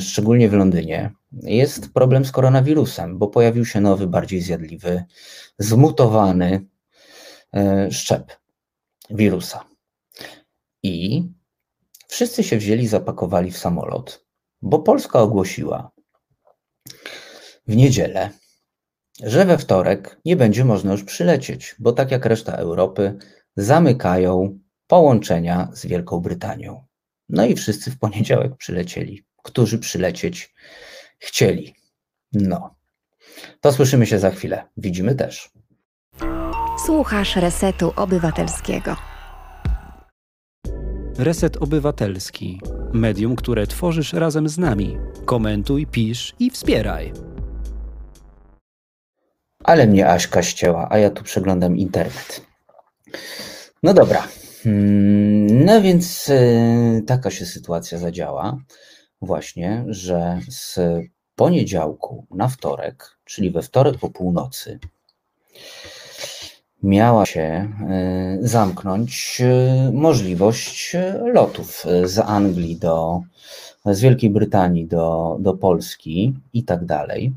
[0.00, 5.04] szczególnie w Londynie, jest problem z koronawirusem, bo pojawił się nowy, bardziej zjadliwy,
[5.58, 6.66] zmutowany
[7.54, 8.32] e, szczep
[9.10, 9.64] wirusa.
[10.82, 11.24] I
[12.08, 14.26] wszyscy się wzięli, zapakowali w samolot,
[14.62, 15.90] bo Polska ogłosiła
[17.66, 18.30] w niedzielę,
[19.22, 23.18] że we wtorek nie będzie można już przylecieć, bo tak jak reszta Europy,
[23.56, 26.84] zamykają połączenia z Wielką Brytanią.
[27.28, 30.54] No i wszyscy w poniedziałek przylecieli, którzy przylecieć
[31.18, 31.74] chcieli.
[32.32, 32.74] No.
[33.60, 34.64] To słyszymy się za chwilę.
[34.76, 35.50] Widzimy też.
[36.86, 38.96] Słuchasz Resetu Obywatelskiego.
[41.18, 42.60] Reset Obywatelski.
[42.92, 44.96] Medium, które tworzysz razem z nami.
[45.24, 47.12] Komentuj, pisz i wspieraj.
[49.64, 52.46] Ale mnie Aśka ścięła, a ja tu przeglądam internet.
[53.82, 54.28] No dobra.
[54.62, 58.58] Hmm, no więc y, taka się sytuacja zadziała.
[59.22, 60.80] Właśnie, że z
[61.36, 64.78] poniedziałku na wtorek, czyli we wtorek po północy,
[66.82, 67.72] miała się
[68.42, 69.40] y, zamknąć
[69.88, 70.96] y, możliwość
[71.34, 73.22] lotów z Anglii do,
[73.84, 77.32] z Wielkiej Brytanii do, do Polski i tak dalej.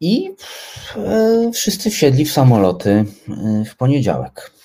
[0.00, 0.30] I
[1.52, 3.04] wszyscy wsiedli w samoloty
[3.66, 4.59] w poniedziałek.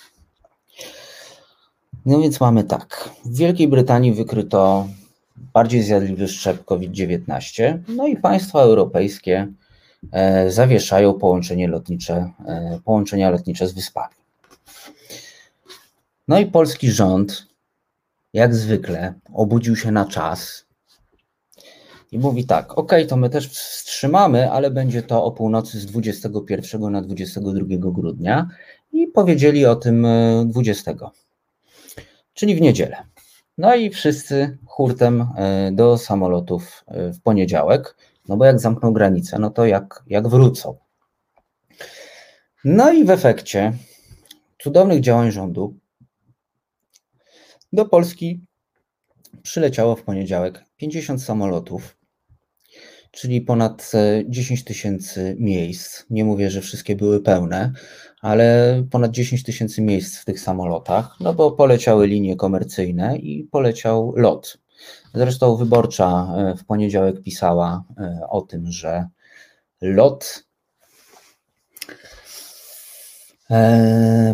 [2.06, 3.10] No więc mamy tak.
[3.26, 4.88] W Wielkiej Brytanii wykryto
[5.53, 9.48] bardziej zjadliwy szczep COVID-19, no i państwa europejskie
[10.11, 12.32] e, zawieszają połączenie lotnicze,
[12.86, 14.15] połączenia lotnicze z wyspami.
[16.27, 17.48] No i polski rząd,
[18.34, 20.65] jak zwykle, obudził się na czas
[22.11, 26.91] i mówi tak, ok, to my też wstrzymamy, ale będzie to o północy z 21
[26.91, 28.49] na 22 grudnia
[28.91, 30.07] i powiedzieli o tym
[30.45, 31.24] 20, e,
[32.35, 33.03] czyli w niedzielę.
[33.57, 37.97] No i wszyscy hurtem e, do samolotów e, w poniedziałek,
[38.27, 40.77] no bo jak zamkną granicę, no to jak, jak wrócą.
[42.63, 43.73] No i w efekcie
[44.59, 45.75] cudownych działań rządu
[47.73, 48.41] do Polski
[49.43, 51.97] przyleciało w poniedziałek 50 samolotów,
[53.11, 53.91] czyli ponad
[54.25, 56.03] 10 e, tysięcy miejsc.
[56.09, 57.73] Nie mówię, że wszystkie były pełne,
[58.26, 64.14] ale ponad 10 tysięcy miejsc w tych samolotach, no bo poleciały linie komercyjne i poleciał
[64.15, 64.57] lot.
[65.14, 69.07] Zresztą wyborcza e, w poniedziałek pisała e, o tym, że
[69.81, 70.45] lot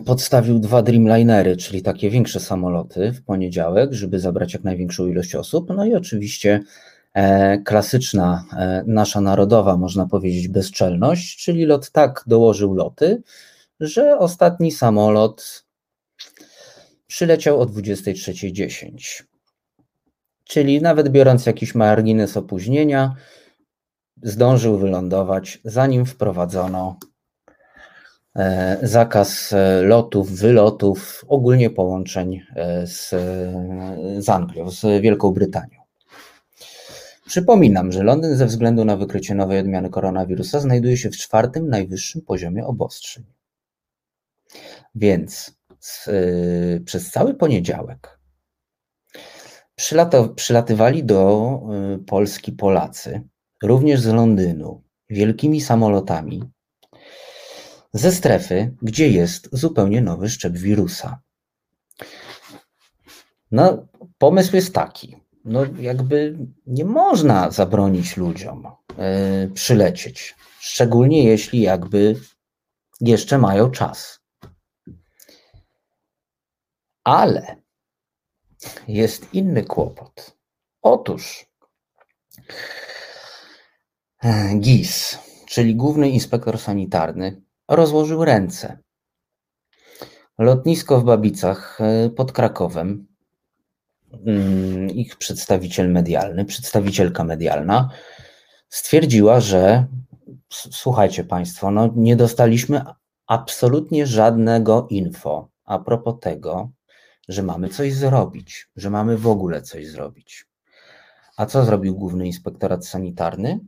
[0.06, 5.70] podstawił dwa Dreamlinery, czyli takie większe samoloty w poniedziałek, żeby zabrać jak największą ilość osób.
[5.76, 6.64] No i oczywiście
[7.14, 13.22] E, klasyczna, e, nasza narodowa, można powiedzieć, bezczelność, czyli lot tak dołożył loty,
[13.82, 15.66] że ostatni samolot
[17.08, 19.24] przyleciał o 23.10.
[20.44, 23.16] Czyli nawet biorąc jakiś margines opóźnienia,
[24.24, 27.00] zdążył wylądować, zanim wprowadzono
[28.36, 32.42] e, zakaz lotów, wylotów, ogólnie połączeń
[32.86, 33.10] z,
[34.26, 35.82] z Anglią, z Wielką Brytanią.
[37.26, 42.22] Przypominam, że Londyn ze względu na wykrycie nowej odmiany koronawirusa znajduje się w czwartym najwyższym
[42.22, 43.24] poziomie obostrzeń.
[44.96, 45.58] Więc
[46.08, 48.20] yy, przez cały poniedziałek
[49.76, 53.22] przylata, przylatywali do yy, Polski Polacy,
[53.64, 56.44] również z Londynu, wielkimi samolotami,
[57.94, 61.20] ze strefy, gdzie jest zupełnie nowy szczep wirusa.
[63.52, 63.88] No,
[64.18, 66.38] pomysł jest taki no jakby
[66.68, 72.16] nie można zabronić ludziom e, przylecieć, szczególnie jeśli jakby
[73.02, 74.21] jeszcze mają czas.
[77.04, 77.56] Ale
[78.88, 80.38] jest inny kłopot.
[80.82, 81.46] Otóż
[84.24, 88.80] e, GIS, czyli Główny Inspektor Sanitarny, rozłożył ręce.
[90.38, 93.12] Lotnisko w Babicach e, pod Krakowem
[94.26, 97.90] Mm, ich przedstawiciel medialny, przedstawicielka medialna
[98.70, 99.86] stwierdziła, że
[100.50, 102.82] słuchajcie Państwo, no nie dostaliśmy
[103.28, 106.70] absolutnie żadnego info a propos tego,
[107.30, 110.46] że mamy coś zrobić, że mamy w ogóle coś zrobić.
[111.38, 113.60] A co zrobił Główny Inspektorat Sanitarny?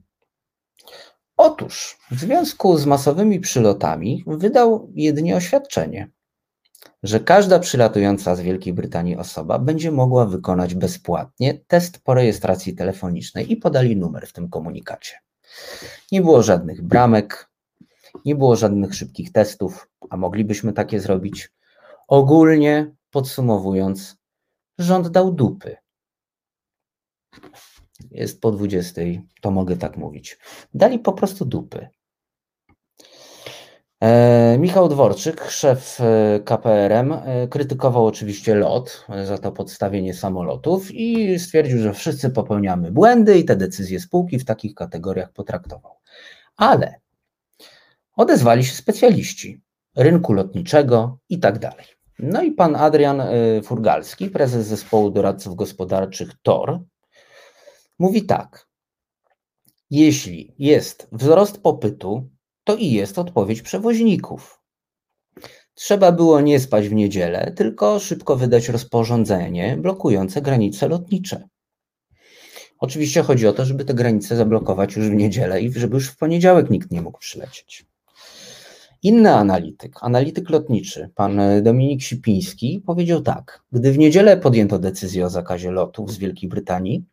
[1.37, 6.09] Otóż w związku z masowymi przylotami wydał jedynie oświadczenie,
[7.03, 13.51] że każda przylatująca z Wielkiej Brytanii osoba będzie mogła wykonać bezpłatnie test po rejestracji telefonicznej
[13.51, 15.15] i podali numer w tym komunikacie.
[16.11, 17.49] Nie było żadnych bramek,
[18.25, 21.51] nie było żadnych szybkich testów, a moglibyśmy takie zrobić.
[22.07, 24.17] Ogólnie podsumowując,
[24.77, 25.75] rząd dał dupy.
[28.11, 29.01] Jest po 20,
[29.41, 30.37] to mogę tak mówić.
[30.73, 31.87] Dali po prostu dupy.
[34.03, 41.39] E, Michał Dworczyk, szef e, KPRM, e, krytykował oczywiście LOT za to podstawienie samolotów i
[41.39, 45.91] stwierdził, że wszyscy popełniamy błędy i te decyzje spółki w takich kategoriach potraktował.
[46.57, 46.95] Ale
[48.15, 49.61] odezwali się specjaliści
[49.95, 51.85] rynku lotniczego i tak dalej.
[52.19, 53.21] No i pan Adrian
[53.63, 56.79] Furgalski, prezes zespołu doradców gospodarczych TOR,
[57.99, 58.67] mówi tak.
[59.89, 62.29] Jeśli jest wzrost popytu,
[62.63, 64.63] to i jest odpowiedź przewoźników.
[65.73, 71.47] Trzeba było nie spać w niedzielę, tylko szybko wydać rozporządzenie blokujące granice lotnicze.
[72.79, 76.17] Oczywiście chodzi o to, żeby te granice zablokować już w niedzielę i żeby już w
[76.17, 77.85] poniedziałek nikt nie mógł przylecieć.
[79.03, 85.29] Inny analityk, analityk lotniczy, pan Dominik Sipiński, powiedział tak: Gdy w niedzielę podjęto decyzję o
[85.29, 87.05] zakazie lotów z Wielkiej Brytanii,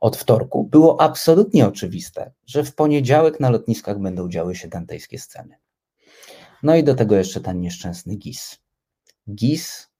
[0.00, 5.56] od wtorku było absolutnie oczywiste, że w poniedziałek na lotniskach będą działy się dantejskie sceny.
[6.62, 8.58] No i do tego jeszcze ten nieszczęsny GIS.
[9.34, 9.90] GIS,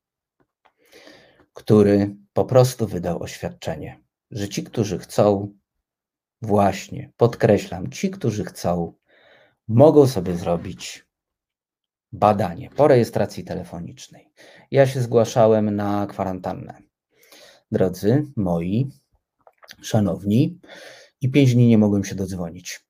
[1.53, 4.01] który po prostu wydał oświadczenie,
[4.31, 5.55] że ci, którzy chcą,
[6.43, 8.93] właśnie, podkreślam, ci, którzy chcą,
[9.69, 11.10] mogą sobie zrobić
[12.13, 14.33] badanie po rejestracji telefonicznej.
[14.71, 16.83] Ja się zgłaszałem na kwarantannę.
[17.73, 18.91] Drodzy moi,
[19.83, 20.61] szanowni,
[21.21, 22.81] i pięć dni nie mogłem się dodzwonić.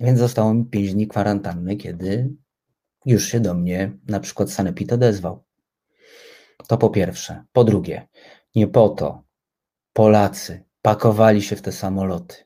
[0.00, 2.34] Więc zostało mi pięć dni kwarantanny, kiedy
[3.06, 5.44] już się do mnie na przykład Sanepid odezwał.
[6.68, 7.44] To po pierwsze.
[7.52, 8.08] Po drugie,
[8.54, 9.22] nie po to
[9.92, 12.45] Polacy pakowali się w te samoloty.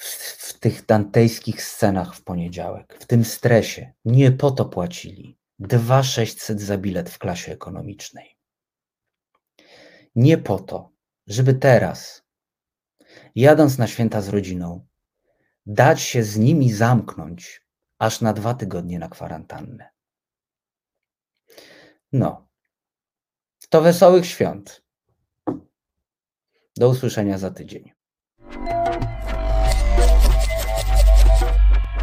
[0.00, 6.60] W, w tych dantejskich scenach w poniedziałek, w tym stresie, nie po to płacili 2600
[6.60, 8.36] za bilet w klasie ekonomicznej.
[10.14, 10.92] Nie po to,
[11.26, 12.22] żeby teraz,
[13.34, 14.86] jadąc na święta z rodziną,
[15.66, 17.66] dać się z nimi zamknąć
[17.98, 19.90] aż na dwa tygodnie na kwarantannę.
[22.12, 22.48] No,
[23.68, 24.82] to wesołych świąt.
[26.76, 27.92] Do usłyszenia za tydzień.